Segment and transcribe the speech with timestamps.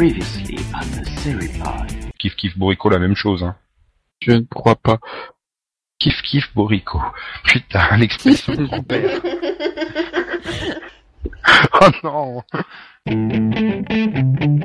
[0.00, 1.92] Previously on the Seripod.
[2.18, 3.42] Kiff kiff Borico la même chose.
[3.42, 3.54] Hein.
[4.22, 4.98] Je ne crois pas.
[5.98, 6.98] Kiff kiff Borico.
[7.44, 9.20] Putain, l'expression de grand-père.
[11.82, 12.42] oh non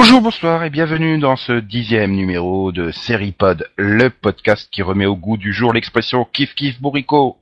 [0.00, 5.16] Bonjour, bonsoir et bienvenue dans ce dixième numéro de Seripod, le podcast qui remet au
[5.16, 7.38] goût du jour l'expression kiff kiff bourrico.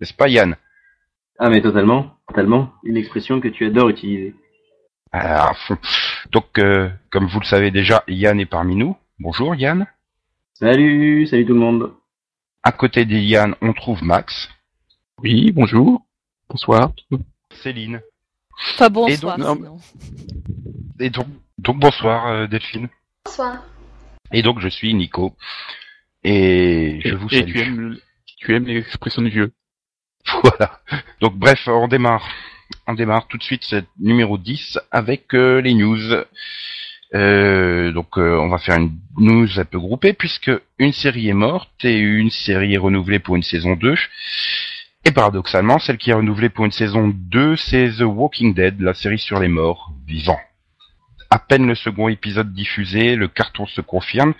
[0.00, 0.56] N'est-ce pas Yann?
[1.38, 2.72] Ah mais totalement, totalement.
[2.82, 4.34] Une expression que tu adores utiliser.
[5.12, 5.52] Ah.
[6.32, 8.96] Donc, euh, comme vous le savez déjà, Yann est parmi nous.
[9.18, 9.86] Bonjour Yann.
[10.54, 11.92] Salut, salut tout le monde.
[12.62, 14.48] À côté de Yann, on trouve Max,
[15.22, 16.06] Oui, bonjour.
[16.48, 16.92] Bonsoir.
[17.50, 18.00] Céline.
[18.78, 19.38] Pas bonsoir.
[19.38, 19.78] Et donc- sinon.
[20.98, 21.26] Et donc,
[21.58, 22.88] donc bonsoir euh, Delphine.
[23.24, 23.62] Bonsoir.
[24.32, 25.36] Et donc je suis Nico.
[26.24, 27.52] Et je vous Et salue.
[27.52, 27.96] tu aimes,
[28.38, 29.52] tu aimes les expressions de vieux.
[30.42, 30.80] Voilà.
[31.20, 32.28] Donc bref, on démarre.
[32.88, 36.00] On démarre tout de suite ce numéro 10 avec euh, les news.
[37.14, 41.34] Euh, donc euh, on va faire une news un peu groupée puisque une série est
[41.34, 43.94] morte et une série est renouvelée pour une saison 2.
[45.04, 48.92] Et paradoxalement, celle qui est renouvelée pour une saison 2, c'est The Walking Dead, la
[48.94, 50.40] série sur les morts vivants.
[51.36, 54.32] À peine le second épisode diffusé, le carton se confirme,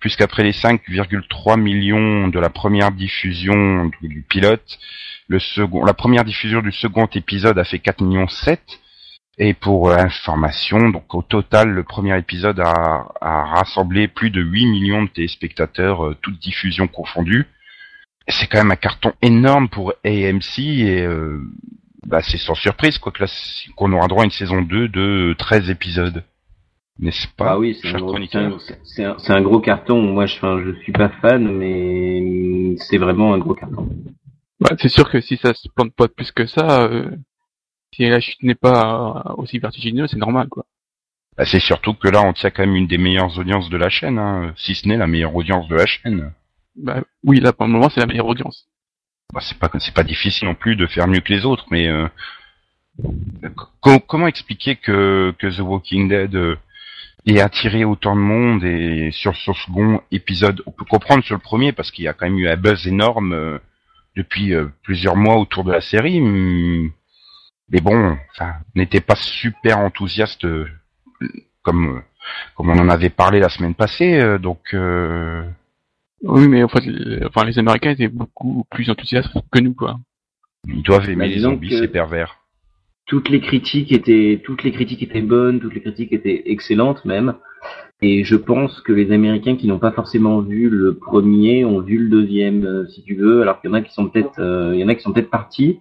[0.00, 4.78] puisqu'après les 5,3 millions de la première diffusion du pilote,
[5.30, 8.60] la première diffusion du second épisode a fait 4 millions 7.
[9.38, 14.66] Et pour euh, information, donc au total, le premier épisode a, rassemblé plus de 8
[14.66, 17.46] millions de téléspectateurs, euh, toutes diffusions confondues.
[18.28, 21.40] C'est quand même un carton énorme pour AMC et euh,
[22.06, 23.32] bah, c'est sans surprise quoi que là,
[23.74, 26.22] qu'on aura droit à une saison 2 de 13 épisodes.
[27.02, 28.16] N'est-ce pas ah oui, c'est un, gros-
[28.84, 30.00] c'est un- un, carton.
[30.00, 33.88] Moi, je, enfin, je suis pas fan, mais c'est vraiment un gros carton.
[34.60, 37.10] Ouais, c'est sûr que si ça se plante pas plus que ça, euh,
[37.92, 40.64] si la chute n'est pas euh, aussi vertigineuse, c'est normal, quoi.
[41.36, 43.90] Bah, c'est surtout que là, on tient quand même une des meilleures audiences de la
[43.90, 46.32] chaîne, hein, si ce n'est la meilleure audience de la chaîne.
[46.76, 48.68] Bah, oui, là, pour le moment, c'est la meilleure audience.
[49.34, 51.88] Bah, c'est pas c'est pas difficile non plus de faire mieux que les autres, mais
[51.88, 52.06] euh,
[53.80, 56.56] co- comment expliquer que que The Walking Dead euh,
[57.26, 61.40] ait attiré autant de monde et sur son second épisode, on peut comprendre sur le
[61.40, 63.58] premier parce qu'il y a quand même eu un buzz énorme euh,
[64.16, 70.44] depuis euh, plusieurs mois autour de la série, mais bon, enfin, n'était pas super enthousiaste
[70.44, 70.68] euh,
[71.62, 72.02] comme
[72.54, 74.60] comme on en avait parlé la semaine passée, euh, donc.
[74.74, 75.42] euh,
[76.22, 79.98] Oui, mais en fait, les, enfin, les Américains étaient beaucoup plus enthousiastes que nous, quoi.
[80.68, 82.36] Ils doivent aimer Bah, les zombies, que- c'est pervers.
[83.06, 87.34] Toutes les critiques étaient, toutes les critiques étaient bonnes, toutes les critiques étaient excellentes même.
[88.00, 91.98] Et je pense que les Américains qui n'ont pas forcément vu le premier ont vu
[91.98, 93.42] le deuxième, euh, si tu veux.
[93.42, 95.12] Alors qu'il y en a qui sont peut-être, euh, il y en a qui sont
[95.12, 95.80] peut-être partis,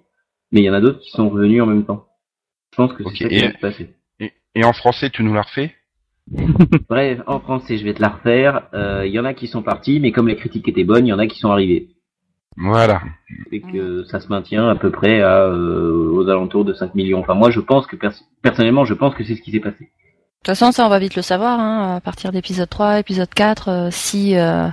[0.52, 2.06] mais il y en a d'autres qui sont revenus en même temps.
[2.72, 3.90] Je pense que c'est Ok, ça qui et- va se passer.
[4.20, 5.74] Et, et en français, tu nous la refais?
[6.90, 8.68] Bref, en français, je vais te la refaire.
[8.74, 11.10] Euh, Il y en a qui sont partis, mais comme les critiques étaient bonnes, il
[11.10, 11.88] y en a qui sont arrivés.
[12.58, 13.02] Voilà.
[13.52, 17.20] Et que ça se maintient à peu près à, euh, aux alentours de 5 millions.
[17.20, 19.86] Enfin, moi, je pense que, pers- personnellement, je pense que c'est ce qui s'est passé.
[19.86, 19.86] De
[20.44, 23.70] toute façon, ça, on va vite le savoir, hein, à partir d'épisode 3, épisode 4,
[23.70, 24.68] euh, si euh,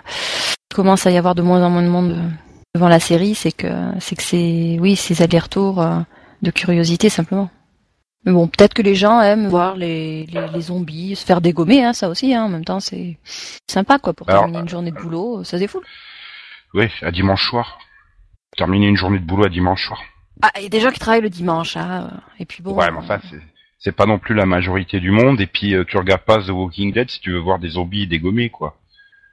[0.75, 2.29] commence à y avoir de moins en moins de monde euh,
[2.75, 3.69] devant la série, c'est que
[4.01, 5.99] c'est que c'est oui, ces allers-retours euh,
[6.43, 7.51] de curiosité simplement.
[8.25, 11.85] Mais bon, peut-être que les gens aiment voir les, les, les zombies se faire dégommer,
[11.85, 12.35] hein, ça aussi.
[12.35, 13.19] Hein, en même temps, c'est
[13.71, 15.85] sympa quoi pour Alors, terminer une journée de boulot, ça se défoule.
[16.75, 17.79] Oui, à dimanche soir.
[18.57, 20.03] Terminer une journée de boulot à dimanche soir.
[20.43, 22.73] Ah, il y a des gens qui travaillent le dimanche, hein, et puis bon.
[22.75, 23.41] ouais, mais enfin, c'est,
[23.79, 25.41] c'est pas non plus la majorité du monde.
[25.41, 28.07] Et puis, euh, tu regardes pas The Walking Dead si tu veux voir des zombies
[28.07, 28.78] dégommés, quoi.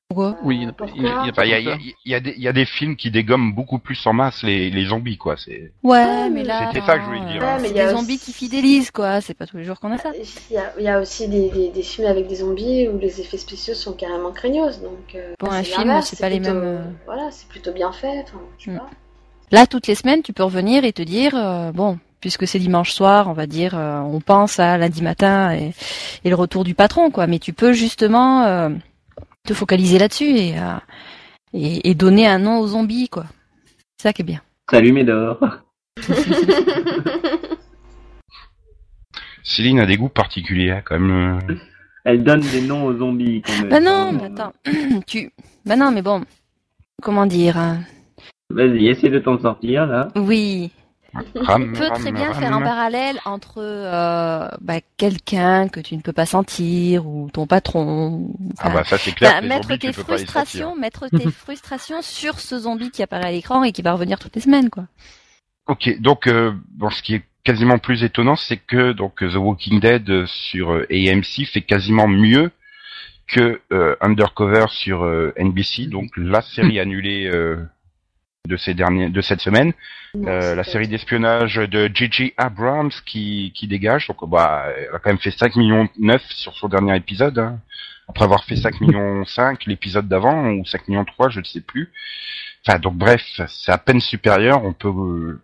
[0.07, 0.37] Pourquoi?
[0.43, 0.63] Oui, il
[1.03, 3.09] y a il y il y il y des- il y a des films qui
[3.09, 5.35] dégomment beaucoup plus en masse les, les zombies, quoi.
[5.35, 5.71] C'est...
[5.83, 6.67] Ouais, mais là.
[6.71, 7.41] C'était ça que je voulais dire.
[7.41, 9.19] euh, Ouais, mais c'est il y a des aussi- zombies qui fidélisent, quoi.
[9.21, 10.11] C'est pas tous les jours qu'on a ça.
[10.49, 12.99] Il y a, il y a aussi des, des, des films avec des zombies où
[12.99, 14.79] les effets spéciaux sont carrément craignos.
[14.81, 17.91] Donc, euh, Pour c'est un film, c'est pas les mêmes, euh, Voilà, c'est plutôt bien
[17.91, 18.25] fait.
[18.25, 18.77] Enfin, je sais Mm.
[18.77, 18.89] pas.
[19.51, 22.91] Là, toutes les semaines, tu peux revenir et te dire, euh, bon, puisque c'est dimanche
[22.91, 25.73] soir, on va dire, euh, on pense à lundi matin et,
[26.23, 27.25] et le retour du patron, quoi.
[27.27, 28.69] Mais tu peux justement euh,
[29.45, 30.77] te focaliser là-dessus et, euh,
[31.53, 33.25] et, et donner un nom aux zombies, quoi.
[33.97, 34.41] C'est ça qui est bien.
[34.69, 35.39] Salut Médor.
[39.43, 41.39] Céline a des goûts particuliers, quand même.
[41.49, 41.55] euh.
[42.03, 43.69] Elle donne des noms aux zombies quand même.
[43.69, 44.53] Bah non, mais attends,
[45.07, 45.31] tu,
[45.65, 46.23] bah non, mais bon,
[47.01, 47.79] comment dire hein.
[48.49, 50.09] Vas-y, essaie de t'en sortir là.
[50.15, 50.71] Oui,
[51.35, 52.41] Ram, tu peux ram, très bien ram.
[52.41, 57.47] faire un parallèle entre euh, bah, quelqu'un que tu ne peux pas sentir ou ton
[57.47, 58.33] patron.
[58.59, 59.41] Ah bah ça c'est clair.
[59.41, 63.63] bah, mettre zombies, tes frustrations, mettre tes frustrations sur ce zombie qui apparaît à l'écran
[63.63, 64.85] et qui va revenir toutes les semaines, quoi.
[65.67, 69.79] Ok, donc euh, bon, ce qui est quasiment plus étonnant, c'est que donc The Walking
[69.79, 72.51] Dead euh, sur euh, AMC fait quasiment mieux
[73.27, 73.59] que
[74.01, 75.03] Undercover sur
[75.35, 77.27] NBC, donc la série annulée
[78.45, 79.73] de ces derniers de cette semaine,
[80.13, 82.33] Non, Euh, la série d'espionnage de J.J.
[82.37, 84.07] Abrams qui qui dégage.
[84.07, 87.37] Donc bah, elle a quand même fait 5 millions 9 sur son dernier épisode.
[87.39, 87.59] hein.
[88.07, 91.61] Après avoir fait 5 millions 5 l'épisode d'avant ou 5 millions 3, je ne sais
[91.61, 91.91] plus.
[92.67, 94.63] Enfin donc bref, c'est à peine supérieur.
[94.63, 95.41] On peut euh,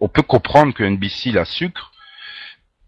[0.00, 1.92] on peut comprendre que NBC la sucre.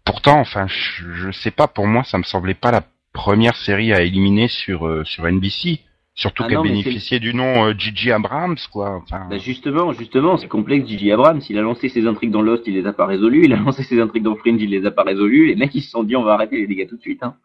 [0.03, 1.67] Pourtant, enfin, je, je sais pas.
[1.67, 5.79] Pour moi, ça me semblait pas la première série à éliminer sur euh, sur NBC.
[6.17, 8.11] Surtout Ah qu'elle bénéficiait du nom euh, J.J.
[8.13, 9.01] Abrams, quoi.
[9.03, 10.87] Enfin, Bah justement, justement, c'est complexe.
[10.87, 11.11] J.J.
[11.11, 13.43] Abrams, il a lancé ses intrigues dans Lost, il les a pas résolues.
[13.45, 15.47] Il a lancé ses intrigues dans Fringe, il les a pas résolues.
[15.47, 17.21] Les mecs, ils se sont dit, on va arrêter les dégâts tout de suite.
[17.21, 17.35] Hein.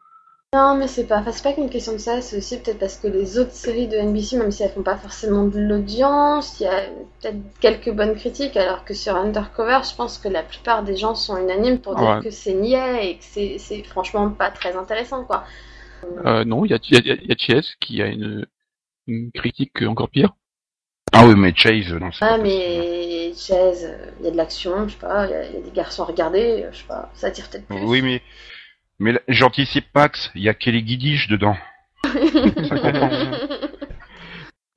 [0.53, 3.07] Non, mais c'est pas, c'est pas qu'une question de ça, c'est aussi peut-être parce que
[3.07, 6.67] les autres séries de NBC, même si elles font pas forcément de l'audience, il y
[6.67, 6.81] a
[7.23, 11.15] peut-être quelques bonnes critiques, alors que sur Undercover, je pense que la plupart des gens
[11.15, 12.23] sont unanimes pour dire Ouais.
[12.25, 15.45] que c'est niais et que c'est, c'est franchement pas très intéressant, quoi.
[16.25, 18.45] Euh, non, il y a, y a, il y a Chess qui a une,
[19.11, 20.33] une critique encore pire?
[21.13, 22.61] Ah oui, mais Chase, non, c'est Ah, pas possible.
[22.61, 25.57] mais Chaise, il y a de l'action, je sais pas, il y, a- il y
[25.57, 27.83] a des garçons à regarder, je sais pas, ça attire peut-être plus.
[27.85, 28.23] Oui, mais
[28.99, 30.31] mais j'anticipe Max.
[30.35, 31.57] Il y a Kelly Guidiche dedans.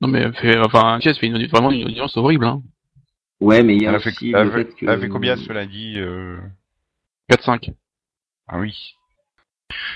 [0.00, 2.44] Non mais fait, enfin, Chess fait une, vraiment une audience horrible.
[2.46, 2.62] Hein.
[3.40, 4.84] Ouais, mais il y a Elle fait, aussi elle fait- fait que...
[4.84, 6.38] elle a fait combien cela dit euh...
[7.30, 7.72] 4-5.
[8.48, 8.94] Ah oui.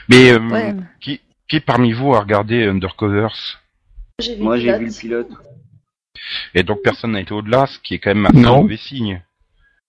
[0.09, 0.75] Mais euh, Ouais.
[1.01, 3.59] qui qui parmi vous a regardé Undercovers?
[4.21, 4.81] J'ai vu Moi, le j'ai pilote.
[4.81, 5.29] vu le pilote.
[6.55, 8.63] Et donc personne n'a été au-delà, ce qui est quand même un Non.
[8.63, 9.23] mauvais signe.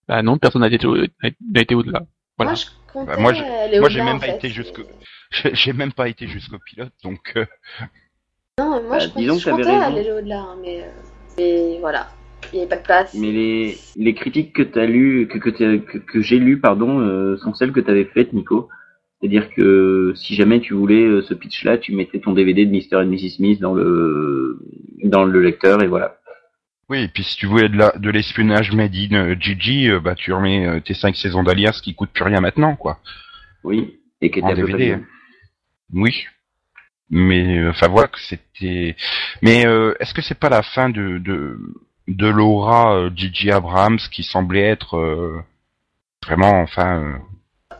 [0.06, 2.02] Bah non, personne n'a été, au- n'a été au-delà.
[2.36, 2.52] Voilà.
[2.52, 4.36] Moi, je comptais Bah, moi, j'ai- aller moi, j'ai au-delà, même en pas fait.
[4.36, 4.84] été jusqu'au-
[5.32, 7.44] J'ai j'ai même pas été jusqu'au pilote, donc euh,
[8.60, 9.96] Non, moi, Bah, je, comptais- disons que je t'avais comptais raison.
[9.96, 10.90] aller au-delà, hein, mais, euh,
[11.38, 12.08] mais voilà,
[12.52, 13.14] il n'y avait pas de place.
[13.14, 17.00] Mais les, les critiques que t'as lues, que, que, t'as- que, que j'ai lues, pardon,
[17.00, 18.68] euh, sont celles que t'avais faites, Nico.
[19.20, 23.02] C'est-à-dire que si jamais tu voulais euh, ce pitch-là, tu mettais ton DVD de Mr.
[23.02, 23.36] et Mrs.
[23.36, 24.58] Smith dans le,
[25.04, 26.16] dans le lecteur et voilà.
[26.88, 27.02] oui.
[27.02, 30.14] Et puis si tu voulais de la de l'espionnage made in euh, Gigi, euh, bah
[30.14, 32.98] tu remets tes cinq saisons d'Alias qui coûtent plus rien maintenant, quoi.
[33.62, 33.98] Oui.
[34.22, 34.96] Et qui était à DVD.
[35.92, 36.26] Oui.
[37.10, 38.96] Mais enfin voilà que c'était.
[39.42, 41.58] Mais euh, est-ce que c'est pas la fin de de
[42.08, 45.42] de l'aura Gigi Abrams qui semblait être euh,
[46.24, 47.20] vraiment enfin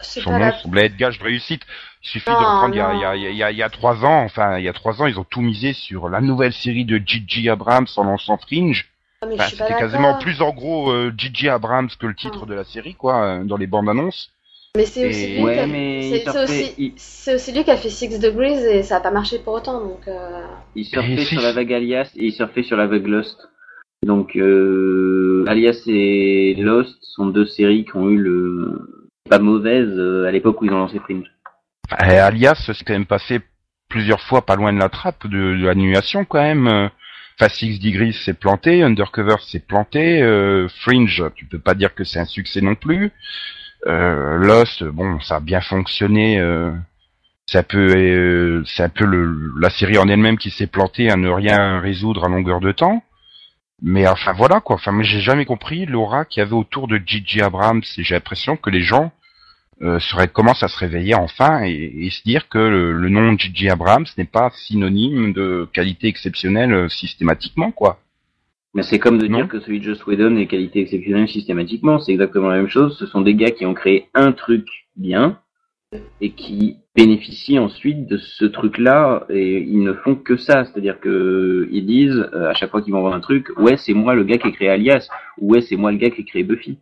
[0.03, 1.63] son pas nom la- semblait être gage de réussite.
[2.03, 3.57] Il suffit de Non, reprendre il y a, il y, a, il y, a, il
[3.59, 6.09] y a trois ans, enfin il y a trois ans, ils ont tout misé sur
[6.09, 8.89] la nouvelle série de Gigi Abrams en lançant Fringe.
[9.23, 12.65] Ah, Enfin, c'était quasiment plus en gros euh, Gigi Abrams que le titre de la
[12.65, 14.31] série, quoi, euh, dans les bandes annonces.
[14.77, 17.91] Mais c'est Et- aussi, lui qui Ouais, mais aussi, il- aussi lui qui a fait
[17.91, 20.07] Six Degrees et ça a pas marché pour autant, donc.
[20.09, 23.37] euh, Il surfait Et sur la vague Alias et il surfait sur la vague Lost.
[24.07, 29.00] Donc, euh, Alias et Lost sont deux séries qui ont eu le
[29.31, 31.31] pas mauvaise euh, à l'époque où ils ont lancé Fringe.
[31.91, 33.41] Alias, c'est quand même passé
[33.89, 36.91] plusieurs fois pas loin de la trappe de, de l'annulation quand même.
[37.41, 42.05] Enfin, Six Degrees s'est planté, Undercover s'est planté, euh, Fringe, tu peux pas dire que
[42.05, 43.13] c'est un succès non plus.
[43.87, 46.39] Euh, Lost, bon, ça a bien fonctionné.
[46.39, 46.71] Euh,
[47.47, 49.07] c'est un peu, c'est un peu
[49.59, 53.03] la série en elle-même qui s'est plantée à ne rien résoudre à longueur de temps.
[53.83, 54.77] Mais enfin voilà quoi.
[54.77, 57.83] Enfin, j'ai jamais compris l'aura qu'il y avait autour de Gigi Abrams.
[57.97, 59.13] J'ai l'impression que les gens
[59.83, 63.37] euh, serait, commence à se réveiller enfin et, et se dire que le, le nom
[63.39, 67.99] Gigi Abrams n'est pas synonyme de qualité exceptionnelle euh, systématiquement, quoi.
[68.75, 69.39] Mais c'est comme de Non.
[69.39, 71.99] dire que celui de Joss Whedon est qualité exceptionnelle systématiquement.
[71.99, 72.97] C'est exactement la même chose.
[72.99, 75.39] Ce sont des gars qui ont créé un truc bien
[76.21, 80.65] et qui bénéficient ensuite de ce truc-là et ils ne font que ça.
[80.67, 83.95] C'est-à-dire que ils disent euh, à chaque fois qu'ils vont vendre un truc, ouais c'est
[83.95, 85.09] moi le gars qui a créé Alias
[85.39, 86.79] ou ouais c'est moi le gars qui a créé Buffy.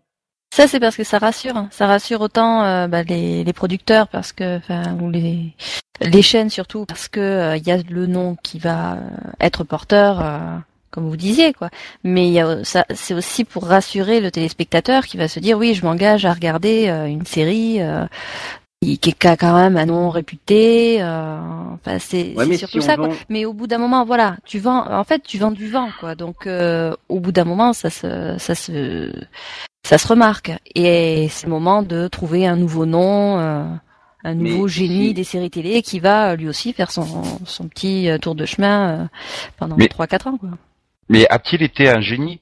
[0.59, 1.69] Ça c'est parce que ça rassure, hein.
[1.71, 4.59] ça rassure autant euh, bah, les, les producteurs parce que,
[5.01, 5.55] ou les
[6.01, 8.99] les chaînes surtout parce que euh, il y a le nom qui va euh,
[9.39, 10.39] être porteur, euh,
[10.91, 11.71] comme vous disiez quoi.
[12.03, 15.57] Mais il y a ça, c'est aussi pour rassurer le téléspectateur qui va se dire
[15.57, 18.07] oui, je m'engage à regarder euh, une série euh,
[18.81, 21.01] qui, a quand même un nom réputé.
[21.01, 21.39] euh,
[21.75, 23.11] enfin, c'est Ouais, c'est surtout si ça quoi.
[23.29, 24.85] Mais au bout d'un moment, voilà, tu vends.
[24.91, 26.17] En fait, tu vends du vent, quoi.
[26.17, 29.13] Donc, euh, au bout d'un moment, ça se, ça se,
[29.89, 30.53] ça se remarque.
[30.75, 33.65] Et c'est le moment de trouver un nouveau nom, euh,
[34.23, 37.07] un nouveau Mais génie des séries télé qui va euh, lui aussi faire son,
[37.47, 39.07] son petit euh, tour de chemin euh,
[39.57, 40.37] pendant Mais- 3-4 ans.
[40.37, 40.51] Quoi.
[41.09, 42.41] Mais a-t-il été un génie?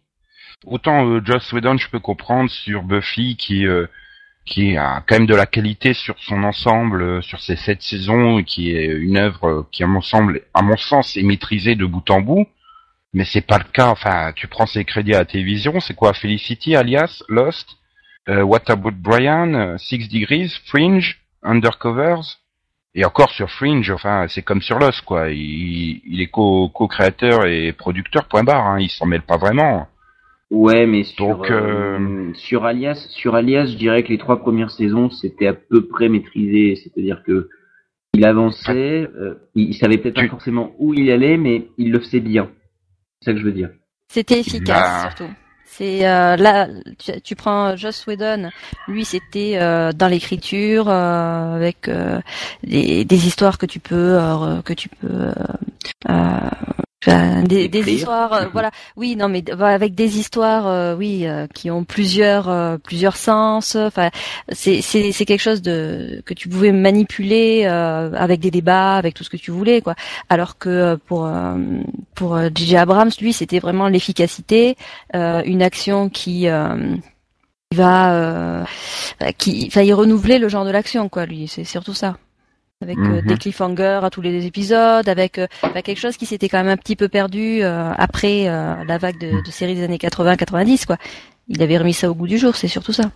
[0.65, 3.87] Autant euh, Joss Whedon, je peux comprendre sur Buffy, qui euh,
[4.45, 8.41] qui a quand même de la qualité sur son ensemble, euh, sur ses sept saisons,
[8.41, 11.87] et qui est une œuvre qui, à mon semble, à mon sens, est maîtrisée de
[11.87, 12.47] bout en bout.
[13.15, 13.89] Mais c'est pas le cas.
[13.89, 16.13] Enfin, tu prends ses crédits à la télévision, c'est quoi?
[16.13, 17.67] Felicity, alias Lost,
[18.29, 22.39] euh, What About Brian, euh, Six Degrees, Fringe, Undercovers.
[22.95, 25.31] Et encore sur Fringe, enfin, c'est comme sur Lost, quoi.
[25.31, 28.67] Il, il est co- co-créateur et producteur, point barre.
[28.67, 28.81] Hein.
[28.81, 29.87] Il s'en mêle pas vraiment.
[30.51, 34.71] Ouais, mais sur, Donc, euh, sur Alias, sur Alias, je dirais que les trois premières
[34.71, 36.77] saisons, c'était à peu près maîtrisé.
[36.77, 37.49] C'est-à-dire que
[38.15, 41.91] il avançait, euh, il, il savait peut-être Tu- pas forcément où il allait, mais il
[41.91, 42.49] le faisait bien.
[43.21, 43.71] C'est ça que je veux dire.
[44.13, 45.11] C'était efficace Bah.
[45.11, 45.33] surtout.
[45.69, 46.69] C'est euh, là,
[46.99, 48.51] tu, tu prends Joss Whedon,
[48.89, 52.21] lui c'était euh, dans l'écriture euh, avec euh,
[52.63, 55.33] des, des histoires que tu peux euh, que tu peux euh,
[56.09, 56.39] euh,
[57.07, 58.51] enfin, des, des histoires euh, Mhm.
[58.53, 58.71] voilà.
[58.97, 63.77] Oui non mais avec des histoires euh, oui euh, qui ont plusieurs euh, plusieurs sens.
[63.77, 64.11] Enfin
[64.51, 69.15] c'est c'est c'est quelque chose de que tu pouvais manipuler euh, avec des débats avec
[69.15, 69.95] tout ce que tu voulais quoi.
[70.29, 71.55] Alors que euh, pour euh,
[72.15, 72.77] pour J.J.
[72.77, 74.77] Abrams lui c'était vraiment l'efficacité
[75.15, 76.97] euh, une action qui euh,
[77.75, 78.65] va euh,
[79.39, 81.49] qui enfin il renouveler le genre de l'action quoi lui.
[81.49, 82.17] C'est surtout ça
[82.83, 83.27] avec euh, Mhm.
[83.27, 86.69] des cliffhangers à tous les épisodes avec euh, bah, quelque chose qui s'était quand même
[86.73, 90.87] un petit peu perdu euh, après euh, la vague de, de séries des années 80-90
[90.87, 90.99] quoi
[91.49, 93.11] il avait remis ça au goût du jour c'est surtout ça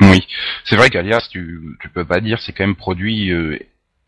[0.00, 0.26] Oui,
[0.64, 3.58] c'est vrai qu'Alias, tu, tu peux pas dire, c'est quand même produit euh,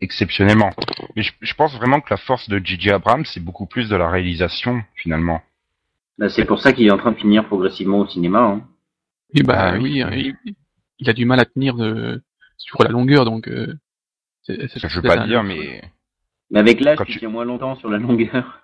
[0.01, 0.71] exceptionnellement.
[1.15, 2.91] Mais je, je pense vraiment que la force de J.J.
[2.91, 5.41] Abrams, c'est beaucoup plus de la réalisation, finalement.
[6.17, 8.39] Bah, c'est pour ça qu'il est en train de finir progressivement au cinéma.
[8.41, 8.61] Hein.
[9.33, 9.81] Oui, bah Ah, oui.
[9.93, 10.55] oui, hein, il,
[10.99, 12.21] il a du mal à tenir de,
[12.57, 13.47] sur la longueur, donc.
[13.47, 13.73] Euh,
[14.47, 15.81] Ça, je veux pas dire, mais
[16.51, 18.61] Mais avec l'âge, Quand tu tu- tiens moins longtemps sur la longueur.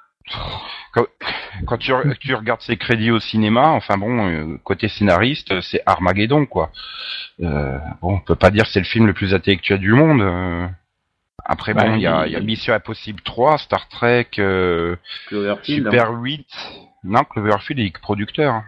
[1.66, 5.82] quand tu, re- tu regardes ses crédits au cinéma, enfin bon, euh, côté scénariste, c'est
[5.86, 6.72] Armageddon, quoi.
[7.42, 10.22] Euh, bon, on peut pas dire que c'est le film le plus intellectuel du monde.
[10.22, 10.68] euh.
[11.46, 14.96] Après, Bah, bon, il y a, y Mission Impossible 3, Star Trek, euh,
[15.28, 15.88] Cloverfield.
[15.88, 15.92] hein.
[15.92, 16.48] Super 8.
[17.04, 18.64] Non, Cloverfield est producteur.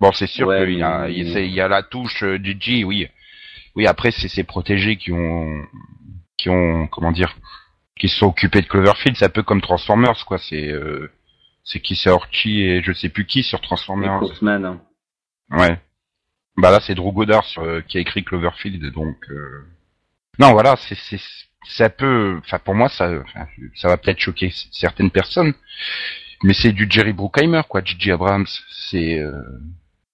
[0.00, 2.22] Bon, c'est sûr Ouais, qu'il y a, mais- il c'est- il y a la touche
[2.42, 3.08] Gigi, oui.
[3.74, 5.62] Oui, après, c'est ses protégés qui ont,
[6.38, 7.36] qui ont, comment dire,
[7.98, 9.16] qui se sont occupés de Cloverfield.
[9.16, 10.38] C'est un peu comme Transformers, quoi.
[10.38, 11.10] C'est, euh,
[11.64, 14.20] c'est qui c'est Orchi et je sais plus qui sur Transformers.
[14.20, 14.80] Kurtzman, hein.
[15.50, 15.78] Ouais.
[16.56, 19.16] Bah là, c'est Drew Goddard sur, euh, qui a écrit Cloverfield, donc.
[19.30, 19.64] euh,
[20.38, 21.20] Non, voilà, c'est c'est
[21.66, 22.38] c'est un peu.
[22.44, 23.10] Enfin, pour moi, ça,
[23.74, 25.52] ça va peut-être choquer certaines personnes,
[26.42, 28.12] mais c'est du Jerry Bruckheimer, quoi, J.J.
[28.12, 28.46] Abrams.
[28.70, 29.32] C'est euh,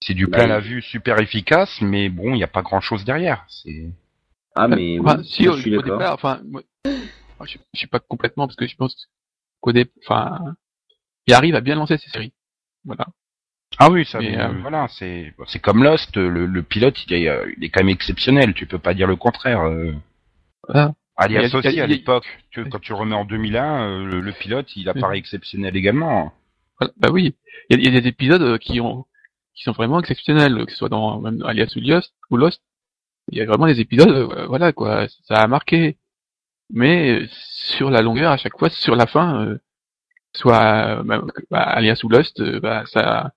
[0.01, 3.05] c'est du Bah, plein la vue, super efficace, mais bon, il n'y a pas grand-chose
[3.05, 3.45] derrière.
[3.49, 3.91] C'est.
[4.55, 6.01] Ah, mais Enfin, oui, si, je au, suis d'accord.
[6.13, 9.09] enfin, moi, je, je sais pas complètement parce que je pense
[9.61, 10.39] qu'au enfin,
[11.27, 12.33] il arrive à bien lancer ses séries.
[12.85, 13.07] Voilà.
[13.79, 17.29] Ah oui, ça, Mais, euh, voilà, c'est c'est comme Lost, le, le pilote, il est,
[17.29, 18.55] euh, il est quand même exceptionnel.
[18.55, 19.63] Tu peux pas dire le contraire.
[19.67, 19.93] Euh.
[20.69, 20.95] Voilà.
[21.17, 23.25] Alias Il y a- aussi il y a- à l'époque, tu- quand tu remets en
[23.25, 26.33] 2001, euh, le, le pilote, il apparaît exceptionnel également.
[26.79, 26.93] Voilà.
[26.99, 27.35] Bah oui.
[27.71, 29.07] Il y, a, il y a des épisodes qui ont,
[29.55, 32.63] qui sont vraiment exceptionnels, que ce soit dans même Alias ou Lost, ou Lost.
[33.31, 35.97] Il y a vraiment des épisodes, euh, voilà quoi, ça a marqué.
[36.71, 39.59] Mais euh, sur la longueur, à chaque fois, sur la fin, euh,
[40.35, 43.33] soit bah, bah, Alias ou Lost, bah, ça,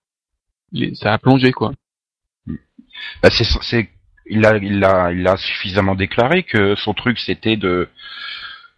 [0.94, 1.74] ça a plongé quoi.
[3.22, 3.90] Bah, c'est, c'est,
[4.26, 7.90] il a, il a, il a suffisamment déclaré que son truc c'était de,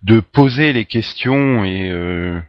[0.04, 2.40] de poser les questions et, euh,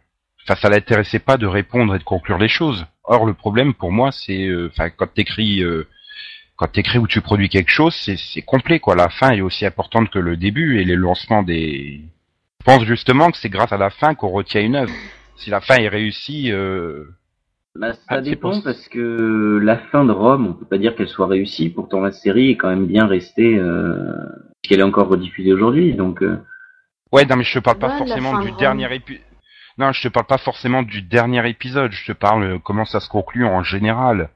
[0.42, 2.86] enfin, ça l'intéressait pas de répondre et de conclure les choses.
[3.04, 5.88] Or, le problème pour moi, c'est, enfin, quand t'écris, euh,
[6.60, 8.94] quand t'écris ou tu produis quelque chose, c'est, complet, quoi.
[8.94, 12.02] La fin est aussi importante que le début et les lancements des.
[12.60, 14.92] Je pense justement que c'est grâce à la fin qu'on retient une œuvre.
[15.36, 17.04] Si la fin est réussie, euh,
[17.74, 20.94] Bah, ça Ah, dépend pour- parce que la fin de Rome, on peut pas dire
[20.96, 21.70] qu'elle soit réussie.
[21.70, 24.12] Pourtant, la série est quand même bien restée, euh,
[24.62, 25.94] qu'elle est encore rediffusée aujourd'hui.
[25.94, 26.36] Donc, euh,
[27.10, 29.22] Ouais, non, mais je te parle pas Ouais, forcément du de dernier épisode.
[29.78, 31.92] Non, je te parle pas forcément du dernier épisode.
[31.92, 34.28] Je te parle euh, comment ça se conclut en général.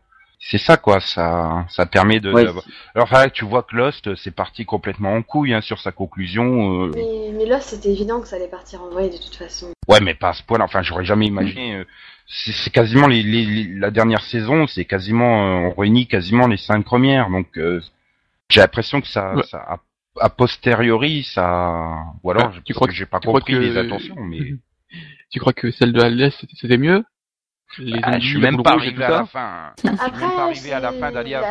[0.47, 1.01] C'est ça, quoi.
[1.01, 2.31] Ça, ça permet de.
[2.31, 2.63] ouais, Alors,
[2.97, 6.85] enfin, tu vois que Lost, euh, c'est parti complètement en couille hein, sur sa conclusion.
[6.85, 6.91] euh.
[6.95, 9.73] Mais, mais là, c'était évident que ça allait partir en vrille de toute façon.
[9.89, 10.65] Ouais, mais pas à ce point-là.
[10.65, 11.77] Enfin, j'aurais jamais imaginé.
[11.77, 11.85] euh,
[12.27, 14.67] C'est c'est quasiment les, les- les- la dernière saison.
[14.67, 17.31] C'est quasiment, euh, on réunit quasiment les cinq premières.
[17.31, 17.81] Donc, euh,
[18.51, 19.43] j'ai l'impression que ça, Ouais.
[19.51, 19.79] ça a,
[20.21, 22.05] a posteriori, ça.
[22.23, 24.39] Ou alors, Ah, je- tu crois que que- j'ai pas compris que- les intentions, mais.
[25.31, 27.03] Tu crois que celle de Alias c'était mieux?
[27.79, 29.73] Les Ah, je suis même pas arrivé à la fin.
[29.77, 30.25] Je suis même pas Après,
[30.73, 31.43] à la fin saison dire,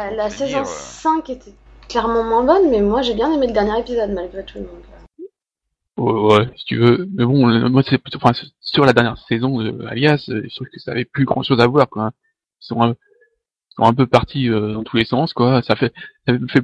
[0.62, 0.64] euh.
[0.66, 1.54] 5 était
[1.90, 4.60] clairement moins bonne, mais moi j'ai bien aimé le dernier épisode malgré tout.
[4.60, 5.24] Donc, euh.
[5.98, 7.08] Ouais, ouais, si tu veux.
[7.14, 10.68] Mais bon, moi, c'est plutôt, enfin, sur la dernière saison de Alias, euh, je trouve
[10.68, 12.12] que ça avait plus grand chose à voir, quoi.
[12.62, 15.62] Ils sont un, ils sont un peu partis euh, dans tous les sens, quoi.
[15.62, 15.94] Ça fait,
[16.26, 16.64] ça me fait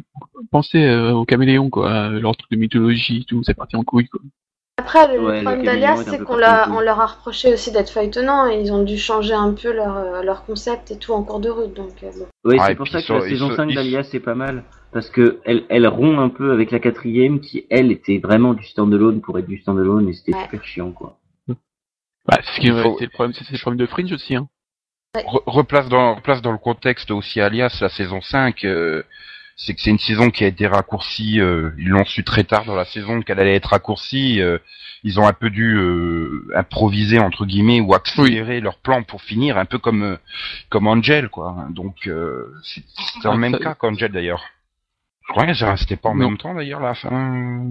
[0.52, 2.10] penser euh, aux caméléons, quoi.
[2.10, 4.22] Leur truc de mythologie, tout, c'est parti en couille, quoi.
[4.80, 8.62] Après, le Ouais, problème d'Alias, c'est qu'on leur, on a reproché aussi d'être feuilletonnants et
[8.62, 11.50] ils ont dû changer un peu leur, euh, leur concept et tout en cours de
[11.50, 11.74] route.
[11.74, 12.26] Donc, euh, bon.
[12.46, 14.64] Oui, Ah, c'est pour ça que la saison sont- 5 ils- d'Alias c'est pas mal.
[14.94, 18.64] Parce que elle, elle rompt un peu avec la quatrième qui, elle, était vraiment du
[18.66, 20.44] standalone pour être du standalone et c'était Ouais.
[20.44, 21.18] super chiant, quoi.
[22.26, 24.48] Bah, c'est ce qui, faut- le problème, c'est le problème de Fringe aussi, hein.
[25.18, 29.04] Re- replace dans replace dans le contexte aussi Alias la saison 5 euh,
[29.62, 32.64] c'est que c'est une saison qui a été raccourcie euh, ils l'ont su très tard
[32.64, 34.58] dans la saison qu'elle allait être raccourcie euh,
[35.04, 39.58] ils ont un peu dû euh, improviser entre guillemets ou accélérer leur plan pour finir
[39.58, 40.18] un peu comme euh,
[40.70, 44.44] comme Angel quoi donc euh, c'est c'est dans le même ça- cas qu'Angel d'ailleurs
[45.28, 46.30] je crois que ça restait pas en Non.
[46.30, 47.66] même temps d'ailleurs la fin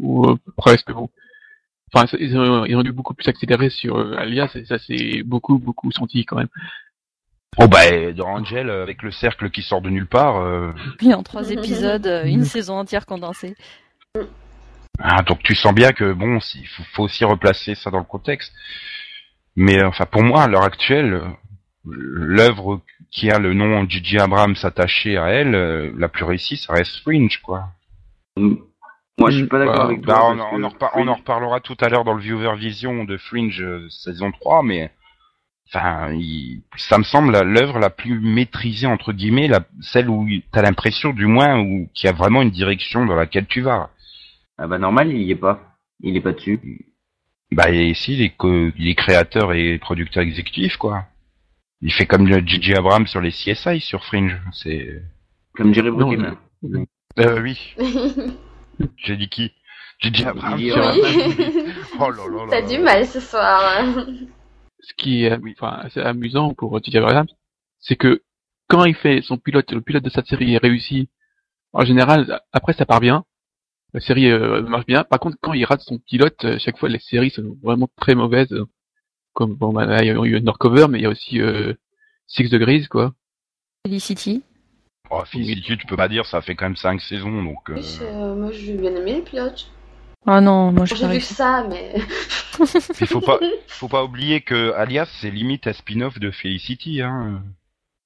[0.00, 0.90] Ou euh, presque.
[1.94, 5.22] Enfin, ils ont, ils ont dû beaucoup plus accélérer sur euh, Alias, et ça c'est
[5.22, 6.48] beaucoup, beaucoup senti quand même.
[7.58, 11.12] Oh bah dans Angel euh, avec le cercle qui sort de nulle part euh, Puis
[11.14, 13.54] en trois épisodes, euh, une saison entière condensée.
[14.98, 18.52] Ah, donc tu sens bien que bon, il faut, aussi replacer ça dans le contexte.
[19.56, 21.28] Mais euh, enfin, pour moi, à l'heure actuelle, euh,
[21.86, 22.80] l'œuvre
[23.10, 26.96] qui a le nom Gigi Abrams attaché à elle, euh, la plus réussie, ça reste
[27.02, 27.64] Fringe, quoi.
[28.36, 30.48] Moi, je suis pas d'accord Bah, avec Bah, toi.
[30.52, 33.60] on, parce on en on reparlera tout à l'heure dans le Viewer Vision de Fringe
[33.60, 34.90] euh, saison 3, mais
[35.74, 40.62] enfin, il- ça me semble l'œuvre la plus maîtrisée entre guillemets, la, celle où t'as
[40.62, 43.90] l'impression, du moins, où qu'il y a vraiment une direction dans laquelle tu vas.
[44.58, 45.76] Ah bah normal, il y est pas.
[46.00, 46.60] Il est pas dessus.
[47.52, 51.04] Bah et ici, il est, co- il est créateur et producteur exécutif, quoi.
[51.80, 52.74] Il fait comme le J.J.
[52.74, 54.40] Abrams sur les CSI sur Fringe.
[54.52, 55.02] C'est.
[55.54, 56.34] Comme Jerry Bruckheimer.
[57.18, 57.74] Euh, oui.
[58.96, 59.52] J'ai dit qui?
[60.00, 60.24] J.J.
[60.26, 60.58] Abrams.
[60.60, 61.64] Sur- oui.
[61.98, 63.84] Oh là là là T'as du mal ce soir.
[64.82, 66.98] Ce qui est enfin, assez amusant pour J.J.
[66.98, 67.28] Abrams,
[67.80, 68.22] c'est que
[68.68, 71.08] quand il fait son pilote, le pilote de sa série est réussi,
[71.72, 73.24] en général, après ça part bien,
[73.94, 75.04] la série euh, marche bien.
[75.04, 78.14] Par contre, quand il rate son pilote, euh, chaque fois les séries sont vraiment très
[78.14, 78.52] mauvaises.
[78.52, 78.66] euh,
[79.34, 81.74] Comme bon, bah, là, il y a eu Undercover, mais il y a aussi euh,
[82.26, 83.14] Six Degrees, quoi.
[83.86, 84.42] Felicity.
[85.10, 87.70] Oh, Felicity, tu peux pas dire, ça fait quand même 5 saisons, donc.
[87.70, 89.70] euh, Oui, euh, moi j'ai bien aimé les pilotes.
[90.26, 91.94] Ah non, moi j'ai vu ça, mais.
[93.00, 97.42] Il faut pas, faut pas oublier que Alias, c'est limite un spin-off de Felicity, hein.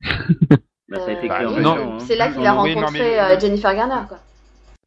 [0.88, 1.52] Bah, ça a été clair.
[1.52, 1.98] oui, non.
[1.98, 4.18] C'est là qu'il a non, rencontré mais- euh, Jennifer Garner, quoi.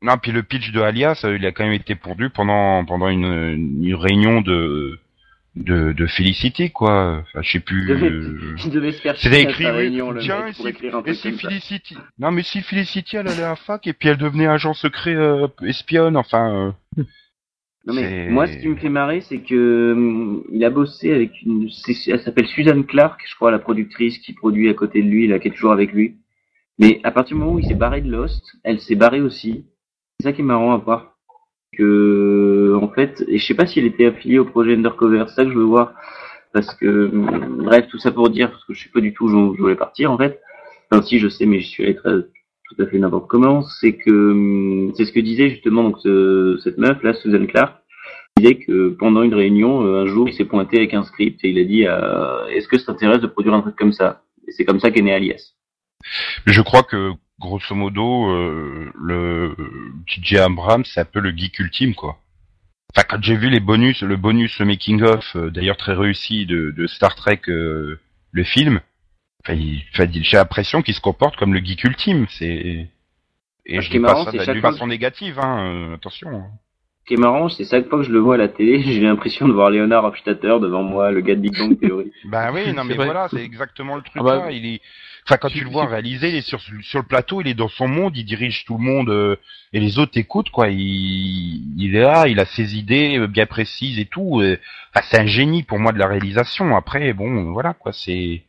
[0.01, 3.09] Non, puis le pitch de Alias, euh, il a quand même été pourdu pendant pendant
[3.09, 3.25] une,
[3.83, 4.97] une réunion de
[5.55, 7.19] de, de Felicity, quoi.
[7.21, 7.81] Enfin, je sais plus.
[7.81, 11.03] Il devait, euh, C'était écrit, réunion, le Tiens, mec, et pour si, écrire un et
[11.03, 11.47] truc si comme ça.
[11.49, 11.97] Felicity.
[12.17, 15.15] Non, mais si Felicity, elle allait à la fac et puis elle devenait agent secret
[15.15, 16.73] euh, espionne, enfin.
[16.97, 17.03] euh,
[17.85, 21.41] Non mais moi, ce qui me fait marrer, c'est que hum, il a bossé avec
[21.43, 21.69] une,
[22.07, 25.39] elle s'appelle Suzanne Clark, je crois, la productrice qui produit à côté de lui, là,
[25.39, 26.17] qui est toujours avec lui.
[26.77, 29.65] Mais à partir du moment où il s'est barré de Lost, elle s'est barrée aussi.
[30.19, 31.09] C'est ça qui est marrant à voir.
[31.83, 35.45] En fait, et je sais pas si elle était affiliée au projet Undercover, c'est ça
[35.45, 35.93] que je veux voir.
[36.53, 39.25] Parce que, hum, bref, tout ça pour dire, parce que je sais pas du tout
[39.25, 40.41] où je voulais partir, en fait.
[40.91, 43.61] Enfin, si, je sais, mais j'y suis allé très, tout à fait n'importe comment.
[43.61, 45.93] C'est que, hum, c'est ce que disait justement,
[46.63, 47.75] cette meuf, là, Suzanne Clark
[48.37, 51.49] disait que pendant une réunion, euh, un jour, il s'est pointé avec un script et
[51.49, 54.23] il a dit euh, Est-ce que ça t'intéresse de produire un truc comme ça?
[54.47, 55.53] Et c'est comme ça qu'est né Alias.
[56.45, 59.56] Je crois que grosso modo, euh, le
[60.08, 62.17] DJ Abrams, c'est un peu le geek ultime, quoi.
[62.95, 66.71] Enfin, quand j'ai vu les bonus, le bonus making of, euh, d'ailleurs très réussi de,
[66.71, 67.99] de Star Trek, euh,
[68.32, 68.82] le film,
[69.43, 72.25] enfin, il- enfin, j'ai l'impression qu'il se comporte comme le geek ultime.
[72.30, 72.88] C'est
[73.65, 75.39] et Ce je qui est dis marrant, pas c'est ça chaque d'une fois façon négative,
[75.39, 75.65] hein.
[75.91, 76.30] euh, attention.
[76.30, 76.47] hein.
[77.04, 79.02] Ce qui est marrant, c'est chaque fois que je le vois à la télé, j'ai
[79.02, 82.12] l'impression de voir Leonard Hofstadter devant moi, le gars de Big Bang Theory.
[82.25, 83.06] Ben oui, non mais vrai.
[83.06, 84.52] voilà, c'est exactement le truc Ah bah, là.
[84.52, 84.82] Il est,
[85.29, 87.67] enfin quand tu le vois réaliser, il est sur sur le plateau, il est dans
[87.69, 89.35] son monde, il dirige tout le monde euh,
[89.73, 90.69] et les autres écoutent quoi.
[90.69, 94.41] Il, il est là, il a ses idées euh, bien précises et tout.
[94.41, 94.57] euh.
[94.95, 96.75] Enfin, c'est un génie pour moi de la réalisation.
[96.75, 98.43] Après, bon, voilà quoi, c'est,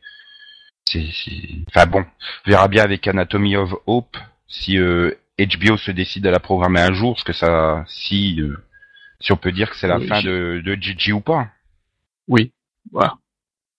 [0.87, 1.05] c'est,
[1.67, 2.05] enfin bon,
[2.45, 4.17] on verra bien avec Anatomy of Hope
[4.47, 8.57] si euh, HBO se décide à la programmer un jour, parce que ça, si, euh,
[9.19, 11.49] si on peut dire que c'est la Oui, fin de de Gigi ou pas.
[12.27, 12.51] Oui.
[12.91, 13.15] Voilà.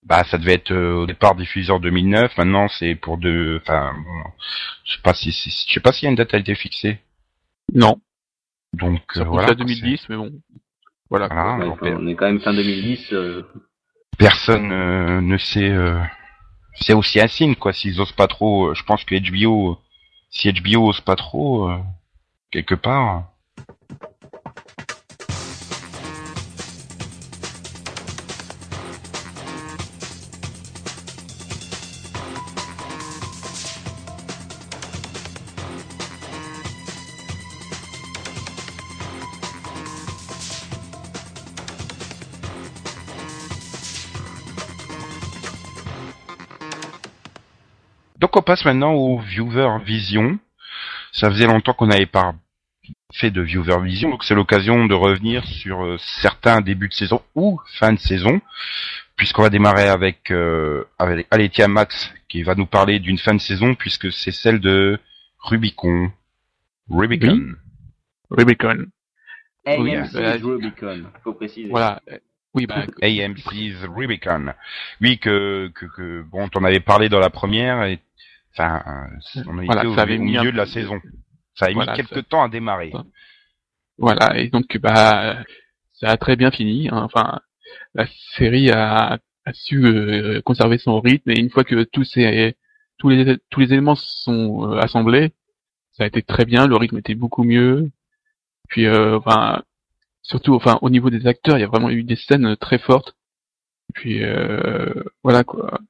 [0.05, 2.37] Bah, ça devait être euh, au départ diffusé en 2009.
[2.37, 3.61] Maintenant, c'est pour deux.
[3.63, 4.31] Enfin, bon,
[4.85, 6.55] je sais pas si, si- je sais pas s'il y a une date a été
[6.57, 6.99] fixée.
[7.73, 8.01] Non.
[8.73, 9.53] Donc Ça euh, voilà, voilà.
[9.53, 10.33] à quoi, 2010, mais bon.
[11.09, 11.29] Voilà.
[11.29, 11.29] Voilà.
[11.29, 11.57] quoi.
[11.57, 13.13] Ouais, alors, enfin, on est quand même fin 2010.
[13.13, 13.43] euh,
[14.19, 15.71] Personne euh, ne sait.
[15.71, 16.01] euh,
[16.75, 17.73] C'est aussi un signe, quoi.
[17.73, 19.79] S'ils osent pas trop, euh, je pense que HBO,
[20.31, 21.79] si HBO ose pas trop, euh,
[22.51, 23.29] quelque part.
[48.33, 50.39] Donc on passe maintenant au Viewer Vision?
[51.13, 52.35] Ça faisait longtemps qu'on n'avait pas
[53.13, 57.21] fait de Viewer Vision, donc c'est l'occasion de revenir sur euh, certains débuts de saison
[57.35, 58.41] ou fin de saison,
[59.17, 63.41] puisqu'on va démarrer avec, euh, avec Aletia Max qui va nous parler d'une fin de
[63.41, 64.99] saison puisque c'est celle de
[65.39, 66.11] Rubicon.
[66.89, 67.53] Rubicon.
[68.31, 68.87] Rubicon.
[69.67, 71.69] Oui, euh, Rubicon, faut préciser.
[71.69, 72.01] Voilà.
[72.55, 74.53] Oui, bah, AMC's Rubicon.
[75.01, 78.01] Oui, que, que, que bon, t'en avais parlé dans la première et,
[78.53, 78.83] enfin,
[79.37, 81.01] euh, on a Voilà, été au, ça avait au mis un milieu de la saison.
[81.55, 82.93] Ça a mis Voilà, quelques ça- temps à démarrer.
[83.99, 85.43] Voilà, et donc bah
[85.93, 86.89] ça a très bien fini.
[86.91, 87.03] hein.
[87.05, 87.41] Enfin,
[87.95, 92.57] la série a, a su euh, conserver son rythme et une fois que tous ces
[92.99, 95.33] tous les tous les éléments sont euh, assemblés,
[95.93, 96.67] ça a été très bien.
[96.67, 97.91] Le rythme était beaucoup mieux.
[98.69, 99.63] Puis euh, enfin
[100.23, 103.15] surtout enfin au niveau des acteurs, il y a vraiment eu des scènes très fortes.
[103.95, 105.81] Puis euh, voilà quoi.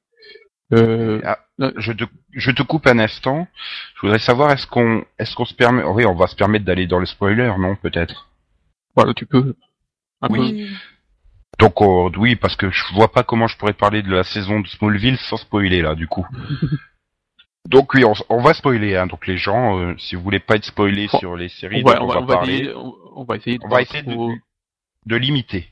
[0.73, 1.39] Euh, Ah,
[1.77, 3.47] je te, je te coupe un instant.
[3.95, 6.87] Je voudrais savoir est-ce qu'on, est-ce qu'on se permet, oui, on va se permettre d'aller
[6.87, 8.29] dans le spoiler, non, peut-être?
[8.95, 9.55] voilà, tu peux.
[10.21, 10.39] Un peu.
[10.39, 10.69] Oui.
[11.59, 14.59] Donc, oh, oui, parce que je vois pas comment je pourrais parler de la saison
[14.61, 16.25] de Smallville sans spoiler là, du coup.
[17.69, 18.95] donc oui, on, on va spoiler.
[18.95, 21.81] Hein, donc les gens, euh, si vous voulez pas être spoilés On- sur les séries,
[21.85, 23.75] On va, dont on va, on va parler, essayer, on, va essayer de on va
[23.77, 24.33] pas essayer de, trop-
[25.05, 25.67] de limiter,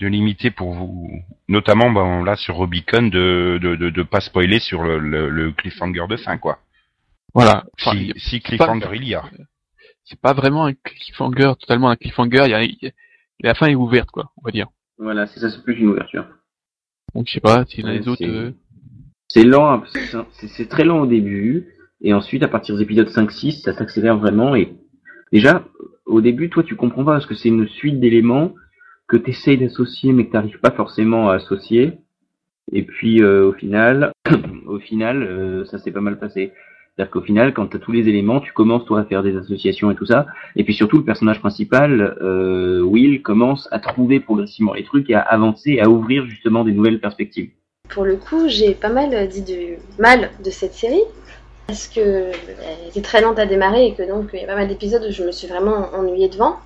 [0.00, 1.10] de limiter pour vous,
[1.48, 5.52] notamment ben, là sur Rubicon, de, de, de, de pas spoiler sur le, le, le
[5.52, 6.58] cliffhanger de fin, quoi.
[7.34, 7.64] Voilà.
[7.80, 9.22] Enfin, Si, a- si pas- cliffhanger il y a.
[10.04, 12.44] c'est pas vraiment un cliffhanger, totalement un cliffhanger.
[12.46, 12.92] Il y a, il y a-
[13.40, 14.66] la fin est ouverte, quoi, on va dire.
[14.98, 16.26] Voilà, c'est ça, c'est plus une ouverture.
[17.14, 18.24] Donc je sais pas si Ouais, les autres.
[18.24, 18.52] euh,
[19.28, 19.82] C'est lent, hein,
[20.32, 21.66] c'est- très lent au début,
[22.00, 24.72] et ensuite, à partir des épisodes 5-6, ça s'accélère vraiment, et
[25.32, 25.64] déjà,
[26.06, 28.54] au début, toi, tu comprends pas, parce que c'est une suite d'éléments
[29.06, 31.98] que tu essayes d'associer, mais que t'arrives pas forcément à associer,
[32.72, 34.12] et puis, euh, au final,
[34.66, 36.52] au final, euh, ça s'est pas mal passé.
[36.96, 39.36] C'est-à-dire qu'au final, quand tu as tous les éléments, tu commences toi à faire des
[39.36, 44.20] associations et tout ça, et puis surtout le personnage principal, euh, Will, commence à trouver
[44.20, 47.50] progressivement les trucs et à avancer, à ouvrir justement des nouvelles perspectives.
[47.88, 51.02] Pour le coup, j'ai pas mal dit du mal de cette série
[51.66, 54.54] parce que elle était très lente à démarrer et que donc il y a pas
[54.56, 56.56] mal d'épisodes où je me suis vraiment ennuyée devant.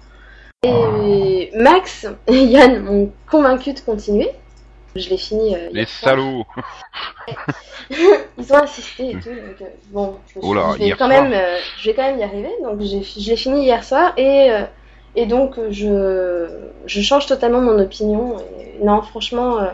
[0.64, 4.30] Et Max et Yann m'ont convaincu de continuer.
[4.94, 5.56] Je l'ai fini.
[5.56, 6.10] euh, Les hier soir.
[6.10, 6.44] salauds.
[7.90, 9.30] Ils ont insisté et tout.
[9.30, 11.22] Donc, euh, bon, je me suis Oh là, dit, je vais quand soir.
[11.22, 12.50] même, euh, je vais quand même y arriver.
[12.62, 14.62] Donc je l'ai fini hier soir et euh,
[15.16, 16.48] et donc euh, je
[16.86, 18.36] je change totalement mon opinion.
[18.60, 19.66] Et non, franchement, euh,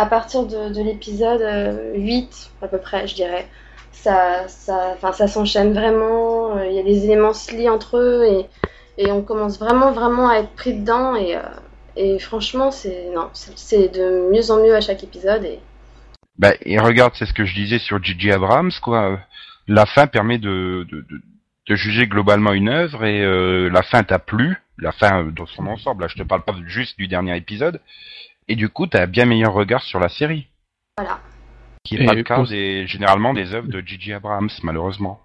[0.00, 3.46] à partir de, de l'épisode euh, 8 à peu près, je dirais,
[3.92, 6.56] ça ça ça s'enchaîne vraiment.
[6.56, 8.24] euh, Il y a des éléments se lient entre eux
[8.98, 13.88] et on commence vraiment vraiment à être pris dedans et euh, franchement c'est non c'est,
[13.88, 15.58] de mieux en mieux à chaque épisode et
[16.38, 19.18] Bah, regarde, c'est ce que je disais sur Gigi Abrams, quoi.
[19.68, 20.86] La fin permet de,
[21.68, 25.66] juger globalement une œuvre et euh, la fin t'a plu, la fin euh, dans son
[25.66, 26.02] ensemble.
[26.02, 27.80] Là, je te parle pas juste du dernier épisode.
[28.50, 30.48] Et du coup, t'as un bien meilleur regard sur la série,
[30.98, 31.20] voilà.
[31.84, 35.20] qui est Et pas le cas pour- des, généralement des œuvres de Gigi Abrams, malheureusement.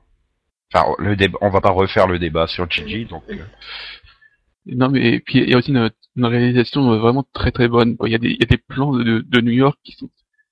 [0.73, 3.23] Enfin, le débat, on va pas refaire le débat sur Gigi, donc.
[3.29, 3.37] euh,
[4.67, 7.95] Non mais et puis il y a aussi une, une réalisation vraiment très très bonne.
[8.05, 10.09] Il y a des il y a des plans de, de New York qui sont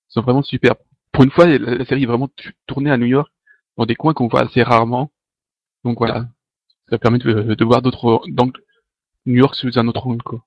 [0.10, 0.76] sont vraiment super.
[1.12, 2.30] Pour une fois, la, la série est vraiment
[2.68, 3.32] tournée à New York
[3.78, 5.12] dans des coins qu'on voit assez rarement.
[5.84, 6.28] Donc voilà,
[6.90, 8.58] ça permet de, de voir d'autres donc
[9.26, 10.44] New York sous un autre angle quoi.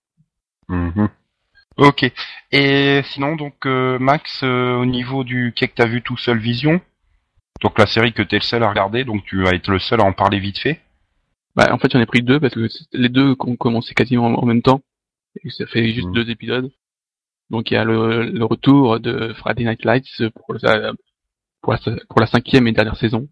[0.69, 1.09] Mhm.
[1.77, 2.11] Ok.
[2.53, 6.39] Et sinon, donc euh, Max, euh, au niveau du quai que t'as vu tout seul
[6.39, 6.81] Vision,
[7.63, 10.01] donc la série que t'es le seul à regarder, donc tu vas être le seul
[10.01, 10.81] à en parler vite fait?
[11.55, 14.47] Bah, en fait, j'en ai pris deux parce que les deux ont commencé quasiment en
[14.47, 14.81] même temps.
[15.45, 16.15] Et ça fait juste Mhm.
[16.15, 16.71] deux épisodes.
[17.51, 20.93] Donc il y a le, le retour de Friday Night Lights pour la,
[21.63, 23.29] pour la, pour la cinquième et dernière saison.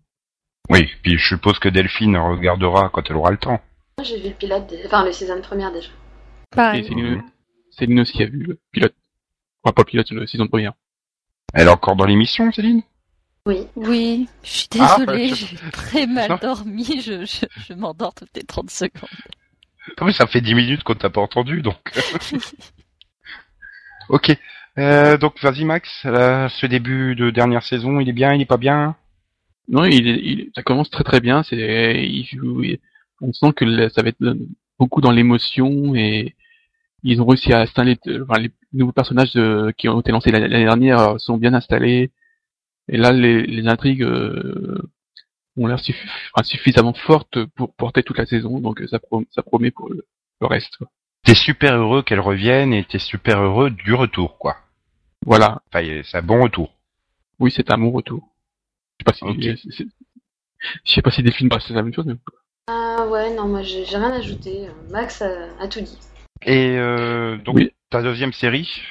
[0.70, 0.88] Oui.
[1.02, 3.60] Puis je suppose que Delphine regardera quand elle aura le temps.
[3.98, 5.88] Moi, J'ai vu le pilote, enfin le saison première déjà.
[5.88, 6.84] Et Pareil.
[6.84, 7.22] Céline,
[7.76, 8.94] Céline aussi a vu le pilote.
[9.62, 10.72] Enfin, pas le pilote, la saison première.
[11.52, 12.82] Elle est encore dans l'émission, Céline?
[13.46, 13.66] Oui.
[13.76, 18.34] Oui, je suis Ah, désolée, je- j'ai très mal dormi, je, je, je m'endors toutes
[18.36, 19.08] les 30 secondes.
[19.98, 21.76] Ah, mais ça fait 10 minutes qu'on t'a pas entendu, donc.
[24.08, 24.36] ok.
[24.78, 28.44] Euh, donc vas-y Max, euh, ce début de dernière saison, il est bien, il est
[28.46, 28.96] pas bien?
[29.68, 31.42] Non, il, est- il, ça commence très très bien.
[31.42, 32.80] C'est, il joue, il-
[33.20, 34.36] on sent que ça va être
[34.78, 36.34] beaucoup dans l'émotion et
[37.04, 39.38] ils ont réussi à installer, enfin, les nouveaux personnages
[39.76, 42.10] qui ont été lancés l'année dernière euh, sont bien installés.
[42.88, 44.82] Et là, les, les intrigues euh,
[45.56, 49.42] ont l'air suffi- enfin, suffisamment fortes pour porter toute la saison, donc ça, pro- ça
[49.42, 50.04] promet pour le,
[50.40, 50.78] le reste.
[51.24, 54.56] T'es super heureux qu'elle revienne et t'es super heureux du retour, quoi.
[55.24, 55.62] Voilà.
[55.72, 56.74] Enfin, c'est un bon retour.
[57.38, 58.28] Oui, c'est un bon retour.
[59.00, 59.86] Je sais pas si,
[60.84, 62.16] je sais pas si Delphine passe la même chose, mais
[62.68, 64.68] Ah ouais, non, moi j'ai j'ai rien ajouté.
[64.90, 65.98] Max a, a tout dit.
[66.42, 67.70] Et euh, donc, Oui.
[67.90, 68.82] ta deuxième série,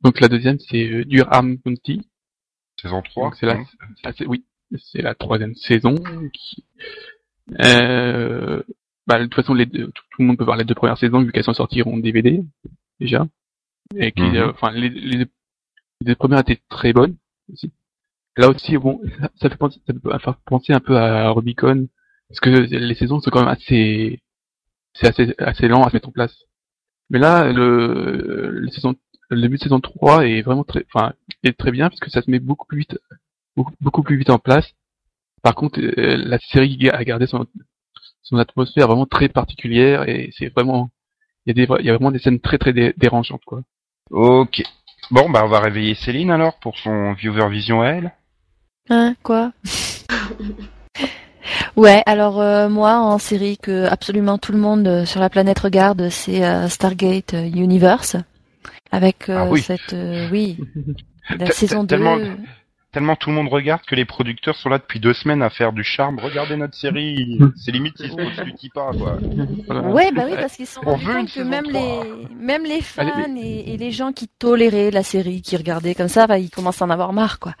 [0.00, 2.00] donc la deuxième c'est euh, Durham County.
[2.80, 3.24] saison 3.
[3.28, 4.12] Donc c'est la, hein.
[4.26, 4.44] oui,
[4.78, 5.94] c'est la troisième saison.
[6.32, 6.64] Qui,
[7.64, 8.62] euh,
[9.06, 10.98] bah, de toute façon, les deux, tout, tout le monde peut voir les deux premières
[10.98, 12.42] saisons vu qu'elles sont sorties en DVD
[13.00, 13.26] déjà.
[13.96, 14.36] Et qui, Mhm.
[14.36, 15.26] euh, les, les, les
[16.00, 17.16] deux premières étaient très bonnes
[17.52, 17.72] aussi.
[18.36, 21.86] Là aussi, bon, ça, ça fait penser, ça peut faire penser un peu à Rubicon
[22.28, 24.22] parce que les saisons sont quand même assez,
[24.94, 26.34] c'est assez, assez lent à se mettre en place.
[27.12, 28.94] Mais là, le, le saison,
[29.28, 31.12] le début de saison 3 est vraiment très, enfin,
[31.44, 32.98] est très bien parce que ça se met beaucoup plus vite
[33.54, 34.66] beaucoup, beaucoup plus vite en place.
[35.42, 37.46] Par contre, euh, la série a gardé son,
[38.22, 40.90] son atmosphère vraiment très particulière et c'est vraiment,
[41.44, 43.62] il y a des, il y a vraiment des scènes très très dé- dérangeantes quoi.
[44.10, 44.62] Ok.
[45.10, 48.12] Bon, bah on va réveiller Céline alors pour son viewer vision à elle.
[48.88, 49.52] Hein, quoi?
[51.76, 55.58] Ouais, alors euh, moi en série que absolument tout le monde euh, sur la planète
[55.58, 58.16] regarde, c'est euh, Stargate euh, Universe
[58.90, 59.62] avec euh, Ah oui.
[59.62, 60.56] cette euh, oui
[61.38, 61.96] la saison te- 2.
[61.96, 62.18] tellement-
[62.92, 65.72] Tellement tout le monde regarde que les producteurs sont là depuis deux semaines à faire
[65.72, 66.18] du charme.
[66.18, 67.38] Regardez notre série.
[67.56, 69.16] C'est limite s'ils se du pas, quoi.
[69.66, 69.80] Voilà.
[69.88, 71.80] Ouais, bah oui, parce qu'ils sont On rendus veut une compte que même 3.
[71.80, 75.94] les, même les fans Allez, et, et les gens qui toléraient la série, qui regardaient
[75.94, 77.54] comme ça, bah, ils commencent à en avoir marre, quoi.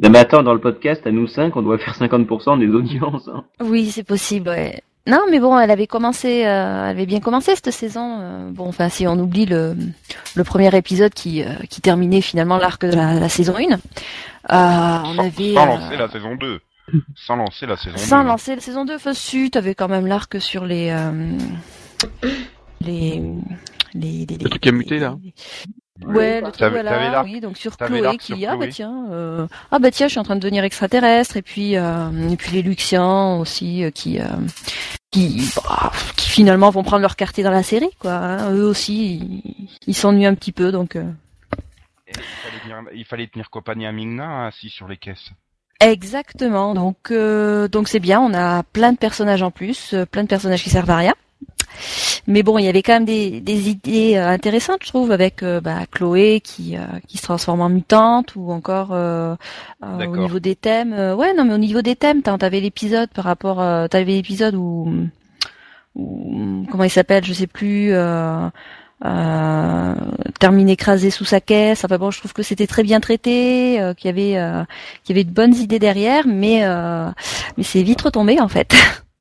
[0.00, 3.28] Non mais attends, dans le podcast, à nous cinq, on doit faire 50% des audiences.
[3.28, 3.44] Hein.
[3.60, 4.82] Oui, c'est possible, ouais.
[5.06, 8.20] Non, mais bon, elle avait commencé, euh, elle avait bien commencé cette saison.
[8.20, 9.76] euh, bon, enfin, si on oublie le,
[10.34, 13.76] le premier épisode qui, euh, qui terminait finalement l'arc de la, la saison 1, euh,
[14.48, 15.52] on Sans, avait...
[15.54, 16.60] sans euh, lancer la saison 2.
[17.16, 18.28] Sans lancer la saison Sans 2.
[18.28, 21.36] lancer la saison 2, enfin, si, t'avais quand même l'arc sur les, euh,
[22.80, 23.22] les,
[23.94, 25.16] les, les, Le truc qui a muté, là.
[26.02, 29.78] Ouais, le truc, voilà, oui, donc sur Chloé qui, sur ah bah tiens, euh, ah
[29.78, 32.62] bah tiens, je suis en train de devenir extraterrestre, et puis, euh, et puis les
[32.62, 34.24] Luxians aussi, euh, qui, euh,
[35.12, 38.12] qui, bah, qui finalement vont prendre leur quartier dans la série, quoi.
[38.12, 38.52] hein.
[38.54, 40.96] Eux aussi, ils- s'ennuient un petit peu, donc.
[40.96, 41.04] euh,
[42.08, 45.30] Il fallait, tenir, il fallait tenir compagnie à Mingna hein, assis sur les caisses.
[45.80, 46.74] Exactement.
[46.74, 48.20] Donc euh, donc c'est bien.
[48.20, 51.14] On a plein de personnages en plus, euh, plein de personnages qui servent à rien.
[52.26, 55.42] Mais bon, il y avait quand même des, des idées euh, intéressantes, je trouve, avec
[55.42, 59.34] euh, bah, Chloé qui euh, qui se transforme en mutante, ou encore euh,
[59.82, 60.92] euh, au niveau des thèmes.
[60.92, 64.12] euh, ouais, non, mais au niveau des thèmes, t'as- t'avais l'épisode par rapport, euh, t'avais
[64.12, 64.90] l'épisode où,
[65.94, 67.92] où comment il s'appelle, je sais plus.
[67.92, 68.48] Euh,
[69.04, 69.94] euh,
[70.40, 71.84] termine écrasé sous sa caisse.
[71.84, 74.64] Enfin bon, je trouve que c'était très bien traité, euh, qu'il y avait euh,
[75.02, 77.10] qu'il y avait de bonnes idées derrière, mais euh,
[77.58, 78.72] mais c'est vite retombé en fait.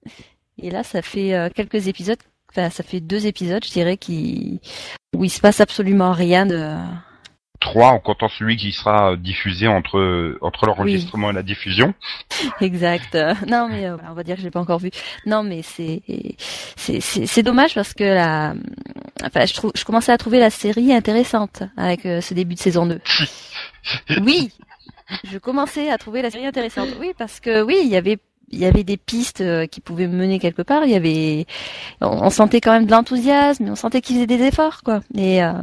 [0.61, 2.19] Et là, ça fait euh, quelques épisodes,
[2.55, 4.59] enfin ça fait deux épisodes, je dirais, qui
[5.15, 6.75] où il se passe absolument rien de.
[7.59, 11.93] Trois en comptant celui qui sera euh, diffusé entre entre l'enregistrement et la diffusion.
[12.61, 13.15] Exact.
[13.15, 14.91] Euh, Non mais euh, on va dire que je l'ai pas encore vu.
[15.25, 16.01] Non mais c'est
[16.75, 18.53] c'est c'est c'est dommage parce que la
[19.23, 22.59] enfin je trouve je commençais à trouver la série intéressante avec euh, ce début de
[22.59, 22.99] saison 2.
[24.21, 24.49] Oui.
[25.29, 26.89] Je commençais à trouver la série intéressante.
[26.99, 28.17] Oui parce que oui, il y avait
[28.53, 31.45] il y avait des pistes euh, qui pouvaient mener quelque part, il y avait
[32.01, 35.01] on, on sentait quand même de l'enthousiasme, on sentait qu'ils faisaient des efforts quoi.
[35.17, 35.53] Et euh,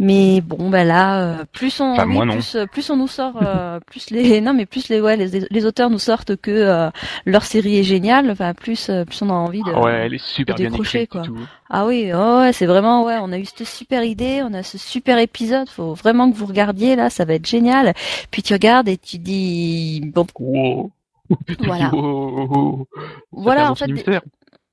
[0.00, 3.34] mais bon, bah là, euh, plus on, Enfin, moi, plus, euh, plus on nous sort,
[3.42, 6.88] euh, plus les, non mais plus les, ouais, les, les auteurs nous sortent que euh,
[7.26, 8.30] leur série est géniale.
[8.30, 9.72] Enfin, plus, plus on a envie de.
[9.74, 11.22] Ah ouais, elle est super de bien décrocher, écrite quoi.
[11.22, 11.48] tout.
[11.68, 14.62] Ah oui, oh ouais, c'est vraiment, ouais, on a eu cette super idée, on a
[14.62, 15.68] ce super épisode.
[15.68, 17.92] Faut vraiment que vous regardiez là, ça va être génial.
[18.30, 20.92] Puis tu regardes et tu dis, bon, Wow.
[21.60, 21.90] Voilà.
[21.94, 22.86] wow.
[22.92, 24.20] Ça voilà, fait en fait,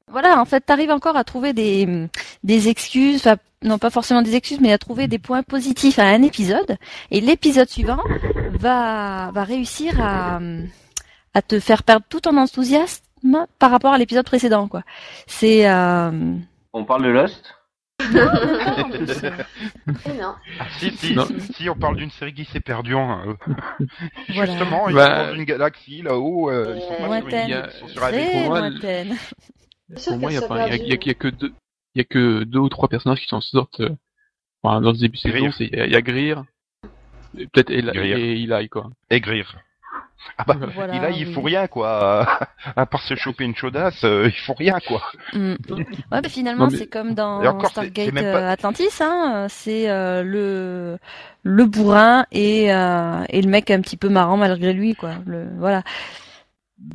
[0.07, 2.07] voilà, en fait, t'arrives encore à trouver des
[2.43, 6.05] des excuses, enfin non pas forcément des excuses, mais à trouver des points positifs à
[6.05, 6.77] un épisode,
[7.11, 8.01] et l'épisode suivant
[8.51, 10.39] va va réussir à
[11.33, 13.01] à te faire perdre tout ton enthousiasme
[13.59, 14.83] par rapport à l'épisode précédent, quoi.
[15.27, 16.35] C'est euh...
[16.73, 17.54] On parle de Lost?
[18.01, 19.23] En plus,
[20.19, 20.35] non.
[20.59, 21.25] Ah, si si Non.
[21.53, 23.33] si on parle d'une série qui s'est perdue en euh,
[24.29, 24.51] Voilà.
[24.51, 27.71] justement ils Bah, sont dans une galaxie là-haut euh, ils sont pas sur une ils
[27.71, 28.49] sont sur un pour
[30.19, 31.53] moi, il y a, que deux,
[31.93, 33.79] il y a que deux ou trois personnages qui s'en sortent.
[33.81, 33.89] euh,
[34.63, 35.51] Enfin, dans ce début de saison, Greer.
[35.57, 36.43] c'est il y a- Greer,
[37.37, 38.19] et peut-être Eli, Greer.
[38.19, 38.89] et Eli quoi.
[39.11, 39.59] aigrir
[40.37, 41.43] Ah bah, Voilà, et là, oui.
[41.45, 42.25] rien, quoi.
[42.75, 45.01] À part se choper une chaudasse, euh, il faut rien, quoi.
[45.33, 45.53] Mm.
[45.69, 49.47] Ouais, bah, finalement, mais- c'est comme dans encore, Stargate pas- euh, Atlantis, hein.
[49.49, 50.97] C'est euh, le
[51.43, 55.11] le bourrin et euh, et le mec un petit peu marrant malgré lui, quoi.
[55.25, 55.83] Le, voilà.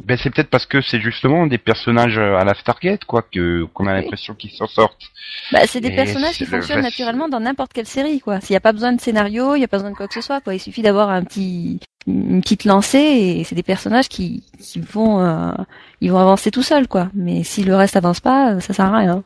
[0.04, 3.64] Ben, c'est peut-être parce que c'est justement des personnages euh, à la Stargate, quoi, que
[3.74, 5.10] qu'on a l'impression qu'ils s'en sortent.
[5.52, 8.40] Bah, c'est des Et personnages qui fonctionnent naturellement dans n'importe quelle série, quoi.
[8.40, 10.14] S'il n'y a pas besoin de scénario, il n'y a pas besoin de quoi que
[10.14, 10.54] ce soit, quoi.
[10.54, 15.20] Il suffit d'avoir un petit, une petite lancée et c'est des personnages qui, qui vont,
[15.24, 15.52] euh,
[16.00, 17.08] ils vont avancer tout seuls, quoi.
[17.14, 19.24] Mais si le reste avance pas, euh, ça sert à rien.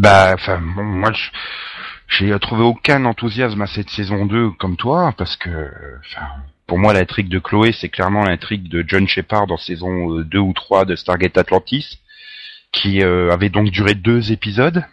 [0.00, 1.30] Bah, enfin, bon, moi, je-
[2.08, 5.48] j'ai trouvé aucun enthousiasme à cette saison 2 comme toi, parce que,
[6.00, 6.26] enfin,
[6.68, 10.38] pour moi, l'intrigue de Chloé, c'est clairement l'intrigue de John Shepard en saison euh, 2
[10.38, 11.98] ou 3 de Stargate Atlantis,
[12.72, 14.84] qui euh, avait donc duré deux épisodes.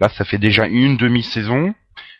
[0.00, 1.74] Là, ça fait déjà une demi-saison.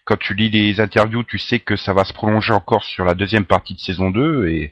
[0.04, 3.14] Quand tu lis les interviews, tu sais que ça va se prolonger encore sur la
[3.14, 4.62] deuxième partie de saison 2, et,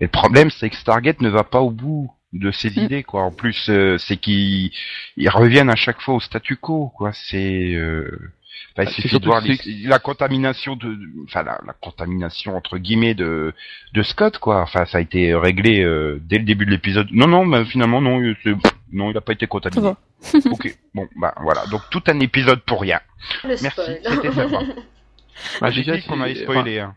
[0.00, 2.84] et le problème, c'est que Stargate ne va pas au bout de ses Mm.
[2.84, 3.22] idées, quoi.
[3.22, 4.72] En plus, euh, c'est qu'ils
[5.16, 7.12] ils reviennent à chaque fois au statu quo, quoi.
[7.12, 8.10] C'est, euh...
[8.72, 12.56] enfin, il Bah, c'est suffit de voir les- la contamination de, enfin la, la contamination
[12.56, 13.52] entre guillemets de
[13.94, 14.62] de Scott, quoi.
[14.62, 17.08] Enfin, ça a été réglé euh, dès le début de l'épisode.
[17.12, 18.20] Non, non, mais finalement non,
[18.92, 19.92] non, il a pas été contaminé.
[20.50, 21.66] ok, bon, bah voilà.
[21.66, 23.00] Donc tout un épisode pour rien.
[23.44, 24.60] Le Merci, c'était sympa.
[25.60, 26.78] Bah, J'ai déjà, dit qu'on allait enfin, spoiler.
[26.80, 26.94] hein.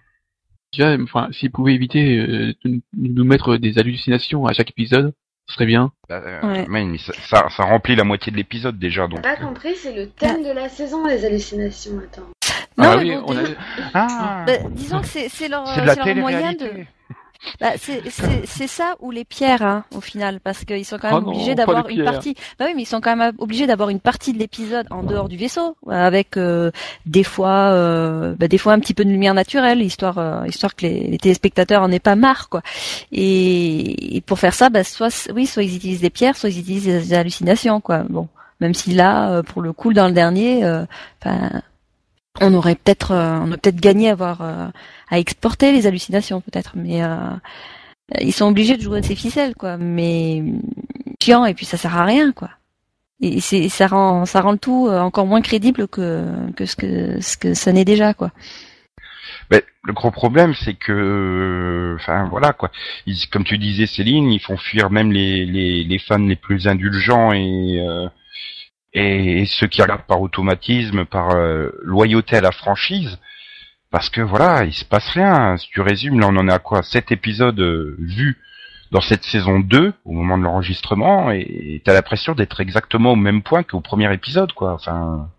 [0.72, 5.14] déjà, enfin, s'ils pouvaient éviter euh, de nous mettre des hallucinations à chaque épisode,
[5.50, 5.92] ce serait bien.
[6.08, 6.66] Bah, euh, Ouais.
[6.70, 9.22] mais ça, ça, remplit la moitié de l'épisode déjà, donc.
[9.24, 12.00] Pas compris, c'est le thème de la saison, les hallucinations.
[12.00, 12.22] Attends.
[12.78, 13.42] Non, ah bah mais oui, bon, on a...
[13.42, 13.58] déjà-
[13.94, 16.86] Ah, bah, disons que c'est, c'est leur, leur moyen de,
[17.62, 21.22] Bah, c'est ça ou les pierres hein, au final parce qu'ils sont quand même Oh
[21.22, 22.36] non, obligés d'avoir une partie.
[22.58, 25.30] Bah oui, mais ils sont quand même obligés d'avoir une partie de l'épisode en dehors
[25.30, 26.72] du vaisseau avec euh,
[27.06, 30.76] des fois euh, bah, des fois un petit peu de lumière naturelle histoire euh, histoire
[30.76, 32.62] que les, les téléspectateurs en aient pas marre quoi.
[33.12, 36.60] Et, et pour faire ça, bah soit oui, soit ils utilisent des pierres, soit ils
[36.60, 38.04] utilisent des, hallucinations quoi.
[38.10, 38.28] Bon,
[38.60, 40.86] même si là euh, pour le coup dans le dernier euh,
[41.22, 41.62] enfin
[42.42, 44.68] on aurait peut-être euh, on aurait peut-être gagné à avoir euh,
[45.10, 47.18] à exporter les hallucinations peut-être mais euh,
[48.20, 49.78] ils sont obligés de jouer de ces ficelles quoi.
[49.78, 50.44] Mais
[51.22, 52.50] chiant et puis ça sert à rien quoi.
[53.22, 56.26] Et c'est ça rend ça rend le tout encore moins crédible que
[56.56, 58.32] que ce que ce que ça n'est déjà quoi.
[59.52, 62.72] Mais le gros problème, c'est que, enfin voilà quoi.
[63.32, 67.34] Comme tu disais, Céline, ils font fuir même les les, les fans les plus indulgents
[67.34, 67.82] et
[68.94, 73.20] et, et ceux qui regardent par automatisme, par euh, loyauté à la franchise,
[73.92, 75.58] parce que voilà, il se passe rien.
[75.58, 76.84] Si tu résumes, là, on en est à quoi?
[76.84, 78.38] Sept épisodes euh, vus
[78.92, 83.44] dans cette saison 2 au moment de l'enregistrement, et t'as l'impression d'être exactement au même
[83.44, 84.74] point qu'au premier épisode, quoi.
[84.74, 85.30] Enfin,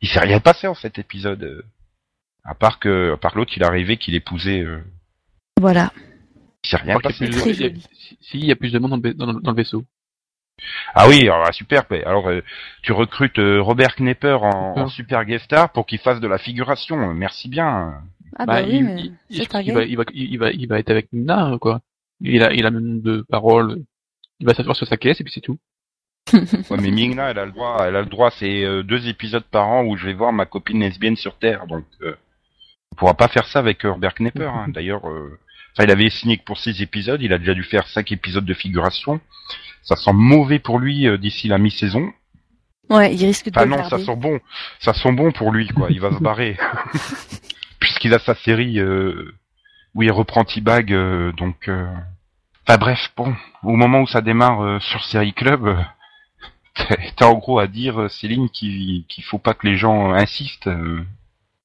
[0.00, 1.42] il s'est rien passé en cet épisode.
[1.42, 1.62] euh.
[2.44, 4.60] À part que, à part l'autre, il est arrivé qu'il épousait.
[4.62, 4.80] Euh,
[5.60, 5.92] voilà
[6.64, 7.26] il s'est rien passé.
[8.20, 9.84] si- il y a plus de monde le- dans le vaisseau.
[10.94, 11.84] Ah oui, alors, ah, super.
[12.06, 12.40] Alors, euh,
[12.82, 16.38] tu recrutes euh, Robert Knepper en, en super guest star pour qu'il fasse de la
[16.38, 17.12] figuration.
[17.14, 17.94] Merci bien.
[18.36, 18.94] ah bah, oui il, mais
[19.74, 21.80] va, il va, il va, il va être avec Nina, quoi.
[22.20, 23.82] Il a, il a même de parole.
[24.40, 25.58] Il va s'asseoir sur sa caisse et puis c'est tout.
[26.32, 27.78] Ouais, mais Mingna, elle a le droit.
[27.86, 28.30] Elle a le droit.
[28.30, 31.66] C'est euh, deux épisodes par an où je vais voir ma copine lesbienne sur Terre.
[31.66, 32.14] Donc, euh,
[32.92, 34.44] on pourra pas faire ça avec Robert Knepper.
[34.46, 34.66] hein.
[34.72, 35.38] D'ailleurs, euh,
[35.80, 37.20] il avait signé que pour six épisodes.
[37.22, 39.20] Il a déjà dû faire cinq épisodes de figuration.
[39.82, 42.12] Ça sent mauvais pour lui euh, d'ici la mi-saison.
[42.90, 44.40] ouais il risque de Enfin le non, ça sent bon.
[44.80, 45.88] Ça sent bon pour lui, quoi.
[45.90, 46.56] Il va se barrer.
[47.80, 49.34] Puisqu'il a sa série euh,
[49.94, 51.68] où il reprend T-Bag, euh, donc...
[51.68, 51.86] euh,
[52.68, 55.76] Enfin bref, bon, au moment où ça démarre euh, sur Série Club,
[57.16, 60.70] t'as- en gros à dire, Céline, qu'il faut pas que les gens insistent.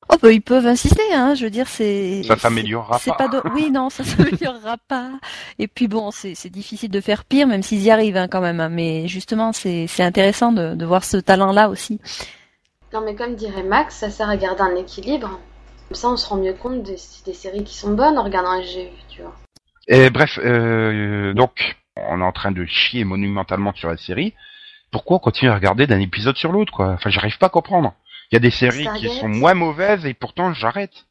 [0.10, 1.36] Oh bah ils peuvent insister, hein.
[1.36, 2.24] Je veux dire, c'est.
[2.24, 3.28] Ça s'améliorera c'est pas.
[3.28, 5.12] de- Oui, non, ça s'améliorera pas.
[5.60, 8.42] Et puis bon, c'est c'est difficile de faire pire, même s'ils y arrivent hein, quand
[8.42, 8.60] même.
[8.60, 8.70] hein.
[8.70, 12.00] Mais justement, c'est c'est intéressant de, de voir ce talent-là aussi.
[12.94, 15.40] Non, mais comme dirait Max, ça sert à garder un équilibre.
[15.90, 18.52] Comme ça, on se rend mieux compte des, des séries qui sont bonnes en regardant
[18.52, 19.36] un GU, tu vois.
[19.90, 24.34] Et bref, euh, donc, on est en train de chier monumentalement sur la série.
[24.92, 26.90] Pourquoi on continue à regarder d'un épisode sur l'autre, quoi?
[26.90, 27.94] Enfin, j'arrive pas à comprendre.
[28.32, 31.06] Il y a des séries qui sont moins mauvaises et pourtant j'arrête.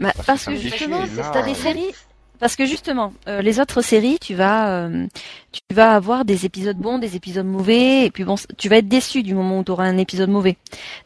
[0.00, 1.30] Bah, parce que justement, chier, là.
[1.32, 1.92] t'as des séries.
[2.40, 5.06] Parce que justement, euh, les autres séries, tu vas, euh,
[5.52, 8.88] tu vas avoir des épisodes bons, des épisodes mauvais, et puis bon, tu vas être
[8.88, 10.56] déçu du moment où tu auras un épisode mauvais.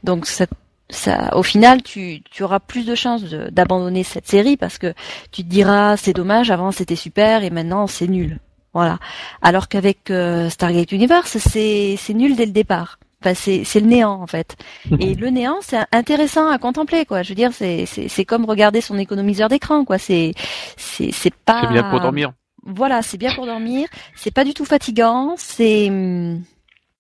[0.04, 0.46] Donc ça,
[0.88, 4.94] ça, au final, tu, tu auras plus de chances de- d'abandonner cette série parce que
[5.30, 8.40] tu te diras c'est dommage, avant c'était super et maintenant c'est nul.
[8.72, 8.98] Voilà.
[9.42, 12.98] Alors qu'avec euh, Stargate Universe, c'est c'est nul dès le départ.
[13.20, 14.56] Enfin, c'est c'est le néant en fait.
[15.00, 17.22] Et le néant, c'est intéressant à contempler quoi.
[17.22, 19.98] Je veux dire, c'est c'est c'est comme regarder son économiseur d'écran quoi.
[19.98, 20.32] C'est
[20.76, 21.62] c'est c'est pas.
[21.62, 22.32] C'est bien pour dormir.
[22.64, 23.88] voilà, c'est bien pour dormir.
[24.14, 25.34] C'est pas du tout fatigant.
[25.36, 26.42] C'est hum,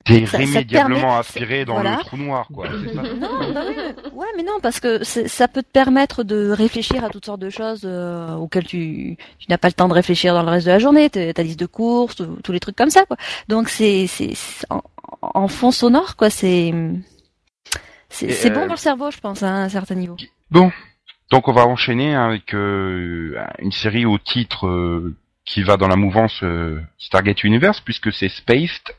[0.04, 1.96] T'es irrémédiablement aspiré dans voilà.
[1.98, 2.66] le trou noir, quoi.
[2.82, 3.08] c'est ça Non,
[3.40, 3.46] oui,
[3.76, 7.26] mais- ouais, mais non, parce que c'est- ça peut te permettre de réfléchir à toutes
[7.26, 10.48] sortes de choses euh, auxquelles tu, tu n'as pas le temps de réfléchir dans le
[10.48, 13.18] reste de la journée, ta liste de courses, tous les trucs comme ça, quoi.
[13.48, 14.80] Donc c'est c'est c'est en,
[15.22, 16.30] en fond sonore, quoi.
[16.30, 16.72] C'est
[18.10, 20.16] c'est euh, bon pour le cerveau, je pense, à un certain niveau.
[20.50, 20.72] Bon,
[21.30, 25.14] donc on va enchaîner avec euh, une série au titre euh,
[25.44, 28.94] qui va dans la mouvance euh, Stargate Universe, puisque c'est Spaced.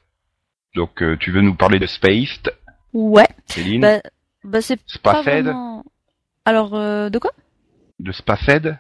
[0.76, 2.54] Donc euh, tu veux nous parler de Spaced,
[2.94, 3.28] Ouais.
[3.48, 4.02] Céline Bah,
[4.44, 5.84] bah c'est pas vraiment.
[6.46, 7.32] Alors euh, de quoi?
[8.00, 8.78] De Spafed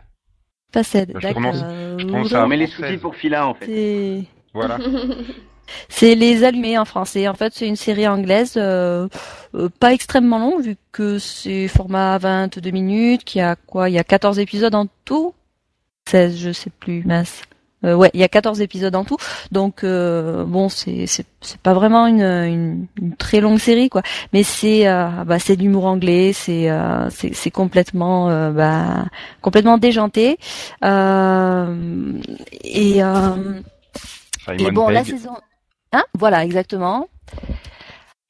[0.71, 1.41] Faced, Je d'accord.
[1.41, 4.23] prononce- Euh, je prononce ça On met les sous-titres pour Phila en fait.
[4.53, 4.77] Voilà.
[5.87, 7.27] C'est Les Allumés en français.
[7.27, 9.07] En fait, c'est une série anglaise, euh,
[9.55, 13.89] euh, pas extrêmement longue vu que c'est format 22 minutes, qui a quoi?
[13.89, 15.33] Il y a 14 épisodes en tout?
[16.09, 17.41] 16, je sais plus, mince.
[17.85, 19.17] Euh, ouais, il y a 14 épisodes en tout.
[19.51, 24.01] Donc euh, bon, c'est c'est c'est pas vraiment une, une une très longue série quoi,
[24.33, 29.05] mais c'est euh, bah c'est de l'humour anglais, c'est euh, c'est c'est complètement euh, bah
[29.41, 30.37] complètement déjanté.
[30.83, 32.13] Euh,
[32.65, 33.61] et euh,
[34.57, 35.37] et bon, la saison
[35.93, 37.07] Hein voilà, exactement.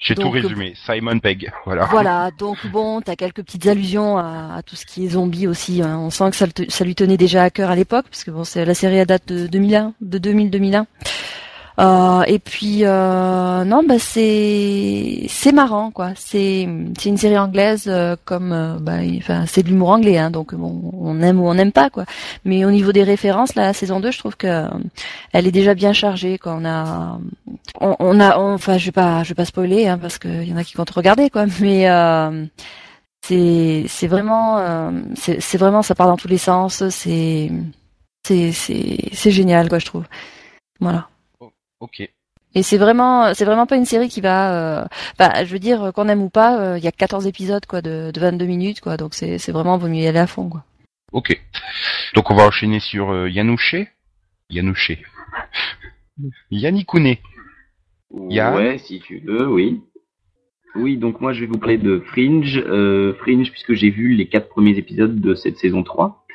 [0.02, 0.76] J'ai tout donc, résumé.
[0.86, 1.52] Simon Pegg.
[1.66, 1.86] Voilà.
[1.88, 5.82] Voilà, donc bon, t'as quelques petites allusions à, à tout ce qui est zombie aussi.
[5.82, 5.98] hein.
[6.00, 8.24] On sent que ça, le te- ça lui tenait déjà à cœur à l'époque, parce
[8.24, 10.86] que bon, c'est la série à date de 2001, de 2000-2001.
[11.80, 16.12] Euh, et puis euh, non, bah c'est c'est marrant quoi.
[16.16, 16.68] C'est
[16.98, 20.54] c'est une série anglaise euh, comme euh, bah, enfin c'est de l'humour anglais, hein, donc
[20.54, 22.04] bon, on aime ou on n'aime pas quoi.
[22.44, 24.68] Mais au niveau des références, la saison 2, je trouve que euh,
[25.32, 26.38] elle est déjà bien chargée.
[26.38, 26.54] Quoi.
[26.60, 27.18] On a
[27.80, 30.58] on, a, enfin, je vais pas, je vais pas spoiler, hein, parce qu'il y en
[30.58, 31.46] a qui comptent regarder, quoi.
[31.62, 32.46] Mais euh,
[33.22, 36.84] c'est, c'est vraiment, c'est, vraiment, ça part dans tous les sens.
[36.90, 37.52] C'est,
[38.24, 40.06] c'est, c'est génial, quoi, je trouve.
[40.80, 41.08] Voilà.
[41.80, 42.10] Ok.
[42.56, 44.86] Et c'est vraiment, c'est vraiment pas une série qui va, euh,
[45.20, 47.82] bah, je veux dire, qu'on aime ou pas, euh, il y a 14 épisodes, quoi,
[47.82, 48.98] de, de 22 minutes, quoi.
[48.98, 50.64] Donc c'est, c'est vraiment, vaut mieux y aller à fond, quoi.
[51.12, 51.40] Ok.
[52.16, 53.90] Donc on va enchaîner sur euh, Yanouché?
[54.50, 55.04] Yanouché.
[56.52, 57.22] Yannikouné.
[58.30, 59.82] Yann Ouais, si tu veux, oui.
[60.76, 62.58] Oui, donc moi je vais vous parler de Fringe.
[62.58, 66.26] Euh, Fringe, puisque j'ai vu les quatre premiers épisodes de cette saison 3.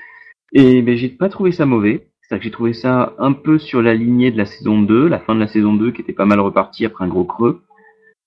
[0.53, 2.09] Et ben, j'ai pas trouvé ça mauvais.
[2.39, 5.35] Que j'ai trouvé ça un peu sur la lignée de la saison 2, la fin
[5.35, 7.63] de la saison 2 qui était pas mal repartie après un gros creux.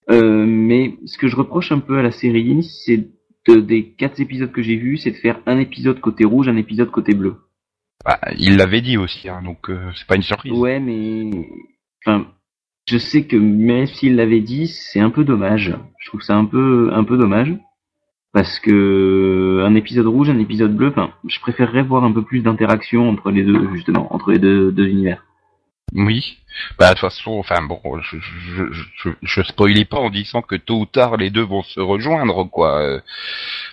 [0.09, 3.09] Euh, mais ce que je reproche un peu à la série, c'est
[3.47, 6.57] de- des quatre épisodes que j'ai vus, c'est de faire un épisode côté rouge, un
[6.57, 7.35] épisode côté bleu.
[8.05, 10.53] Bah, il l'avait dit aussi, hein, donc euh, c'est pas une surprise.
[10.53, 11.29] Ouais, mais
[12.05, 12.27] enfin,
[12.87, 15.75] je sais que même s'il l'avait dit, c'est un peu dommage.
[15.99, 17.53] Je trouve ça un peu un peu dommage
[18.37, 20.89] parce que un épisode rouge, un épisode bleu.
[20.89, 24.71] Enfin, je préférerais voir un peu plus d'interaction entre les deux justement, entre les deux,
[24.71, 25.23] deux univers.
[25.95, 26.37] Oui.
[26.77, 30.43] Bah de toute façon, enfin bon, je je, je, je, je spoilais pas en disant
[30.43, 32.79] que tôt ou tard les deux vont se rejoindre, quoi.
[32.79, 32.99] Euh,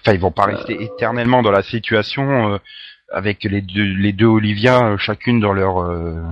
[0.00, 2.58] Enfin, ils vont pas rester éternellement dans la situation euh,
[3.12, 5.76] avec les deux les deux Olivia euh, chacune dans leur.
[5.76, 6.22] Euh...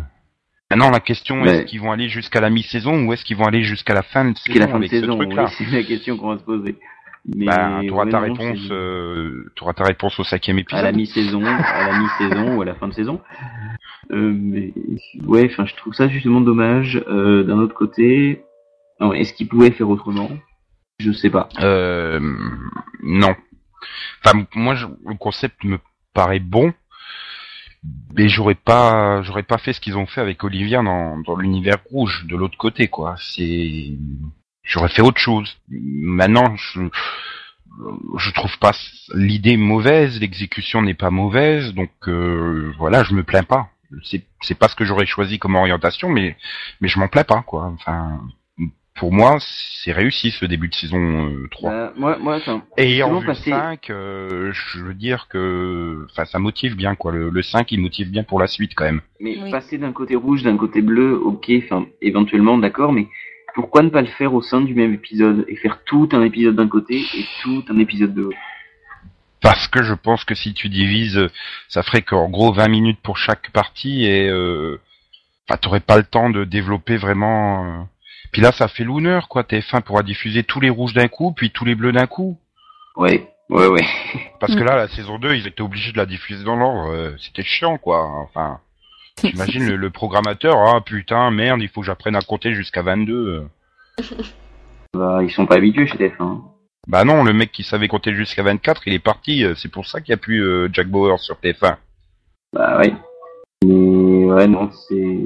[0.70, 1.50] Maintenant, la question Ouais.
[1.50, 4.24] est-ce qu'ils vont aller jusqu'à la mi-saison ou est-ce qu'ils vont aller jusqu'à la fin
[4.24, 5.44] de la saison fin de avec saison, ce truc-là?
[5.44, 6.76] oui, c'est la question qu'on va se poser.
[7.24, 10.90] Mais Bah, t'auras ouais, ta non, réponse, euh, t'auras ta réponse au cinquième à la
[10.90, 10.96] épisode.
[10.96, 13.20] mi-saison, à la mi-saison ou à la fin de saison.
[14.10, 14.72] Euh, mais
[15.26, 17.02] ouais, enfin, je trouve ça justement dommage.
[17.08, 18.42] Euh, D'un autre côté,
[19.14, 20.30] est-ce qu'ils pouvaient faire autrement?
[20.98, 21.48] Je sais pas.
[21.60, 22.20] Euh,
[23.02, 23.34] non.
[24.24, 25.78] Enfin, moi, je- le concept me
[26.14, 26.72] paraît bon,
[28.14, 31.78] mais j'aurais pas, j'aurais pas fait ce qu'ils ont fait avec Olivia dans, dans l'univers
[31.90, 33.14] rouge de l'autre côté, quoi.
[33.18, 33.92] C'est,
[34.62, 35.56] j'aurais fait autre chose.
[35.68, 36.80] Maintenant, je,
[38.18, 38.72] je trouve pas
[39.14, 43.68] l'idée mauvaise, l'exécution n'est pas mauvaise, donc euh, voilà, je me plains pas.
[44.04, 46.36] C'est, c'est pas ce que j'aurais choisi comme orientation, mais,
[46.80, 47.66] mais je m'en plains pas, quoi.
[47.74, 48.20] Enfin,
[48.94, 51.70] pour moi, c'est réussi ce début de saison euh, 3.
[51.70, 56.38] Bah, moi, moi, enfin, Et en passer- 5, euh, je veux dire que, enfin, ça
[56.38, 57.12] motive bien quoi.
[57.12, 59.00] Le, le 5, il motive bien pour la suite quand même.
[59.20, 59.50] Mais Oui.
[59.50, 63.08] passer d'un côté rouge, d'un côté bleu, ok, enfin, éventuellement, d'accord, mais
[63.54, 66.56] pourquoi ne pas le faire au sein du même épisode et faire tout un épisode
[66.56, 68.38] d'un côté et tout un épisode de l'autre?
[69.40, 71.20] Parce que je pense que si tu divises,
[71.68, 74.80] ça ferait qu'en gros 20 minutes pour chaque partie et, euh,
[75.48, 77.64] enfin, t'aurais pas le temps de développer vraiment.
[77.66, 77.82] euh.
[78.30, 79.42] Puis là, ça fait l'honneur quoi.
[79.42, 82.38] TF1 pourra diffuser tous les rouges d'un coup, puis tous les bleus d'un coup.
[82.96, 83.84] Ouais, ouais, ouais.
[84.38, 84.64] Parce que Mm.
[84.64, 86.92] là, la saison 2, ils étaient obligés de la diffuser dans l'ordre.
[86.92, 88.06] euh, C'était chiant quoi.
[88.22, 88.60] Enfin,
[89.22, 93.14] j'imagine le, le programmateur, ah putain, merde, il faut que j'apprenne à compter jusqu'à 22.
[93.14, 94.02] euh.
[94.94, 96.14] Bah, ils sont pas habitués chez TF1.
[96.20, 96.42] hein.
[96.86, 99.42] Bah non, le mec qui savait compter jusqu'à 24, il est parti.
[99.44, 101.76] euh, C'est pour ça qu'il n'y a plus euh, Jack Bauer sur TF1.
[102.52, 102.92] Bah, ouais.
[103.64, 105.18] Mais ouais, non, c'est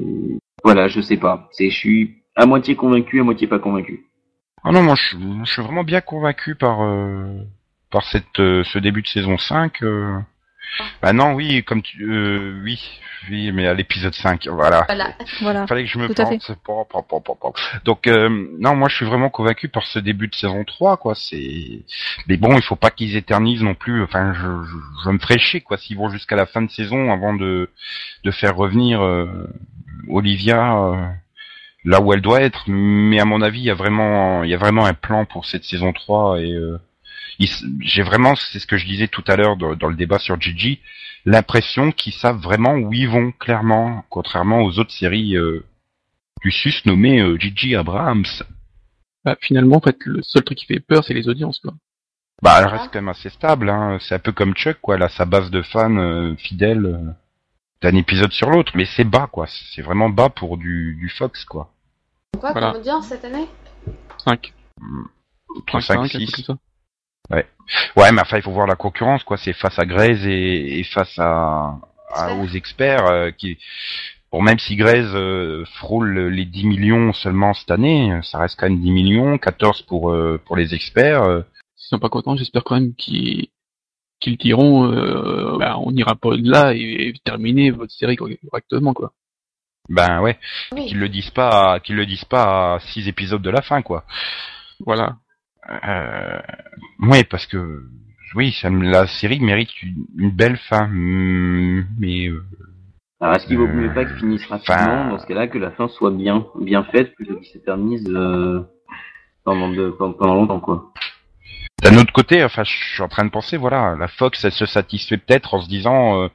[0.63, 1.49] voilà, je sais pas.
[1.51, 4.05] C'est, je suis à moitié convaincu, à moitié pas convaincu.
[4.63, 7.25] Ah non, moi je, je suis vraiment bien convaincu par euh,
[7.91, 9.81] par cette euh, ce début de saison 5.
[9.83, 10.17] Euh...
[11.01, 12.79] Bah non, oui, comme tu euh, oui,
[13.29, 14.85] oui, mais à l'épisode 5, voilà.
[14.87, 15.13] Voilà.
[15.41, 15.67] Voilà.
[15.67, 16.51] Fallait que je me plante.
[17.85, 21.15] Donc euh, non, moi je suis vraiment convaincu par ce début de saison 3 quoi,
[21.15, 21.83] c'est
[22.27, 25.39] mais bon, il faut pas qu'ils éternisent non plus, enfin je, je, je me ferais
[25.39, 27.69] chier quoi s'ils vont jusqu'à la fin de saison avant de
[28.23, 29.47] de faire revenir euh,
[30.09, 31.05] Olivia euh,
[31.85, 34.53] là où elle doit être, mais à mon avis, il y a vraiment il y
[34.53, 36.77] a vraiment un plan pour cette saison 3 et euh,
[37.81, 40.39] j'ai vraiment c'est ce que je disais tout à l'heure dans, dans le débat sur
[40.41, 40.79] Gigi,
[41.25, 45.63] l'impression qu'ils savent vraiment où ils vont clairement, contrairement aux autres séries euh,
[46.41, 48.25] du sus nommées euh, Gigi Abrams.
[49.25, 51.73] Bah, finalement, en fait, le seul truc qui fait peur, c'est les audiences, quoi.
[52.41, 53.69] Bah, elle reste quand même assez stable.
[53.69, 53.97] Hein.
[53.99, 54.95] C'est un peu comme Chuck, quoi.
[54.95, 57.11] Elle a sa base de fans euh, fidèles euh,
[57.81, 59.47] d'un épisode sur l'autre, mais c'est bas, quoi.
[59.47, 61.73] C'est vraiment bas pour du, du Fox, quoi.
[62.39, 62.71] Quoi Voilà.
[62.71, 63.47] comme audience cette année?
[64.19, 64.53] 5.
[65.57, 66.51] Entre 5, 5, 6.
[67.29, 67.45] Ça.
[67.95, 69.37] Ouais, mais enfin, il faut voir la concurrence, quoi.
[69.37, 71.75] C'est face à Grey's et, et face à,
[72.13, 73.57] à- aux experts euh, qui.
[74.31, 78.69] Bon, même si Grey's euh, frôle les 10 millions seulement cette année, ça reste quand
[78.69, 81.23] même 10 millions, 14 pour euh, pour les experts.
[81.23, 81.41] euh.
[81.75, 83.47] S'ils sont pas contents, j'espère quand même qu'ils
[84.19, 89.13] qu'ils diront, euh, bah, on n'ira pas là et, et terminer votre série correctement, quoi.
[89.89, 90.39] ben ouais,
[90.71, 90.87] Oui.
[90.87, 94.05] qu'ils le disent pas, qu'ils le disent pas à 6 épisodes de la fin, quoi.
[94.85, 95.17] Voilà.
[95.69, 96.39] Euh,
[96.99, 97.83] oui, parce que
[98.35, 102.43] oui, ça, la série mérite une, une belle fin, mm, mais euh,
[103.19, 105.57] Alors, est-ce qu'il vaut Euh, mieux pas qu'ils finissent rapidement, enfin- dans ce cas-là, que
[105.57, 108.61] la fin soit bien, bien faite, plutôt qu'ils s'éternisent euh,
[109.43, 110.91] pendant, de, pendant longtemps, quoi?
[111.83, 114.65] d'un autre côté, enfin, je suis en train de penser, voilà, la Fox, elle se
[114.65, 116.27] satisfait peut-être en se disant, euh,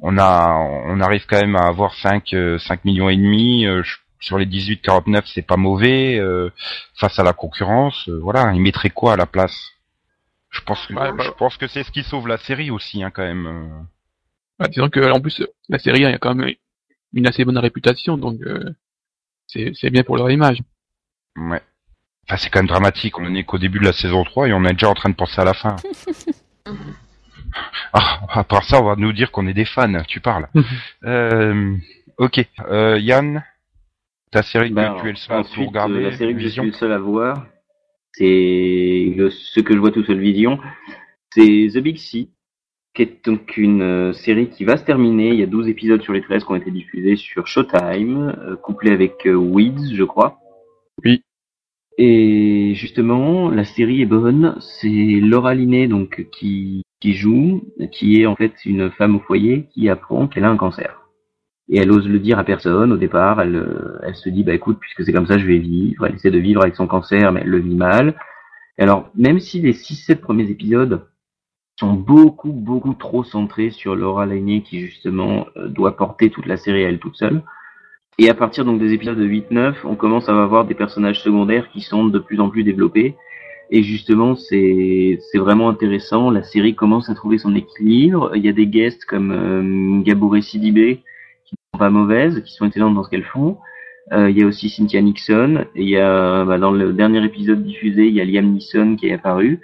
[0.00, 0.54] on a,
[0.86, 4.38] on arrive quand même à avoir 5, euh, 5 millions et demi euh, je- sur
[4.38, 6.50] les 18-49, c'est pas mauvais euh,
[6.94, 8.08] face à la concurrence.
[8.08, 9.72] euh, voilà, ils mettraient quoi à la place?
[10.50, 13.02] Je pense que, Ouais, bah- je pense que c'est ce qui sauve la série aussi,
[13.02, 13.86] hein, quand même.
[14.58, 16.54] Bah, disons que, en plus, la série a quand même
[17.14, 18.74] une assez bonne réputation, donc euh,
[19.46, 20.58] c'est c'est bien pour leur image.
[21.36, 21.62] Ouais.
[22.28, 23.18] Enfin, c'est quand même dramatique.
[23.18, 25.14] On est qu'au début de la saison 3 et on est déjà en train de
[25.14, 25.76] penser à la fin.
[27.92, 30.02] ah, à part ça, on va nous dire qu'on est des fans.
[30.06, 30.48] Tu parles.
[31.04, 31.76] euh,
[32.18, 32.44] ok.
[32.68, 33.42] Euh, Yann,
[34.30, 36.40] ta série que tu es le seul à tout ensuite, regarder, euh, la série que
[36.40, 37.46] je suis le seul à voir,
[38.12, 40.58] c'est ce que je vois tout seul Vision,
[41.32, 42.28] c'est The Big Sea,
[42.94, 45.28] qui est donc une euh, série qui va se terminer.
[45.28, 48.56] Il y a 12 épisodes sur les 13 qui ont été diffusés sur Showtime, euh,
[48.56, 50.38] couplé avec euh, Weeds, je crois.
[51.04, 51.22] Oui.
[51.98, 54.56] Et justement, la série est bonne.
[54.60, 57.62] C'est Laura Linney donc qui qui joue,
[57.92, 60.99] qui est en fait une femme au foyer qui apprend qu'elle a un cancer.
[61.70, 63.40] Et elle ose le dire à personne au départ.
[63.40, 66.04] Elle, euh, elle se dit, bah écoute, puisque c'est comme ça, je vais vivre.
[66.04, 68.16] Elle essaie de vivre avec son cancer, mais elle le vit mal.
[68.78, 71.06] Et alors, même si les 6-7 premiers épisodes
[71.78, 76.56] sont beaucoup, beaucoup trop centrés sur Laura Linney, qui justement euh, doit porter toute la
[76.56, 77.42] série à elle toute seule,
[78.18, 81.70] et à partir donc des épisodes de 8-9, on commence à avoir des personnages secondaires
[81.70, 83.16] qui sont de plus en plus développés.
[83.70, 86.30] Et justement, c'est c'est vraiment intéressant.
[86.30, 88.32] La série commence à trouver son équilibre.
[88.34, 91.02] Il y a des guests comme euh, Gabouré Sidibé,
[91.50, 93.58] qui sont pas mauvaises, qui sont excellentes dans ce qu'elles font.
[94.12, 95.66] Euh, il y a aussi Cynthia Nixon.
[95.74, 98.96] Et il y a bah, dans le dernier épisode diffusé, il y a Liam Neeson
[98.96, 99.60] qui est apparu.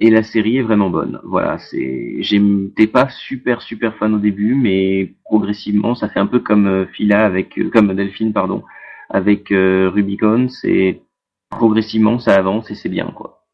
[0.00, 1.20] Et la série est vraiment bonne.
[1.24, 6.40] Voilà, c'est j'étais pas super super fan au début, mais progressivement, ça fait un peu
[6.40, 8.64] comme euh, Phila avec euh, comme Delphine pardon
[9.10, 10.48] avec Rubicon.
[10.48, 11.02] C'est
[11.50, 13.44] progressivement ça avance et c'est bien quoi.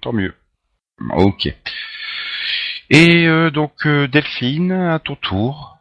[0.00, 0.34] Tant mieux.
[1.16, 1.52] Ok.
[2.90, 5.73] Et donc Delphine, à ton tour.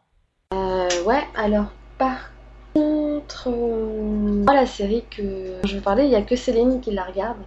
[1.05, 1.65] Ouais, alors
[1.97, 2.31] par
[2.73, 6.91] contre, euh, moi la série que je veux parler, il y a que Céline qui
[6.91, 7.37] la regarde.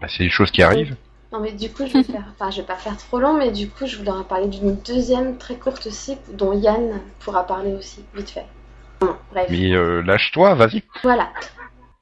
[0.00, 0.96] Bah, c'est des choses qui arrivent.
[1.32, 3.50] Non mais du coup je vais faire, enfin je vais pas faire trop long, mais
[3.50, 8.04] du coup je voudrais parler d'une deuxième très courte aussi dont Yann pourra parler aussi
[8.14, 8.44] vite fait.
[9.00, 9.46] Bon, bref.
[9.50, 10.82] Mais euh, lâche-toi, vas-y.
[11.02, 11.30] Voilà.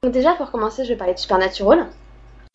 [0.03, 1.87] Donc déjà pour commencer, je vais parler de Supernatural.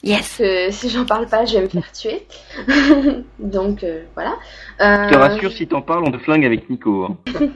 [0.03, 0.36] Yes.
[0.38, 2.26] Que si j'en parle pas, je vais me faire tuer.
[3.38, 4.34] Donc euh, voilà.
[4.78, 7.05] Je te Euh, rassure, si t'en parles, on te flingue avec Nico.
[7.05, 7.16] hein.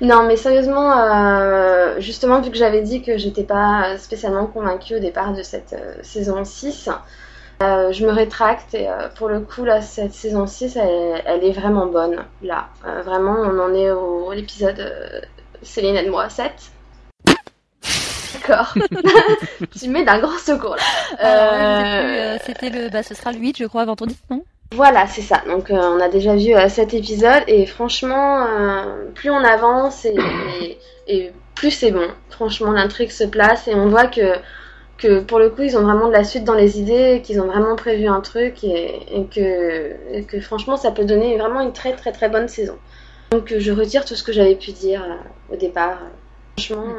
[0.00, 5.00] Non, mais sérieusement, euh, justement, vu que j'avais dit que j'étais pas spécialement convaincue au
[5.00, 6.90] départ de cette euh, saison 6,
[7.62, 11.42] euh, je me rétracte et euh, pour le coup, là, cette saison 6, elle, elle
[11.44, 12.24] est vraiment bonne.
[12.42, 15.20] Là, Euh, vraiment, on en est au, à l'épisode euh,
[15.62, 16.52] Céline et moi 7.
[18.48, 18.74] D'accord.
[19.78, 20.82] tu mets d'un grand secours là.
[21.10, 24.42] Sais Euh, euh, C'était le, bah, ce sera le 8, je crois, vendredi, non?
[24.74, 25.42] Voilà, c'est ça.
[25.46, 30.04] Donc euh, on a déjà vu euh, cet épisode et franchement, euh, plus on avance
[30.04, 30.14] et,
[30.60, 30.78] et-
[31.08, 32.06] et plus c'est bon.
[32.30, 34.34] Franchement, l'intrigue se place et on voit que
[34.98, 37.46] que pour le coup ils ont vraiment de la suite dans les idées, qu'ils ont
[37.46, 41.72] vraiment prévu un truc et, et que et que franchement ça peut donner vraiment une
[41.72, 42.76] très très très bonne saison.
[43.30, 45.02] Donc je retire tout ce que j'avais pu dire
[45.50, 45.98] au départ.
[46.58, 46.92] Franchement,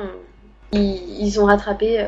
[0.73, 2.05] ils, ils ont rattrapé euh,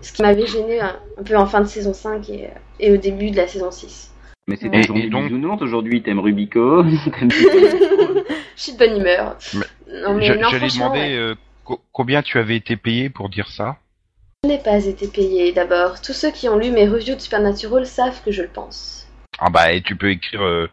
[0.00, 2.50] ce qui m'avait gêné un, un peu en fin de saison 5 et,
[2.80, 4.10] et au début de la saison 6.
[4.46, 5.08] Mais c'est Et- une journée et
[5.38, 6.82] donc- aujourd'hui, t'aimes Rubico,
[7.18, 8.22] t'aimes Je
[8.62, 9.36] suis de bonne humeur.
[9.54, 11.16] Mais- Non, mais Je- non, J'allais demander ouais.
[11.16, 11.34] euh,
[11.64, 13.76] co- combien tu avais été payé pour dire ça?
[14.44, 16.00] Je n'ai pas été payé d'abord.
[16.02, 19.06] Tous ceux qui ont lu mes reviews de Supernatural savent que je le pense.
[19.38, 20.68] Ah bah et tu peux écrire, euh,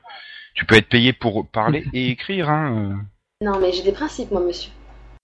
[0.54, 2.50] tu peux être payé pour parler et écrire.
[2.50, 2.76] Hein.
[2.76, 3.46] euh.
[3.46, 4.72] Non, mais j'ai des principes, moi, monsieur.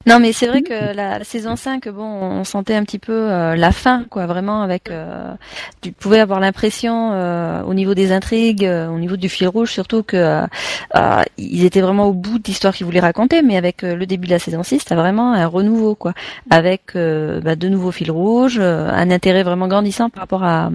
[0.06, 3.58] Non, mais c'est vrai que la, saison 5, bon, on sentait un petit peu euh,
[3.58, 4.90] la fin, quoi, vraiment, avec...
[4.90, 5.34] euh,
[5.82, 10.04] tu pouvais avoir l'impression, euh, au niveau des intrigues, au niveau du fil rouge, surtout
[10.04, 10.46] que
[11.38, 14.34] ils étaient vraiment au bout de l'histoire qu'ils voulaient raconter, mais avec le début de
[14.34, 16.14] la saison 6, t'as vraiment un renouveau, quoi,
[16.50, 20.70] avec bah, de nouveaux fils rouges, un intérêt vraiment grandissant par rapport à...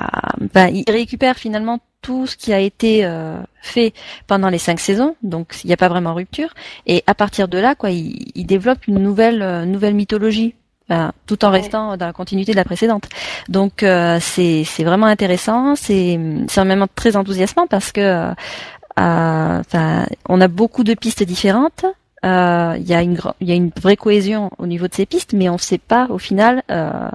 [0.00, 3.92] à bah, ils récupèrent finalement tout ce qui a été euh, fait
[4.26, 6.54] pendant les cinq saisons, donc il n'y a pas vraiment rupture.
[6.86, 10.54] Et à partir de là, quoi, il, il développe une nouvelle, euh, nouvelle mythologie,
[10.88, 11.58] enfin, tout en Ouais.
[11.60, 13.06] restant dans la continuité de la précédente.
[13.48, 18.00] Donc euh, c'est c'est vraiment intéressant, c'est c'est en même temps très enthousiasmant parce que
[18.00, 21.84] euh, enfin, on a beaucoup de pistes différentes.
[22.24, 24.94] Euh, Il y a une gra- il y a une vraie cohésion au niveau de
[24.94, 27.08] ces pistes, mais on ne sait pas au final euh,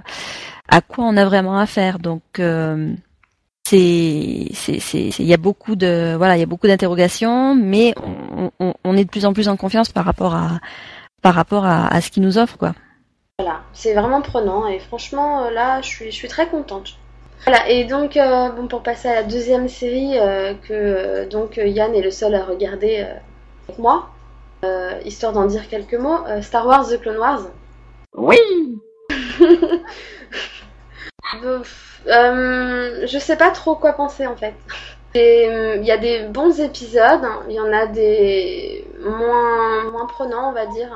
[0.67, 1.99] à quoi on a vraiment affaire.
[1.99, 2.93] Donc euh,
[3.65, 8.73] c'est il y a beaucoup de voilà il y a beaucoup d'interrogations mais on, on,
[8.83, 10.59] on est de plus en plus en confiance par rapport à
[11.25, 12.73] par rapport à, à ce qu'ils nous offrent quoi
[13.39, 16.97] Voilà, c'est vraiment prenant et franchement, euh, là, je suis, je suis très contente.
[17.47, 21.57] Voilà, et donc, euh, bon, pour passer à la deuxième série euh, que euh, donc
[21.57, 23.15] Yann est le seul à regarder euh,
[23.67, 24.09] avec moi,
[24.63, 27.41] euh, histoire d'en dire quelques mots, euh, Star Wars The Clone Wars.
[28.15, 28.37] Oui
[32.07, 34.53] euh, je sais pas trop quoi penser en fait.
[35.15, 40.05] Euh, Il y a des bons épisodes, hein, il y en a des moins, moins
[40.05, 40.89] prenants, on va dire.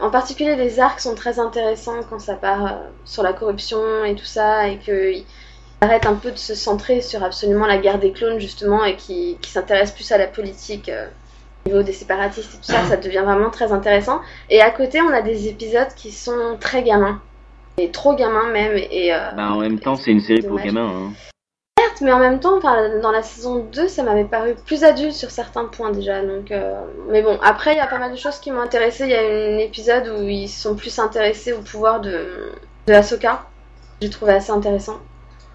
[0.00, 4.14] En particulier, les arcs sont très intéressants quand ça part euh, sur la corruption et
[4.14, 5.24] tout ça, et qu'ils
[5.80, 9.36] arrêtent un peu de se centrer sur absolument la guerre des clones, justement, et qui,
[9.42, 10.90] s'intéressent plus à la politique
[11.66, 14.20] au niveau des séparatistes et tout ça, ça devient vraiment très intéressant.
[14.50, 17.20] Et à côté, on a des épisodes qui sont très gamins,
[17.78, 19.12] et trop gamins même, et.
[19.14, 20.88] euh, Bah en même temps, c'est une série pour gamins.
[20.88, 21.12] Hein.
[21.78, 25.12] Certes, mais en même temps, enfin, dans la saison 2, ça m'avait paru plus adulte
[25.12, 26.22] sur certains points déjà.
[26.22, 26.74] Donc, euh,
[27.10, 29.04] Mais bon, après, il y a pas mal de choses qui m'ont intéressé.
[29.04, 32.50] Il y a un épisode où ils sont plus intéressés au pouvoir de,
[32.88, 33.46] de Ahsoka.
[34.02, 34.98] J'ai trouvé assez intéressant.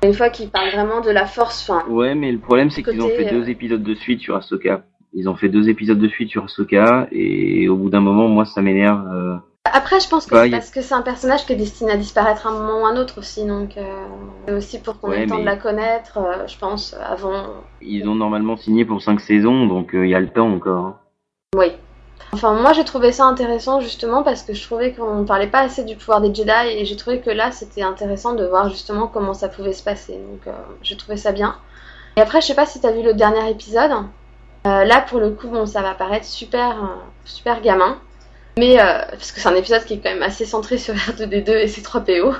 [0.01, 3.01] Une fois qu'ils parlent vraiment de la force, enfin, Ouais, mais le problème, c'est qu'ils
[3.01, 4.84] ont fait euh, deux épisodes de suite sur Ahsoka.
[5.13, 8.45] Ils ont fait deux épisodes de suite sur Ahsoka, et au bout d'un moment, moi,
[8.45, 9.05] ça m'énerve.
[9.13, 9.36] euh,
[9.72, 11.91] Après, je pense que Ouais, c'est a- parce que c'est un personnage qui est destiné
[11.93, 13.45] à disparaître à un moment ou à un autre aussi.
[13.45, 17.45] Donc, euh, aussi pour qu'on ait le temps de la connaître, euh, je pense, avant.
[17.82, 20.86] Ils ont normalement signé pour cinq saisons, donc euh, il y a le temps encore.
[20.86, 20.95] hein.
[21.55, 21.72] Oui.
[22.34, 25.84] Enfin, moi j'ai trouvé ça intéressant justement parce que je trouvais qu'on parlait pas assez
[25.84, 29.36] du pouvoir des Jedi et j'ai trouvé que là c'était intéressant de voir justement comment
[29.36, 30.14] ça pouvait se passer.
[30.14, 30.51] Donc euh,
[30.82, 31.55] j'ai trouvé ça bien.
[32.18, 33.91] Et après, je sais pas si t'as vu le dernier épisode.
[34.66, 36.88] Euh, là pour le coup, bon, ça va paraître super, euh,
[37.24, 37.97] super gamin.
[38.58, 41.49] Mais euh, parce que c'est un épisode qui est quand même assez centré sur R2D2
[41.49, 42.34] et ses 3 PO.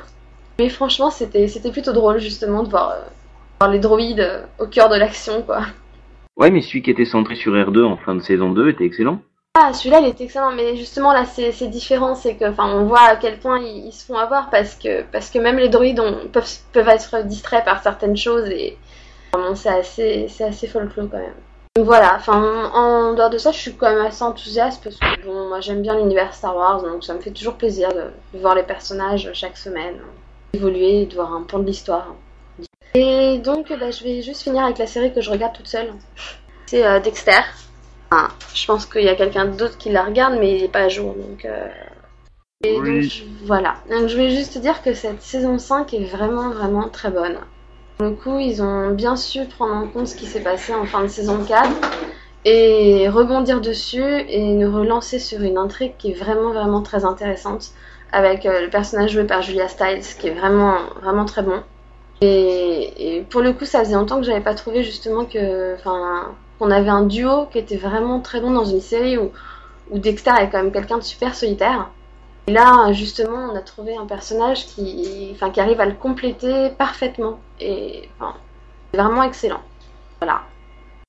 [0.60, 3.02] Mais franchement, c'était c'était plutôt drôle justement de voir, euh,
[3.60, 5.66] voir les droïdes euh, au cœur de l'action quoi.
[6.38, 9.20] Ouais, mais celui qui était centré sur R2 en fin de saison 2 était excellent.
[9.56, 13.04] Ah, celui-là, il est excellent, mais justement, là, c'est différent, c'est que, enfin, on voit
[13.04, 16.02] à quel point ils, ils se font avoir parce que, parce que même les droïdes
[16.32, 18.80] peuvent, peuvent être distraits par certaines choses et,
[19.32, 21.36] vraiment, c'est assez, c'est assez folklore quand même.
[21.76, 25.26] Donc voilà, enfin, en, dehors de ça, je suis quand même assez enthousiaste parce que,
[25.26, 28.40] bon, moi, j'aime bien l'univers Star Wars, donc ça me fait toujours plaisir de, de
[28.40, 29.96] voir les personnages chaque semaine
[30.54, 32.14] évoluer et de voir un pan de l'histoire.
[32.94, 35.92] Et donc, bah, je vais juste finir avec la série que je regarde toute seule.
[36.68, 37.42] C'est euh, Dexter.
[38.12, 40.82] Enfin, je pense qu'il y a quelqu'un d'autre qui la regarde, mais il n'est pas
[40.82, 41.16] à jour.
[41.16, 41.68] Donc, euh,
[42.64, 43.02] Et Oui.
[43.02, 43.78] donc, je- voilà.
[43.90, 47.38] Donc, je vais juste te dire que cette saison 5 est vraiment, vraiment très bonne.
[47.98, 50.86] Pour le coup, ils ont bien su prendre en compte ce qui s'est passé en
[50.86, 51.70] fin de saison 4
[52.46, 57.72] et rebondir dessus et nous relancer sur une intrigue qui est vraiment, vraiment très intéressante
[58.12, 61.62] avec euh, le personnage joué par Julia Stiles qui est vraiment, vraiment très bon.
[62.22, 67.04] Et, pour le coup, ça faisait longtemps que j'avais pas trouvé justement qu'on avait un
[67.04, 69.32] duo qui était vraiment très bon dans une série où,
[69.92, 71.90] où Dexter est quand même quelqu'un de super solitaire.
[72.48, 76.72] Et là, justement, on a trouvé un personnage qui, enfin, qui arrive à le compléter
[76.78, 77.40] parfaitement.
[77.60, 78.36] Et enfin,
[78.92, 79.62] c'est vraiment excellent.
[80.20, 80.44] Voilà.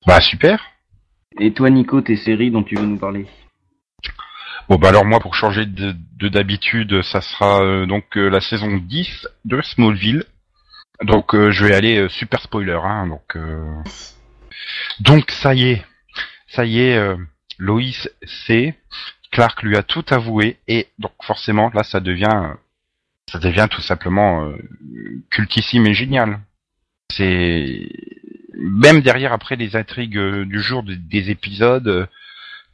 [0.06, 0.62] Bah super.
[1.40, 3.26] Et toi, Nico, tes séries dont tu veux nous parler?
[4.68, 8.40] Bon bah alors moi pour changer de de d'habitude, ça sera euh, donc euh, la
[8.40, 10.24] saison 10 de Smallville.
[11.02, 13.82] Donc euh, je vais aller euh, super spoiler hein, donc euh,
[15.00, 15.84] donc ça y est.
[16.48, 17.16] Ça y est euh,
[17.58, 18.08] Loïs
[18.46, 18.74] sait
[19.34, 22.52] Clark lui a tout avoué et donc forcément là ça devient
[23.28, 24.56] ça devient tout simplement euh,
[25.28, 26.38] cultissime et génial.
[27.10, 27.88] C'est
[28.56, 32.06] même derrière après les intrigues euh, du jour des, des épisodes euh,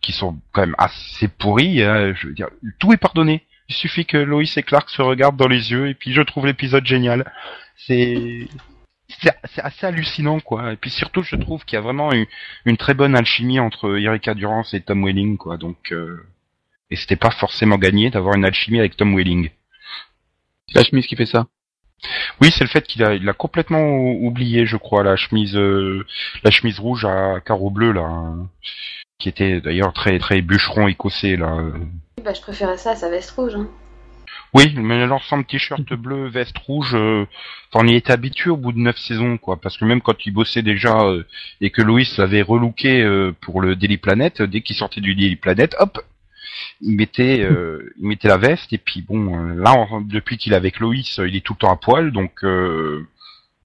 [0.02, 2.48] qui sont quand même assez pourris, hein, je veux dire,
[2.78, 3.42] tout est pardonné.
[3.70, 6.44] Il suffit que Loïs et Clark se regardent dans les yeux et puis je trouve
[6.44, 7.32] l'épisode génial.
[7.76, 8.48] C'est
[9.08, 10.74] c'est c'est assez hallucinant quoi.
[10.74, 12.26] Et puis surtout je trouve qu'il y a vraiment une,
[12.66, 15.56] une très bonne alchimie entre Erika Durance et Tom Welling quoi.
[15.56, 16.22] Donc euh,
[16.90, 19.50] et c'était pas forcément gagné d'avoir une alchimie avec Tom Welling.
[20.68, 21.46] C'est la chemise qui fait ça.
[22.40, 25.56] Oui, c'est le fait qu'il a, il a complètement ou- oublié, je crois, la chemise,
[25.56, 26.06] euh,
[26.44, 28.48] la chemise rouge à carreaux bleus là, hein,
[29.18, 31.58] qui était d'ailleurs très très bûcheron écossais là.
[32.24, 33.54] Bah, je préférais ça à sa veste rouge.
[33.54, 33.68] Hein.
[34.52, 37.26] Oui, mais l'ensemble t-shirt bleu, veste rouge, euh,
[37.72, 39.60] enfin, on y était habitué au bout de neuf saisons, quoi.
[39.60, 41.24] Parce que même quand il bossait déjà euh,
[41.60, 45.14] et que Loïs l'avait relooké euh, pour le Daily Planet, euh, dès qu'il sortait du
[45.14, 46.00] Daily Planet, hop,
[46.80, 48.72] il mettait, euh, il mettait la veste.
[48.72, 51.58] Et puis bon, euh, là, en- depuis qu'il est avec Loïs, il est tout le
[51.58, 53.06] temps à poil, donc euh,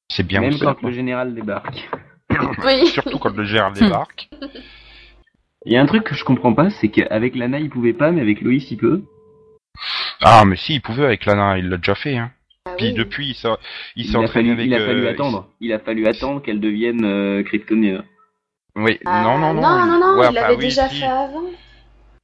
[0.09, 1.89] c'est bien Même aussi, quand le général débarque.
[2.63, 2.85] Oui.
[2.93, 4.29] Surtout quand le général débarque.
[5.65, 8.11] Il y a un truc que je comprends pas, c'est qu'avec Lana il pouvait pas,
[8.11, 9.01] mais avec Loïs il peut.
[10.21, 12.17] Ah, mais si, il pouvait avec Lana, il l'a déjà fait.
[12.17, 12.31] Hein.
[12.67, 13.49] Ah Puis depuis, il s'est,
[13.95, 14.67] il s'est Il a entraîné fallu, avec.
[14.67, 15.47] il a fallu euh, attendre.
[15.59, 18.03] Il a fallu attendre qu'elle devienne euh, kryptonienne.
[18.75, 19.61] Oui, Ah, non, non, non.
[19.61, 21.43] non, non, non, Ouais, il l'avait déjà fait avant.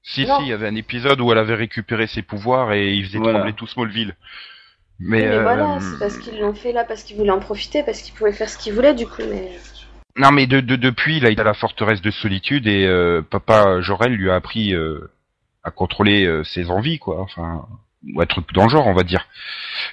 [0.03, 0.37] Si, Non.
[0.37, 3.19] si, il y avait un épisode où elle avait récupéré ses pouvoirs et il faisait
[3.19, 3.39] Voilà.
[3.39, 4.15] trembler tout Smallville.
[4.99, 7.81] Mais, Mais, euh, voilà, c'est parce qu'ils l'ont fait là, parce qu'ils voulaient en profiter,
[7.83, 9.21] parce qu'ils pouvaient faire ce qu'ils voulaient du coup.
[9.29, 9.51] Mais
[10.17, 13.21] Non, mais de, de, depuis, là, il est à la forteresse de solitude et euh,
[13.21, 15.09] papa Jorel lui a appris euh,
[15.63, 17.19] à contrôler euh, ses envies, quoi.
[17.21, 17.67] Enfin,
[18.19, 19.27] un truc dans le genre, on va dire.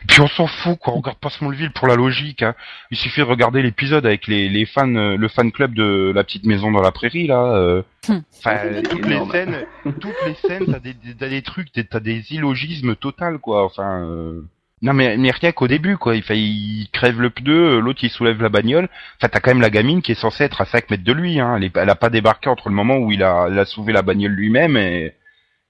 [0.07, 0.95] Puis on s'en fout, quoi.
[0.95, 2.43] On regarde pas Smallville pour la logique.
[2.43, 2.55] Hein.
[2.91, 6.25] Il suffit de regarder l'épisode avec les, les fans, euh, le fan club de la
[6.25, 7.43] petite maison dans la prairie, là.
[7.55, 7.83] euh.
[8.09, 8.19] Hmm.
[8.39, 9.67] Enfin, toutes les scènes,
[10.01, 13.65] toutes les scènes, t'as des, t'as des trucs, des- t'as des illogismes total, quoi.
[13.65, 14.03] Enfin.
[14.05, 14.41] euh,
[14.81, 18.11] Non mais, mais rien qu'au début quoi, il, fait, il crève le pneu, l'autre il
[18.11, 18.89] soulève la bagnole,
[19.19, 21.41] Enfin, t'as quand même la gamine qui est censée être à 5 mètres de lui.
[21.41, 21.57] Hein.
[21.57, 23.93] Elle, est- elle a pas débarqué entre le moment où il a, il a soulevé
[23.93, 25.15] la bagnole lui-même et,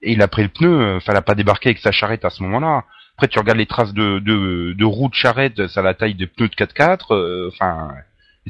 [0.01, 0.95] et il a pris le pneu.
[0.97, 2.83] Enfin, elle a pas débarqué avec sa charrette à ce moment-là.
[3.17, 6.15] Après, tu regardes les traces de, de, de roues de charrette, ça a la taille
[6.15, 7.13] de pneus de 4x4.
[7.13, 7.89] euh, Enfin,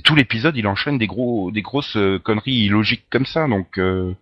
[0.04, 3.48] tout l'épisode, il enchaîne des gros, des grosses euh, conneries illogiques comme ça.
[3.48, 4.14] Donc, euh,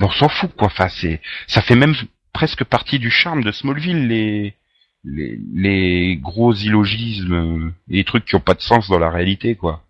[0.00, 0.66] on s'en fout quoi.
[0.66, 1.94] Enfin, c'est, ça fait même
[2.32, 4.54] presque partie du charme de Smallville les
[5.02, 9.08] les, les gros illogismes euh, et les trucs qui ont pas de sens dans la
[9.10, 9.82] réalité quoi.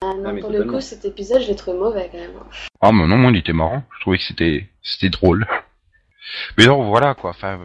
[0.00, 2.30] Ah, non, Ah, mais pour le coup, cet épisode, je l'ai trouvé mauvais quand même.
[2.80, 3.84] Ah mais non, moi il était marrant.
[3.96, 5.46] Je trouvais que c'était c'était drôle.
[6.58, 7.30] Mais non, voilà quoi.
[7.30, 7.58] Enfin,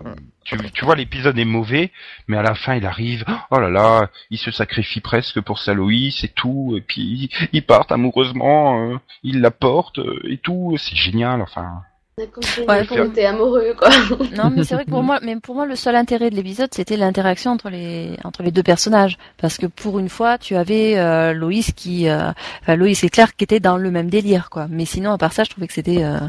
[0.43, 1.91] tu, tu vois l'épisode est mauvais,
[2.27, 3.25] mais à la fin il arrive.
[3.51, 6.73] Oh là là, il se sacrifie presque pour sa Loïs et tout.
[6.77, 8.91] Et puis ils partent amoureusement.
[8.91, 10.75] euh, il la porte euh, et tout.
[10.77, 11.41] C'est génial.
[11.41, 11.81] Enfin.
[12.17, 13.89] On a compris Ouais, qu'on était amoureux quoi.
[14.35, 16.69] Non, mais c'est vrai que pour moi, mais pour moi, le seul intérêt de l'épisode,
[16.73, 20.97] c'était l'interaction entre les entre les deux personnages, parce que pour une fois, tu avais
[20.99, 22.31] euh, Loïs qui, euh,
[22.61, 24.67] enfin Loïs et Claire qui étaient dans le même délire, quoi.
[24.69, 26.19] Mais sinon, à part ça, je trouvais que c'était euh,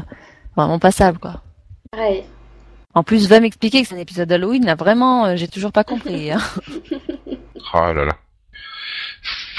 [0.55, 1.41] vraiment passable, quoi.
[1.95, 2.23] Pareil.
[2.95, 5.83] En plus, va m'expliquer que c'est un épisode d'Halloween, là, vraiment, euh, j'ai toujours pas
[5.83, 6.31] compris.
[6.31, 6.39] hein.
[7.75, 8.17] Oh là là.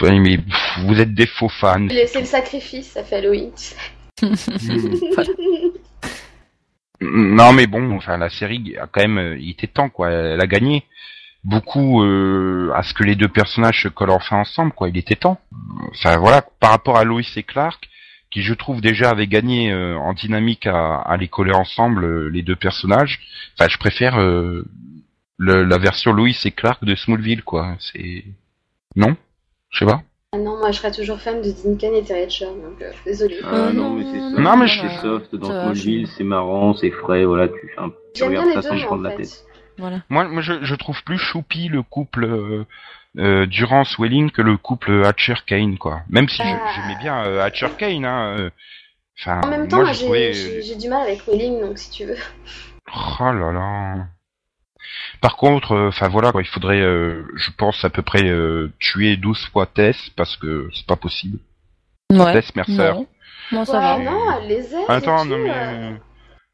[0.03, 0.39] Mais
[0.83, 1.89] vous êtes des faux fans.
[1.89, 3.51] C'est le sacrifice, ça fait Halloween.
[4.23, 5.31] Voilà.
[7.01, 10.11] Non mais bon, enfin la série a quand même, euh, il était temps quoi.
[10.11, 10.85] Elle a gagné
[11.43, 14.89] beaucoup euh, à ce que les deux personnages se collent enfin ensemble quoi.
[14.89, 15.39] Il était temps.
[15.91, 17.89] Enfin voilà, par rapport à Lois et Clark,
[18.35, 22.29] qui je trouve déjà avaient gagné euh, en dynamique à, à les coller ensemble euh,
[22.29, 23.21] les deux personnages.
[23.57, 24.65] Enfin je préfère euh,
[25.39, 27.77] le- la version Lois et Clark de Smallville quoi.
[27.79, 28.25] C'est
[28.97, 29.17] non,
[29.71, 30.03] je sais pas.
[30.33, 33.37] Ah non, moi je serais toujours fan de Duncan et Terry Hatcher, donc euh, désolé.
[33.45, 34.39] Ah non, mais c'est soft.
[34.41, 37.93] non, mais c'est je- soft dans Smallville, c'est marrant, c'est frais, voilà, tu, un-
[38.27, 39.45] regardes ça sans prendre en la tête.
[39.79, 40.03] Voilà.
[40.09, 42.65] Moi, moi je, je trouve plus choupi le couple
[43.19, 46.03] euh, euh, Durance Welling que le couple Hatcher Kane quoi.
[46.09, 46.73] Même si je- Ah.
[46.75, 48.37] j'aimais bien euh, Hatcher Kane hein.
[48.39, 48.51] euh,
[49.21, 50.33] Enfin, En même temps, moi j'ai trouvais.
[50.77, 52.17] du mal avec Welling, donc si tu veux.
[53.21, 53.95] Oh là là.
[55.21, 58.73] Par contre, euh, enfin voilà, quoi, il faudrait, euh, je pense à peu près euh,
[58.81, 61.39] tuer 12 fois Tess parce que c'est pas possible.
[62.11, 62.33] Ouais.
[62.33, 62.93] Tess Mercer.
[62.93, 63.07] Non.
[63.53, 64.11] Non, ça Ouais, va.
[64.11, 64.85] non, elle les aide.
[64.89, 65.97] Attends, non mais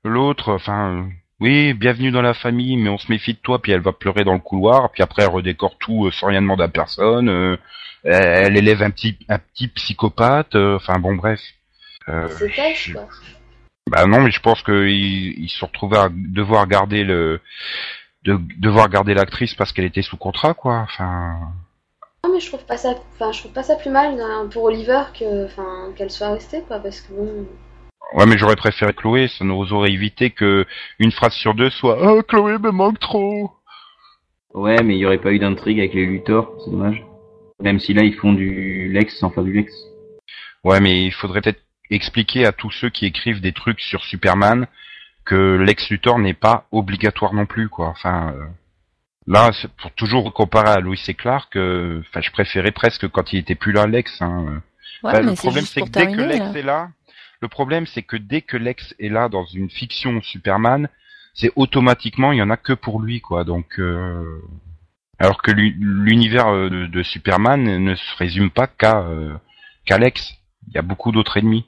[0.05, 1.09] l'autre, enfin,
[1.41, 4.25] oui, bienvenue dans la famille, mais on se méfie de toi, puis elle va pleurer
[4.25, 7.29] dans le couloir, puis après elle redécore tout euh, sans rien demander à personne.
[7.29, 7.57] euh,
[8.05, 10.55] elle élève un petit un petit psychopathe.
[10.55, 11.41] euh, Enfin bon bref.
[12.39, 13.09] C'est je- quoi.
[13.91, 14.89] Bah non, mais je pense qu'ils
[15.39, 17.41] ils se retrouvés à devoir garder le
[18.25, 20.81] de devoir garder l'actrice parce qu'elle était sous contrat quoi.
[20.81, 21.39] Enfin
[22.25, 24.65] Non, mais je trouve pas ça, enfin, je trouve pas ça plus mal hein, pour
[24.65, 27.47] Oliver que, enfin, qu'elle soit restée, quoi, parce que bon.
[28.15, 29.29] Ouais, mais j'aurais préféré Chloé.
[29.29, 30.67] Ça nous aurait évité que
[30.99, 33.51] une phrase sur deux soit oh Chloé me manque trop.
[34.55, 37.05] Ouais, mais il y aurait pas eu d'intrigue avec les Luthor, c'est dommage.
[37.61, 39.73] Même si là, ils font du Lex sans faire du Lex.
[40.65, 44.67] Ouais, mais il faudrait peut-être expliquer à tous ceux qui écrivent des trucs sur Superman
[45.25, 47.89] que Lex Luthor n'est pas obligatoire non plus, quoi.
[47.89, 48.45] Enfin, euh,
[49.27, 53.33] là, c'est pour toujours comparer à Louis et Clark, euh, enfin, je préférais presque quand
[53.33, 54.21] il était plus là, Lex.
[54.21, 54.63] Hein.
[55.03, 56.21] Ouais, Bah, mais le problème, c'est que dès que.
[56.21, 56.59] Lex là.
[56.59, 56.89] est là,
[57.41, 60.89] le problème, c'est que dès que Lex est là dans une fiction Superman,
[61.35, 63.45] c'est automatiquement, il y en a que pour lui, quoi.
[63.45, 64.41] Donc, euh,
[65.19, 69.35] alors que l'u- l'univers euh, de, de Superman ne se résume pas qu'à euh,
[69.99, 70.35] Lex.
[70.69, 71.65] Il y a beaucoup d'autres ennemis.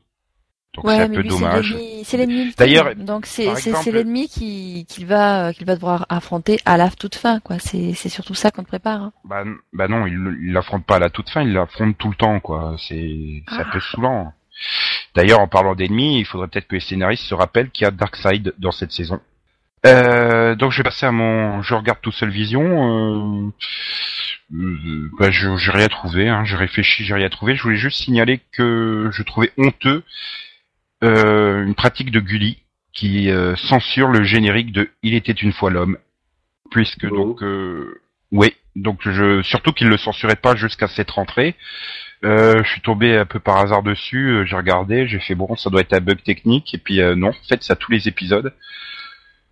[0.75, 1.73] Donc c'est un peu lui, dommage.
[1.73, 2.39] c'est l'ennemi- c'est l'ennemi.
[2.45, 2.55] ultime.
[2.59, 7.15] D'ailleurs, donc c'est l'ennemi qui qu'il va euh, qu'il va devoir affronter à la toute
[7.15, 7.59] fin, quoi.
[7.59, 9.03] C'est c'est surtout ça qu'on te prépare.
[9.03, 9.13] hein.
[9.25, 9.45] Bah,
[9.75, 12.77] bah non, il l'affronte pas à la toute fin, il l'affronte tout le temps, quoi.
[12.79, 14.33] C'est c'est un peu saoulant.
[15.15, 17.91] D'ailleurs, en parlant d'ennemis, il faudrait peut-être que les scénaristes se rappellent qu'il y a
[17.91, 19.21] Darkseid dans cette saison.
[19.85, 23.45] Euh, donc je vais passer à mon, je regarde tout seul Vision.
[23.45, 23.51] Euh,
[24.55, 27.57] euh, bah, je j'ai rien trouvé, hein, j'ai réfléchi, j'ai rien trouvé.
[27.57, 30.05] Je voulais juste signaler que je trouvais honteux
[31.03, 32.59] euh, une pratique de Gulli
[32.93, 35.99] qui euh, censure le générique de Il était une fois l'homme,
[36.71, 37.17] puisque Oh.
[37.17, 38.01] donc euh,
[38.31, 41.57] oui, donc je surtout qu'il le censurait pas jusqu'à cette rentrée.
[42.25, 45.57] Euh, je suis tombé un peu par hasard dessus, euh, j'ai regardé, j'ai fait bon,
[45.57, 48.07] ça doit être un bug technique, et puis euh, non, en fait, à tous les
[48.09, 48.55] épisodes.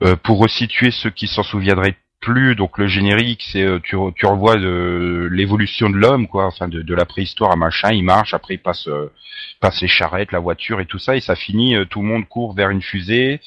[0.03, 4.27] Euh, pour resituer ceux qui s'en souviendraient plus, donc le générique, c'est euh, tu, tu
[4.27, 8.55] revois de l'évolution de l'homme, quoi, enfin de, la préhistoire à machin, il marche, après
[8.55, 9.11] il passe, euh,
[9.61, 12.29] passe les charrettes, la voiture et tout ça, et ça finit, euh, tout le monde
[12.29, 13.41] court vers une fusée,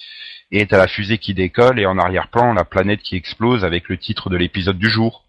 [0.51, 3.97] et t'as la fusée qui décolle, et en arrière-plan, la planète qui explose avec le
[3.97, 5.22] titre de l'épisode du jour.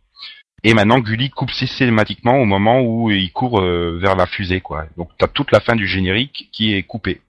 [0.67, 4.87] Et maintenant, Gulli coupe systématiquement au moment où il court euh, vers la fusée, quoi.
[4.97, 7.21] Donc t'as toute la fin du générique qui est coupée.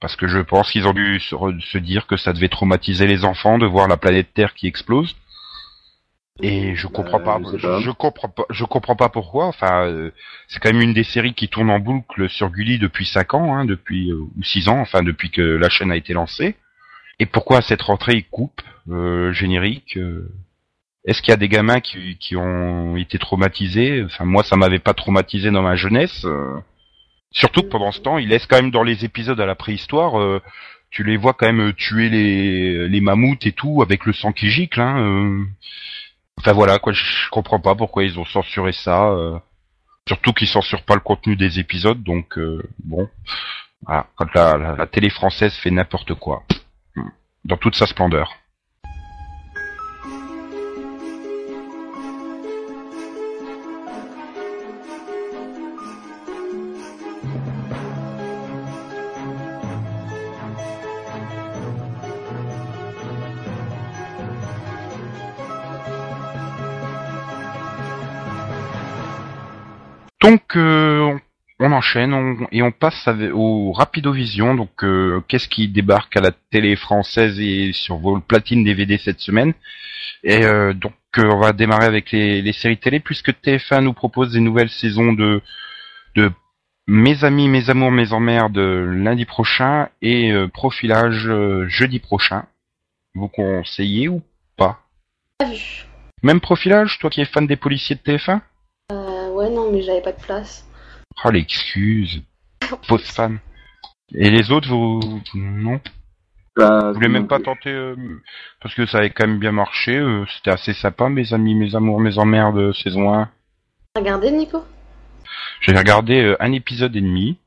[0.00, 3.06] Parce que je pense qu'ils ont dû se, re- se dire que ça devait traumatiser
[3.06, 5.16] les enfants de voir la planète Terre qui explose.
[6.40, 9.46] Et je comprends Bah, pas, je comprends pas, je comprends pas pourquoi.
[9.46, 10.12] Enfin, euh,
[10.46, 13.56] c'est quand même une des séries qui tourne en boucle sur Gulli depuis 5 ans,
[13.56, 16.54] hein, depuis euh, ou 6 ans, enfin depuis que la chaîne a été lancée.
[17.18, 20.30] Et pourquoi à cette rentrée ils coupent euh, générique euh,
[21.04, 24.02] Est-ce qu'il y a des gamins qui, ont été traumatisés?
[24.04, 26.24] Enfin, moi, ça m'avait pas traumatisé dans ma jeunesse.
[26.24, 26.58] euh.
[27.30, 30.18] Surtout que pendant ce temps, ils laissent quand même dans les épisodes à la préhistoire,
[30.18, 30.42] euh,
[30.90, 34.50] tu les vois quand même euh, tuer les, mammouths et tout avec le sang qui
[34.50, 34.80] gicle.
[34.80, 35.46] Hein.
[36.38, 39.14] Enfin voilà, quoi, je comprends pas pourquoi ils ont censuré ça.
[40.06, 42.38] Surtout qu'ils censurent pas le contenu des épisodes, donc
[42.84, 43.08] bon.
[43.82, 46.44] Voilà, quand la, télé française fait n'importe quoi,
[47.44, 48.38] dans toute sa splendeur.
[70.28, 71.20] Donc euh, on,
[71.66, 74.54] on enchaîne on- et on passe au Rapidovision.
[74.54, 79.20] Donc euh, qu'est-ce qui débarque à la télé française et sur vos platines DVD cette
[79.20, 79.54] semaine?
[80.24, 83.92] Et euh, donc euh, on va démarrer avec les, les séries télé puisque TF1 nous
[83.94, 85.40] propose des nouvelles saisons de
[86.14, 86.30] de
[86.86, 92.44] Mes amis, mes amours, mes emmerdes lundi prochain et euh, Profilage euh, jeudi prochain.
[93.14, 94.22] Vous conseillez ou
[94.56, 94.80] pas?
[96.22, 98.40] Même Profilage, toi qui es fan des policiers de TF1 Euh,
[99.48, 100.66] ouais, non, mais j'avais pas de place.
[101.24, 102.22] Oh l'excuse.
[102.86, 103.38] Fausse fan.
[104.14, 105.80] Et les autres, vous non?
[106.56, 107.94] Bah, Vous voulez même pas tenter euh,
[108.60, 109.96] parce que ça avait quand même bien marché.
[109.96, 113.28] euh, C'était assez sympa, mes amis, mes amours, mes emmerdes, euh, saison 1.
[113.96, 114.64] Regardez, Nico
[115.60, 117.38] J'ai regardé euh, un épisode et demi.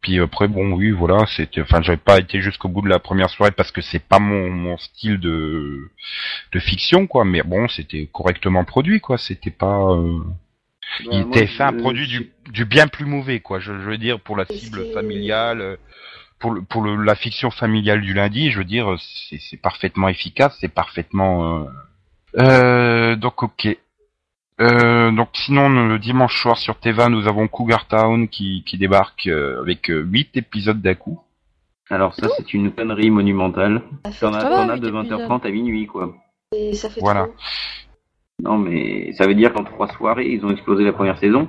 [0.00, 1.60] Puis après, bon, oui, voilà, c'était.
[1.60, 4.48] Enfin, j'avais pas été jusqu'au bout de la première soirée parce que c'est pas mon,
[4.50, 5.90] mon style de
[6.52, 7.24] de fiction, quoi.
[7.26, 9.18] Mais bon, c'était correctement produit, quoi.
[9.18, 9.92] C'était pas.
[9.92, 10.20] Euh...
[11.04, 13.58] Bah, il moi, TF1 un je- produit du, du bien plus mauvais, quoi.
[13.60, 15.78] Je, je veux dire pour la cible familiale,
[16.38, 20.56] pour le, pour le, la fiction familiale du lundi, je veux dire, c'est parfaitement efficace,
[20.60, 21.64] c'est parfaitement.
[21.64, 21.64] Euh...
[22.38, 23.76] Euh, donc ok.
[24.60, 29.26] Euh, donc sinon le dimanche soir sur Teva nous avons Cougar Town qui, qui débarque
[29.26, 31.20] euh, avec euh, 8 épisodes d'un coup.
[31.88, 33.82] Alors ça, c'est une connerie monumentale.
[34.04, 35.20] Ça fait T'en as, de épisodes.
[35.20, 36.14] 20h30 à minuit, quoi.
[36.54, 37.22] Et ça fait Voilà.
[37.24, 37.34] trop.
[38.42, 41.48] Non, mais ça veut dire qu'en trois soirées, ils ont explosé la première saison.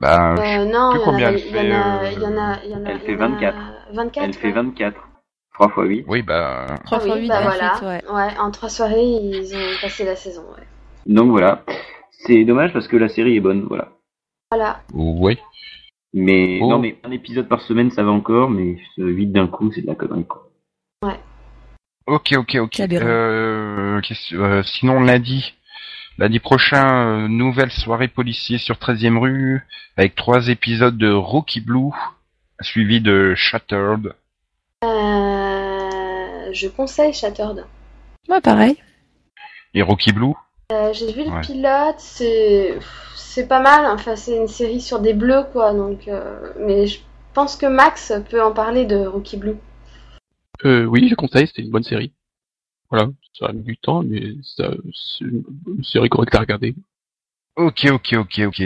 [0.00, 1.58] Ben, je- Euh, non, plus il y en combien a, elle il y en fait,
[1.58, 2.90] a, il y en a, il y en a.
[2.90, 3.58] elle fait en a 24.
[3.92, 4.24] 24.
[4.26, 4.52] Elle fait ouais.
[4.54, 4.96] 24.
[5.54, 6.04] 3 fois 8.
[6.08, 7.80] oui, ben, 3 Ah fois oui, 8, bah 28, voilà.
[7.82, 8.02] ouais.
[8.10, 10.64] Ouais, en trois soirées, ils ont passé la saison, ouais.
[11.06, 11.64] Donc voilà.
[12.10, 13.88] C'est dommage parce que la série est bonne, voilà.
[14.50, 14.80] Voilà.
[14.94, 15.38] oui.
[16.14, 16.68] Mais Oh.
[16.68, 19.86] non, mais un épisode par semaine, ça va encore, mais 8 d'un coup, c'est de
[19.86, 20.24] la connerie.
[20.26, 20.48] quoi.
[22.06, 22.80] Ok, ok, ok.
[22.80, 23.06] Aberrant.
[23.06, 25.54] Euh, qu'est-ce- euh, sinon, lundi,
[26.18, 31.90] lundi prochain, euh, nouvelle soirée policier sur 13e rue, avec trois épisodes de Rocky Blue,
[32.60, 34.14] suivi de Shattered.
[34.84, 37.64] Euh, je conseille Shattered.
[38.28, 38.76] Ouais, pareil.
[39.74, 40.34] Et Rocky Blue?
[40.72, 41.40] Euh, J'ai vu le Ouais.
[41.40, 42.78] pilote, c'est
[43.16, 43.86] c'est pas mal.
[43.86, 45.72] Enfin, c'est une série sur des bleus, quoi.
[45.72, 47.00] Donc, euh, mais je
[47.34, 49.56] pense que Max peut en parler de Rookie Blue.
[50.64, 52.12] Euh, oui, je conseille, c'était une bonne série.
[52.90, 54.64] Voilà, ça a mis du temps, mais c'est
[55.20, 56.74] une série correcte à regarder.
[57.56, 58.62] Ok, ok, ok, ok.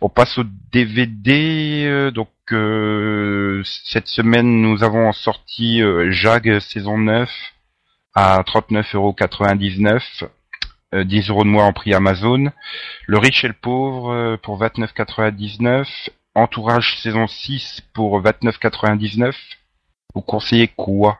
[0.00, 1.84] On passe au DVD.
[1.86, 7.30] euh, donc euh, cette semaine, nous avons sorti euh, Jag saison 9
[8.14, 10.28] à 39,99€.
[10.94, 12.50] Euh, 10 euros de moins en prix Amazon.
[13.06, 15.86] Le riche et le pauvre euh, pour 29,99€.
[16.34, 19.34] Entourage saison 6 pour 29,99€.
[20.14, 21.18] Vous conseillez quoi?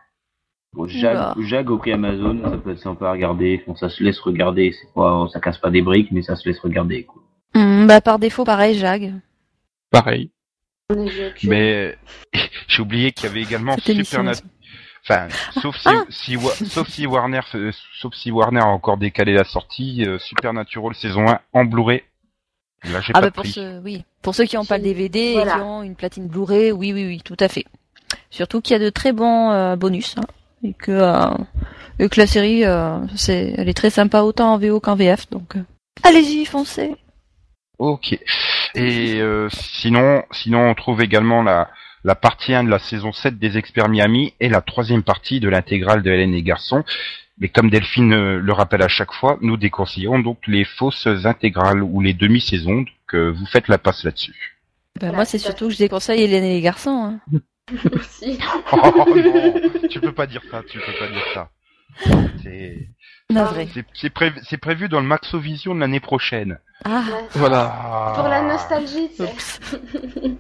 [0.75, 3.63] Bon, Jag, au prix Amazon, ça peut être sympa à regarder.
[3.67, 4.73] Bon, ça se laisse regarder.
[4.73, 7.05] C'est pas, ça casse pas des briques, mais ça se laisse regarder.
[7.05, 7.23] Quoi.
[7.55, 9.13] Hum, bah, par défaut, pareil, Jag.
[9.91, 10.31] Pareil.
[11.45, 11.97] Mais
[12.69, 14.35] j'ai oublié qu'il y avait également Supernatural.
[15.05, 15.29] Enfin,
[15.61, 16.05] sauf si, Ah.
[16.11, 17.41] si Wa- sauf si Warner,
[18.01, 22.03] sauf si Warner a encore décalé la sortie, euh, Supernatural saison 1 en Blu-ray.
[22.85, 23.53] Là, j'ai Ah pas bah de pour prix.
[23.53, 25.53] ceux, oui, pour ceux qui n'ont pas le DVD Voilà.
[25.53, 27.65] et qui ont une platine Blu-ray, oui, oui, oui, tout à fait.
[28.31, 30.23] Surtout qu'il y a de très bons euh, bonus hein,
[30.63, 31.31] et que euh,
[31.99, 35.29] et que la série, euh, c'est, elle est très sympa autant en VO qu'en VF,
[35.31, 35.63] donc euh,
[36.03, 36.97] allez-y, foncez.
[37.79, 38.19] Ok.
[38.75, 41.69] Et euh, sinon, sinon on trouve également la
[42.05, 45.49] la partie 1 de la saison 7 des Experts Miami et la troisième partie de
[45.49, 46.83] l'intégrale de Hélène et Garçon.
[47.39, 51.83] Mais comme Delphine euh, le rappelle à chaque fois, nous déconseillons donc les fausses intégrales
[51.83, 54.59] ou les demi-saisons, donc vous faites la passe là-dessus.
[54.95, 57.21] Bah, Voilà, moi, c'est surtout que je déconseille Hélène et les garçons.
[57.33, 57.41] Hein.
[57.93, 58.39] Aussi.
[58.73, 61.51] Oh non, tu peux pas dire ça, tu peux pas dire ça.
[62.43, 62.89] C'est
[64.45, 66.59] c'est- prévu, dans le Maxovision de l'année prochaine.
[66.85, 67.25] Ah, Ouais.
[67.33, 68.13] Voilà.
[68.17, 69.69] Pour la nostalgie, tu sais.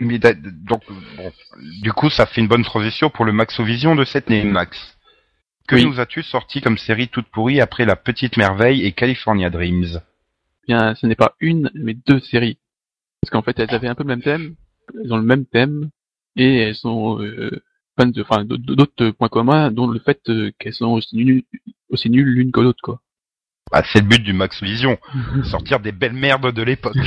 [0.00, 0.82] Mais donc
[1.16, 1.32] bon,
[1.82, 4.96] du coup, ça fait une bonne transition pour le Maxovision de cette année, Max.
[5.66, 5.84] Que Oui.
[5.84, 10.00] nous as-tu sorti comme série toute pourrie après La Petite Merveille et California Dreams?
[10.68, 12.58] Bien, ce n'est pas une, mais deux séries.
[13.20, 14.54] Parce qu'en fait, elles avaient un peu le même thème,
[15.02, 15.90] elles ont le même thème,
[16.36, 17.62] et elles sont euh,
[17.96, 21.44] plein de, enfin, d'autres- points communs, dont le fait euh, qu'elles sont aussi nulles,
[21.90, 23.00] aussi nulles l'une que l'autre, quoi.
[23.72, 24.98] bah, C'est le but du Maxovision,
[25.44, 26.96] sortir des belles merdes de l'époque.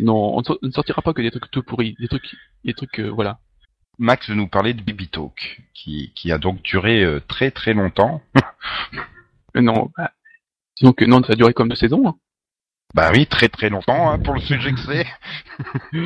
[0.00, 3.08] Non, on ne sortira pas que des trucs tout pourris, des trucs, des trucs, euh,
[3.10, 3.40] voilà.
[3.98, 8.22] Max nous parlait de Baby Talk, qui, qui a donc duré euh, très très longtemps.
[9.56, 10.12] Non, bah,
[10.80, 12.06] disons que non, ça a duré comme deux saisons.
[12.06, 12.14] hein.
[12.94, 15.06] Bah oui, très très longtemps hein, pour le sujet que c'est.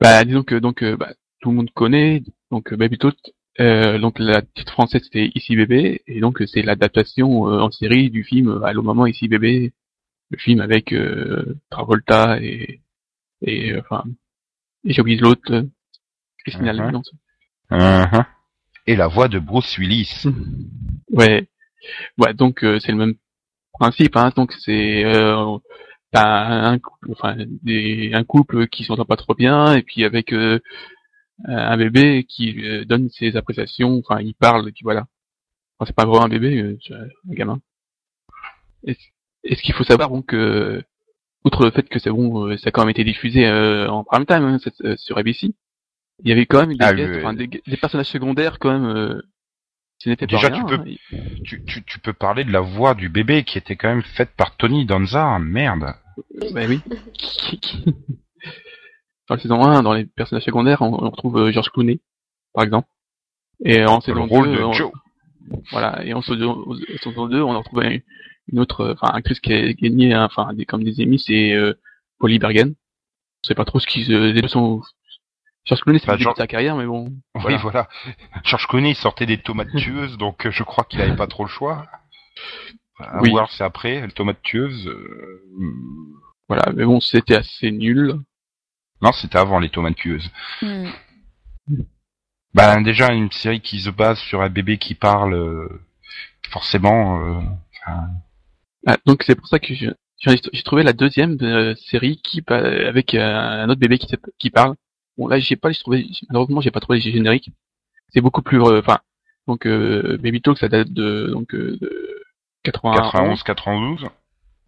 [0.00, 3.16] Bah, disons que donc euh, bah, tout le monde connaît donc euh, Baby Talk.
[3.58, 7.70] Euh, donc la titre française c'était Ici bébé et donc euh, c'est l'adaptation euh, en
[7.70, 9.72] série du film euh, Allô maman ici bébé,
[10.30, 12.80] le film avec euh, Travolta et
[13.42, 14.04] et enfin
[14.84, 15.66] et j'ai oublié l'autre
[16.44, 16.78] Christina Mhm.
[16.78, 17.02] Lambert.
[17.70, 18.24] Uh-huh.
[18.86, 20.24] Et la voix de Bruce Willis.
[21.12, 21.48] Ouais,
[22.18, 23.14] ouais donc euh, c'est le même
[23.72, 25.58] principe hein donc c'est euh,
[26.12, 30.32] t'as un, couple, enfin des, un couple qui s'entend pas trop bien et puis avec
[30.32, 30.60] euh,
[31.46, 35.06] un bébé qui euh, donne ses appréciations enfin il parle et puis voilà
[35.78, 36.78] enfin, c'est pas vraiment un bébé euh,
[37.30, 37.60] un gamin
[38.86, 38.96] et,
[39.44, 40.82] et ce qu'il faut savoir donc euh,
[41.44, 44.04] outre le fait que c'est bon euh, ça a quand même été diffusé euh, en
[44.04, 45.54] prime time hein, cette- euh, sur ABC
[46.22, 47.48] il y avait quand même des, Ah, guests, oui, enfin, oui.
[47.48, 49.22] des, des personnages secondaires quand même euh,
[50.02, 51.18] ce n'était pas Déjà, rien, tu peux- hein.
[51.44, 54.30] Tu, tu, tu peux parler de la voix du bébé qui était quand même faite
[54.34, 55.38] par Tony Danza.
[55.38, 55.94] Merde.
[56.54, 56.80] Ben oui.
[59.30, 62.00] dans la saison 1, dans les personnages secondaires, on, on retrouve euh, George Clooney,
[62.52, 62.88] par exemple.
[63.64, 64.90] Et en saison rôle 2, de on- Joe.
[65.70, 67.98] voilà, et en saison, en saison 2, on retrouve un-
[68.52, 71.52] une autre, euh, enfin, actrice qui a gagné, hein, enfin, des, comme des Emmy, c'est
[71.52, 71.74] euh,
[72.18, 72.74] Polly Bergen.
[73.44, 74.82] Je sais pas trop ce qui se, les deux sont,
[75.64, 77.12] George Clooney, c'est Bah, George- de sa carrière, mais bon.
[77.44, 77.88] Oui, voilà.
[78.44, 81.44] George Clooney il sortait des tomates tueuses, donc euh, je crois qu'il avait pas trop
[81.44, 81.86] le choix.
[82.98, 83.30] À Oui.
[83.30, 84.88] voir, c'est après, les tomates tueuses.
[84.88, 86.14] euh, hmm.
[86.48, 88.18] Voilà, mais bon, c'était assez nul.
[89.02, 90.30] Non, c'était avant les tomates tueuses.
[90.62, 90.88] Hmm.
[92.52, 95.68] Bah déjà une série qui se base sur un bébé qui parle, euh,
[96.50, 97.20] forcément.
[97.20, 97.40] euh,
[97.86, 98.08] enfin,
[98.86, 103.20] Ah, donc c'est pour ça que J'ai trouvé la deuxième euh, série qui avec euh,
[103.22, 104.74] un autre bébé qui, qui parle.
[105.16, 107.50] Bon là j'ai pas j'ai trouvé malheureusement j'ai pas trouvé les génériques.
[108.12, 108.98] C'est beaucoup plus euh, enfin
[109.46, 112.22] donc euh, Baby Talk ça date de donc euh, de
[112.64, 114.08] 91, 91, 92.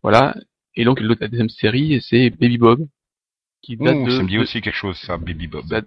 [0.03, 0.35] voilà
[0.77, 2.87] et donc la deuxième série c'est Baby Bob
[3.63, 5.65] qui date Ouh, de, ça me dit aussi quelque chose, ça, Baby Bob.
[5.69, 5.81] ça,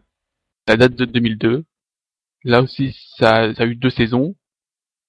[0.68, 1.64] ça date de 2002.
[2.44, 4.36] Là aussi, ça, ça a eu deux saisons.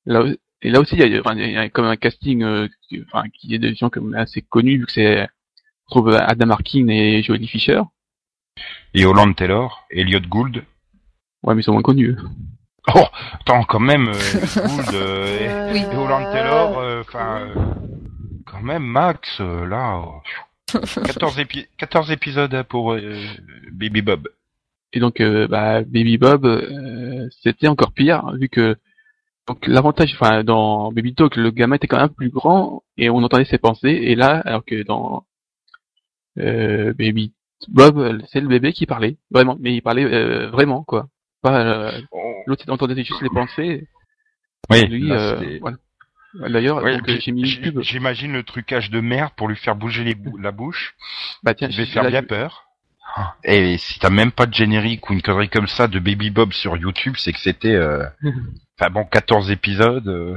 [0.05, 0.25] Là,
[0.63, 3.03] et là aussi, il y a, enfin, il y a comme un casting, euh, qui,
[3.07, 5.29] enfin, qui est des gens comme assez connus, vu que c'est,
[5.89, 7.83] on trouve Adam Arkin et Joely Fisher.
[8.95, 10.65] Et Holland Taylor, Elliot Gould.
[11.43, 12.17] Ouais, mais ils sont moins connus.
[12.95, 14.13] Oh, attends, quand même, euh,
[14.67, 15.81] Gould euh, et, Oui.
[15.81, 17.55] et Holland Taylor, euh, enfin, euh,
[18.47, 20.23] quand même, Max, euh, là, oh,
[20.73, 23.15] 14, épi 14 épisodes pour euh,
[23.73, 24.29] Baby Bob.
[24.93, 28.77] Et donc, euh, bah, Baby Bob, euh, c'était encore pire, vu que
[29.47, 33.19] donc l'avantage, enfin, dans Baby Talk, le gamin était quand même plus grand et on
[33.23, 33.91] entendait ses pensées.
[33.91, 35.25] Et là, alors que dans
[36.39, 37.33] euh, Baby
[37.69, 41.09] Bob, c'est le bébé qui parlait, vraiment, mais il parlait euh, vraiment, quoi.
[41.43, 42.01] Pas euh,
[42.47, 43.87] l'autre, il entendait juste les pensées.
[44.71, 45.77] Oui, lui, là, euh, c'était- voilà.
[46.41, 46.99] D'ailleurs, Ouais.
[47.83, 50.95] J'imagine le trucage de merde pour lui faire bouger les bou- la bouche.
[51.43, 52.65] Bah tiens, Je vais faire bien peur.
[53.45, 56.53] Et si t'as même pas de générique ou une connerie comme ça de Baby Bob
[56.53, 58.05] sur YouTube, c'est que c'était, euh,
[58.79, 60.09] enfin bon, 14 épisodes.
[60.09, 60.37] euh,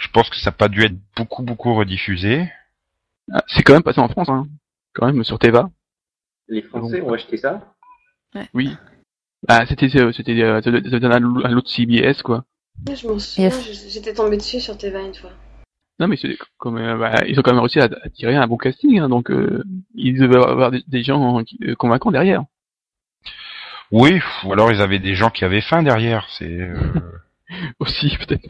[0.00, 2.48] je pense que ça n'a pas dû être beaucoup beaucoup rediffusé.
[3.32, 4.46] Ah, C'est quand même passé en France, hein.
[4.94, 5.70] Quand même sur Teva.
[6.48, 7.74] Les Français ont acheté ça?
[8.54, 8.76] Oui.
[9.46, 12.44] Ah, c'était euh, c'était euh, un un lot de CBS quoi.
[12.86, 13.92] Je m'en souviens, Yes.
[13.92, 15.30] j'étais tombée dessus sur TV une fois.
[16.00, 16.16] Non mais
[16.58, 19.30] comme euh, bah, ils ont quand même réussi à attirer un bon casting hein, donc
[19.30, 19.62] euh,
[19.94, 22.42] ils devaient avoir des, des gens euh, convaincants derrière.
[23.92, 26.26] Oui, ou alors ils avaient des gens qui avaient faim derrière.
[26.36, 26.74] C'est euh,
[27.78, 28.48] Aussi peut-être.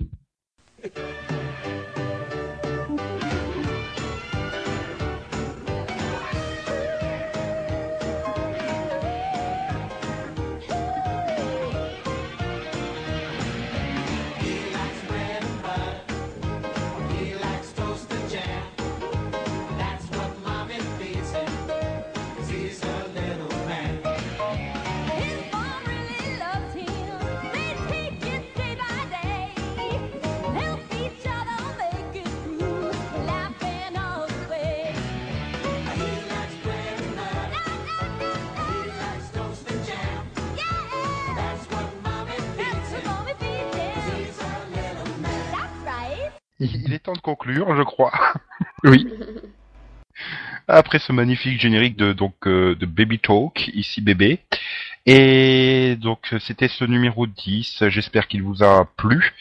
[47.15, 48.13] De conclure, je crois.
[48.85, 49.07] Oui.
[50.69, 54.41] Après ce magnifique générique de donc euh, de Baby Talk, ici bébé.
[55.07, 59.33] Et donc c'était ce numéro 10, j'espère qu'il vous a plu.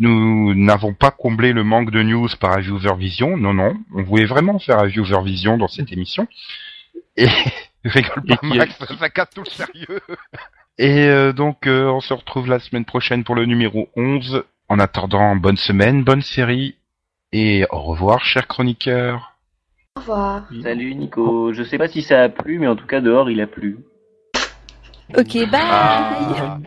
[0.00, 4.02] Nous n'avons pas comblé le manque de news par un viewer vision, non non, on
[4.02, 6.26] voulait vraiment faire un viewer vision dans cette émission.
[7.16, 7.28] Et
[7.84, 10.00] rigole pas Max, ça casse tout le sérieux.
[10.78, 14.44] Et euh, donc euh, on se retrouve la semaine prochaine pour le numéro 11.
[14.68, 16.76] En attendant, bonne semaine, bonne série
[17.34, 19.32] et au revoir chers chroniqueurs.
[19.96, 20.44] Au revoir.
[20.62, 23.40] Salut Nico, je sais pas si ça a plu, mais en tout cas dehors il
[23.40, 23.78] a plu.
[25.16, 25.60] Ok, bye.
[25.60, 26.58] Ah.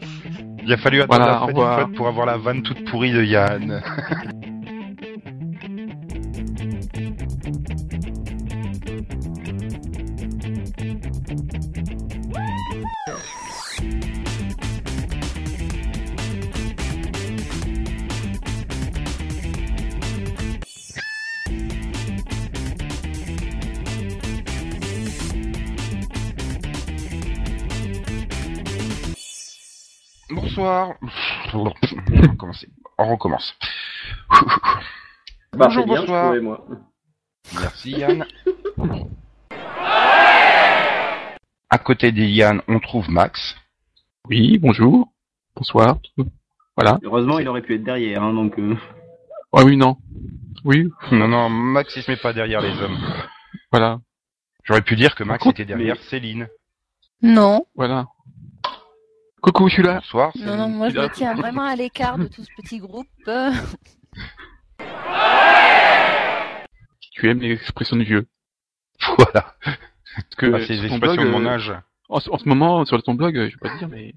[0.61, 3.81] Il a fallu attendre Voilà, la fin pour avoir la vanne toute pourrie de Yann.
[30.57, 30.95] Bonsoir.
[31.53, 31.71] On va
[32.31, 32.67] recommencer.
[32.97, 33.53] On recommence.
[34.27, 36.33] Bah, Bonjour, bien, bonsoir.
[36.33, 36.65] je trouvais, moi.
[37.61, 38.25] Merci Yann.
[41.69, 43.55] À côté des Yann, on trouve Max.
[44.29, 45.09] Oui, bonjour.
[45.55, 45.97] Bonsoir.
[46.75, 46.97] Voilà.
[47.03, 48.57] Heureusement, il aurait pu être derrière, hein, donc.
[48.57, 48.75] euh,
[49.53, 49.97] Ah oui, non.
[50.65, 52.97] Oui, Non, non, Max il se met pas derrière les hommes.
[53.71, 53.99] voilà.
[54.63, 56.47] J'aurais pu dire que Max était derrière Céline.
[57.21, 58.07] Non, Voilà.
[59.41, 59.95] Coucou, je suis là.
[59.95, 63.07] Bonsoir non, non, moi je me tiens vraiment à l'écart de tout ce petit groupe.
[67.11, 68.27] Tu aimes les expressions de vieux.
[69.17, 69.55] Voilà.
[69.63, 71.73] Parce que Ah, c'est les expressions de mon euh, âge.
[72.09, 74.13] En, ce- en ce moment, sur ton blog, euh, je vais pas te dire, mais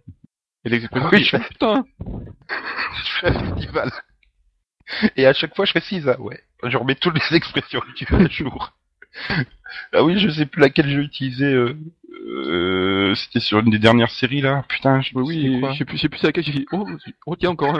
[0.64, 1.08] il y a des expressions.
[1.10, 1.84] Oui, je- Oh, putain.
[3.04, 3.90] Je fais un festival.
[5.16, 6.42] Et à chaque fois, je précise, ah ouais.
[6.64, 8.74] Je remets toutes les expressions que tu fais à jour.
[9.92, 11.44] Ah oui, je sais plus laquelle j'ai utilisé.
[11.44, 11.76] Euh,
[12.26, 14.64] euh, C'était sur une des dernières séries là.
[14.68, 16.66] Putain, je Oui, oui, quoi je sais plus, je sais plus laquelle j'ai dit.
[16.72, 16.86] Oh,
[17.26, 17.76] oh tiens encore.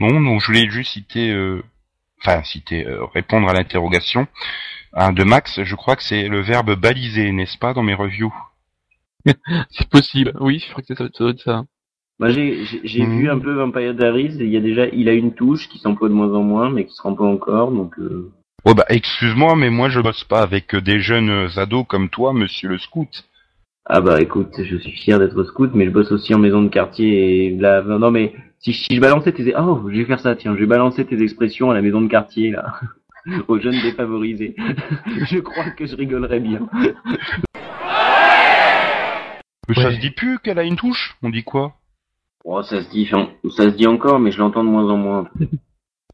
[0.00, 1.62] Non, non, je voulais juste citer euh,
[2.24, 4.26] enfin citer, euh, répondre à l'interrogation
[4.94, 5.62] hein, de Max.
[5.62, 8.34] Je crois que c'est le verbe baliser, n'est-ce pas, dans mes reviews?
[9.70, 10.32] C'est possible.
[10.40, 11.64] Oui, je crois que ça doit être ça.
[12.20, 13.18] Moi, j'ai Mhm.
[13.18, 14.36] vu un peu Vampire Diaries.
[14.38, 16.84] Il y a déjà, il a une touche qui s'emploie de moins en moins, mais
[16.86, 17.70] qui se remplit encore.
[17.72, 18.30] Donc, euh,
[18.64, 22.08] Ouais, bah excuse-moi, mais moi je bosse pas avec euh, des jeunes euh, ados comme
[22.08, 23.24] toi, Monsieur le Scout.
[23.84, 26.68] ah bah écoute, je suis fier d'être scout, mais je bosse aussi en maison de
[26.68, 27.46] quartier.
[27.46, 30.34] Et là, non mais si, si je balançais tes, oh, je vais faire ça.
[30.34, 32.80] Tiens, je vais balancer tes expressions à la maison de quartier là,
[33.48, 34.54] aux jeunes défavorisés.
[35.26, 36.60] je crois que je rigolerais bien.
[39.68, 39.94] Mais Ça Ouais.
[39.96, 41.16] se dit plus qu'elle a une touche?
[41.22, 41.74] On dit quoi?
[42.44, 45.28] Oh, ça se dit, ça se dit encore, mais je l'entends de moins en moins.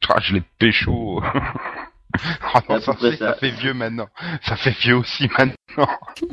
[0.09, 1.23] Ah, je l'ai pécho.
[2.53, 2.95] Ah non, ça,
[3.35, 4.09] fait vieux maintenant.
[4.43, 5.87] Ça fait vieux aussi maintenant.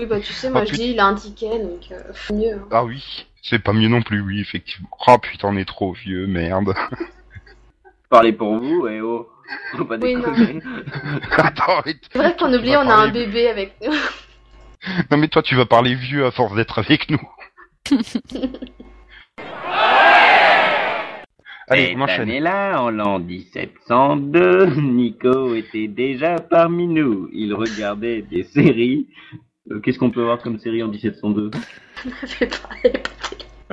[0.00, 2.34] Oui, bah tu sais, moi Oh, je dis, il a un ticket, donc euh, faut
[2.34, 2.54] mieux.
[2.54, 2.66] hein.
[2.72, 4.88] Ah oui, c'est pas mieux non plus, oui, effectivement.
[5.06, 6.74] Oh putain, on est trop vieux, merde.
[8.10, 9.28] Parlez pour vous, et oh,
[9.76, 10.16] faut pas Oui.
[11.36, 11.94] Attends, mais...
[12.10, 13.94] C'est vrai qu'on oublie, on a un bébé avec nous.
[15.12, 17.22] Non mais toi, tu vas parler vieux à force d'être avec nous.
[21.68, 22.20] Allez, Cette on enchaîne.
[22.22, 27.28] année-là, en l'an 1702, Nico était déjà parmi nous.
[27.32, 29.08] Il regardait des séries.
[29.70, 31.50] Euh, Qu'est-ce qu'on peut voir comme série en 1702
[32.26, 32.68] Fais pas-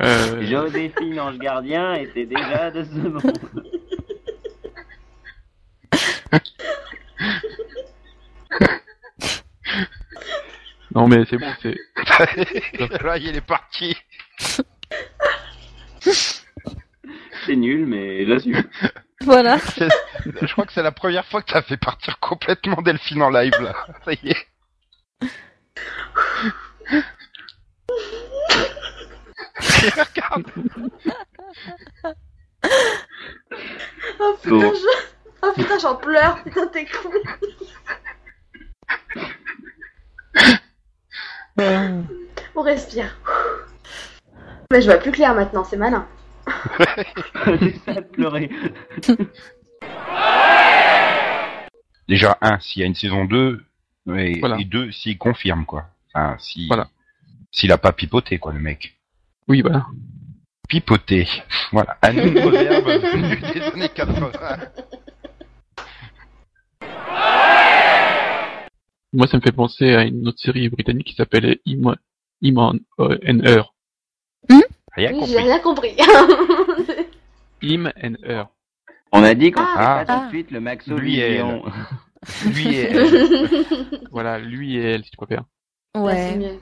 [0.01, 3.39] Euh, Joséphine Ange Gardien était déjà de ce monde.
[10.95, 11.77] Non, mais c'est bon, c'est.
[13.03, 13.95] Là, il est parti.
[17.45, 18.63] C'est nul, mais j'assume.
[19.21, 19.57] Voilà.
[20.41, 23.53] Je crois que c'est la première fois que t'as fait partir complètement Delphine en live,
[23.61, 23.75] là.
[24.05, 24.47] Ça y est.
[29.59, 30.45] Regarde.
[34.19, 34.73] Oh putain, Bon.
[34.73, 34.87] je...
[35.43, 36.43] oh, putain, j'en pleure.
[36.43, 37.09] Putain, t'es con.
[42.55, 43.15] On respire.
[44.71, 46.07] Mais je vois plus clair maintenant, c'est malin.
[47.43, 48.51] C'est ça de pleurer.
[52.07, 53.65] Déjà, un, s'il y a une saison 2,
[54.15, 54.57] et, Voilà.
[54.59, 55.85] et deux, s'il confirme, quoi.
[56.13, 56.87] Enfin, si, Voilà.
[57.49, 58.95] s'il a pas pipoté, quoi, le mec.
[59.47, 59.87] Oui, voilà.
[60.67, 61.27] Pipoter.
[61.71, 61.97] Voilà.
[62.03, 64.31] Un nouveau verbe venu des années 80.
[69.13, 71.95] Moi, ça me fait penser à une autre série britannique qui s'appelait Im,
[72.43, 72.77] Im and
[73.43, 73.73] Her.
[74.95, 75.31] Rien Oui, compris.
[75.31, 75.95] j'ai rien compris.
[77.63, 78.45] Im and Her.
[79.11, 79.73] On a dit qu'on Ah.
[79.73, 80.25] ferait pas tout Ah.
[80.25, 81.63] de suite le Maxo Lui et Vision.
[82.53, 83.65] Lui et elle.
[84.11, 85.43] Voilà, lui et elle, si tu préfères.
[85.95, 86.59] Ouais.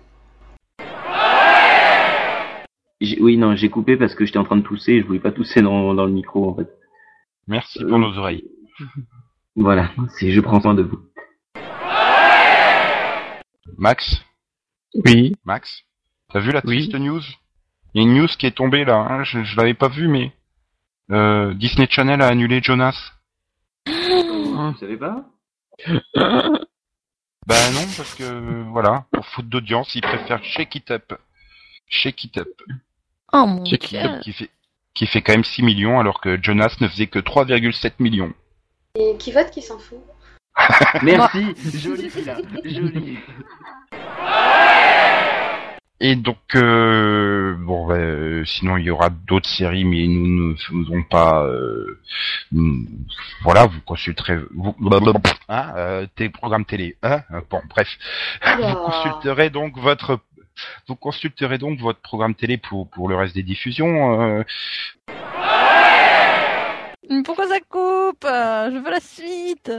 [3.00, 5.20] J'ai- Oui, non, j'ai coupé parce que j'étais en train de tousser et je voulais
[5.20, 6.70] pas tousser dans, dans le micro, en fait.
[7.48, 8.44] Merci pour nos oreilles.
[9.56, 11.00] Voilà, c'est je prends soin de vous.
[13.78, 14.22] Max,
[15.06, 15.36] Oui.
[15.46, 15.84] Max,
[16.34, 16.78] t'as vu la Oui.
[16.78, 17.22] triste news?
[17.94, 20.08] Il y a une news qui est tombée là, hein, je, je l'avais pas vue,
[20.08, 20.32] mais
[21.12, 23.12] euh, Disney Channel a annulé Jonas.
[23.88, 25.24] Vous savez pas
[27.46, 31.14] Bah non, parce que voilà, pour faute d'audience, ils préfèrent Shake It Up.
[31.88, 32.48] Shake It Up,
[33.34, 34.00] Oh mon Check dieu.
[34.00, 34.22] it up.
[34.22, 34.50] qui fait
[34.94, 38.34] qui fait quand même 6 millions, alors que Jonas ne faisait que 3,7 millions.
[38.96, 40.00] Et qui vote qui s'en fout?
[41.04, 43.20] Merci, joli là, joli.
[46.00, 50.56] Et donc, euh, bon, bah, euh, sinon il y aura d'autres séries, mais nous ne
[50.56, 51.44] faisons pas.
[51.44, 52.00] euh,
[53.42, 54.76] voilà, vous consulterez, vous,
[55.50, 56.98] hein, euh, tes programmes télé.
[57.02, 57.90] Hein, euh, bon, bref,
[58.46, 60.20] vous consulterez donc votre,
[60.88, 64.22] vous consulterez donc votre programme télé pour pour le reste des diffusions.
[64.22, 64.44] euh,
[67.26, 68.24] Pourquoi ça coupe?
[68.24, 69.72] Je veux la suite.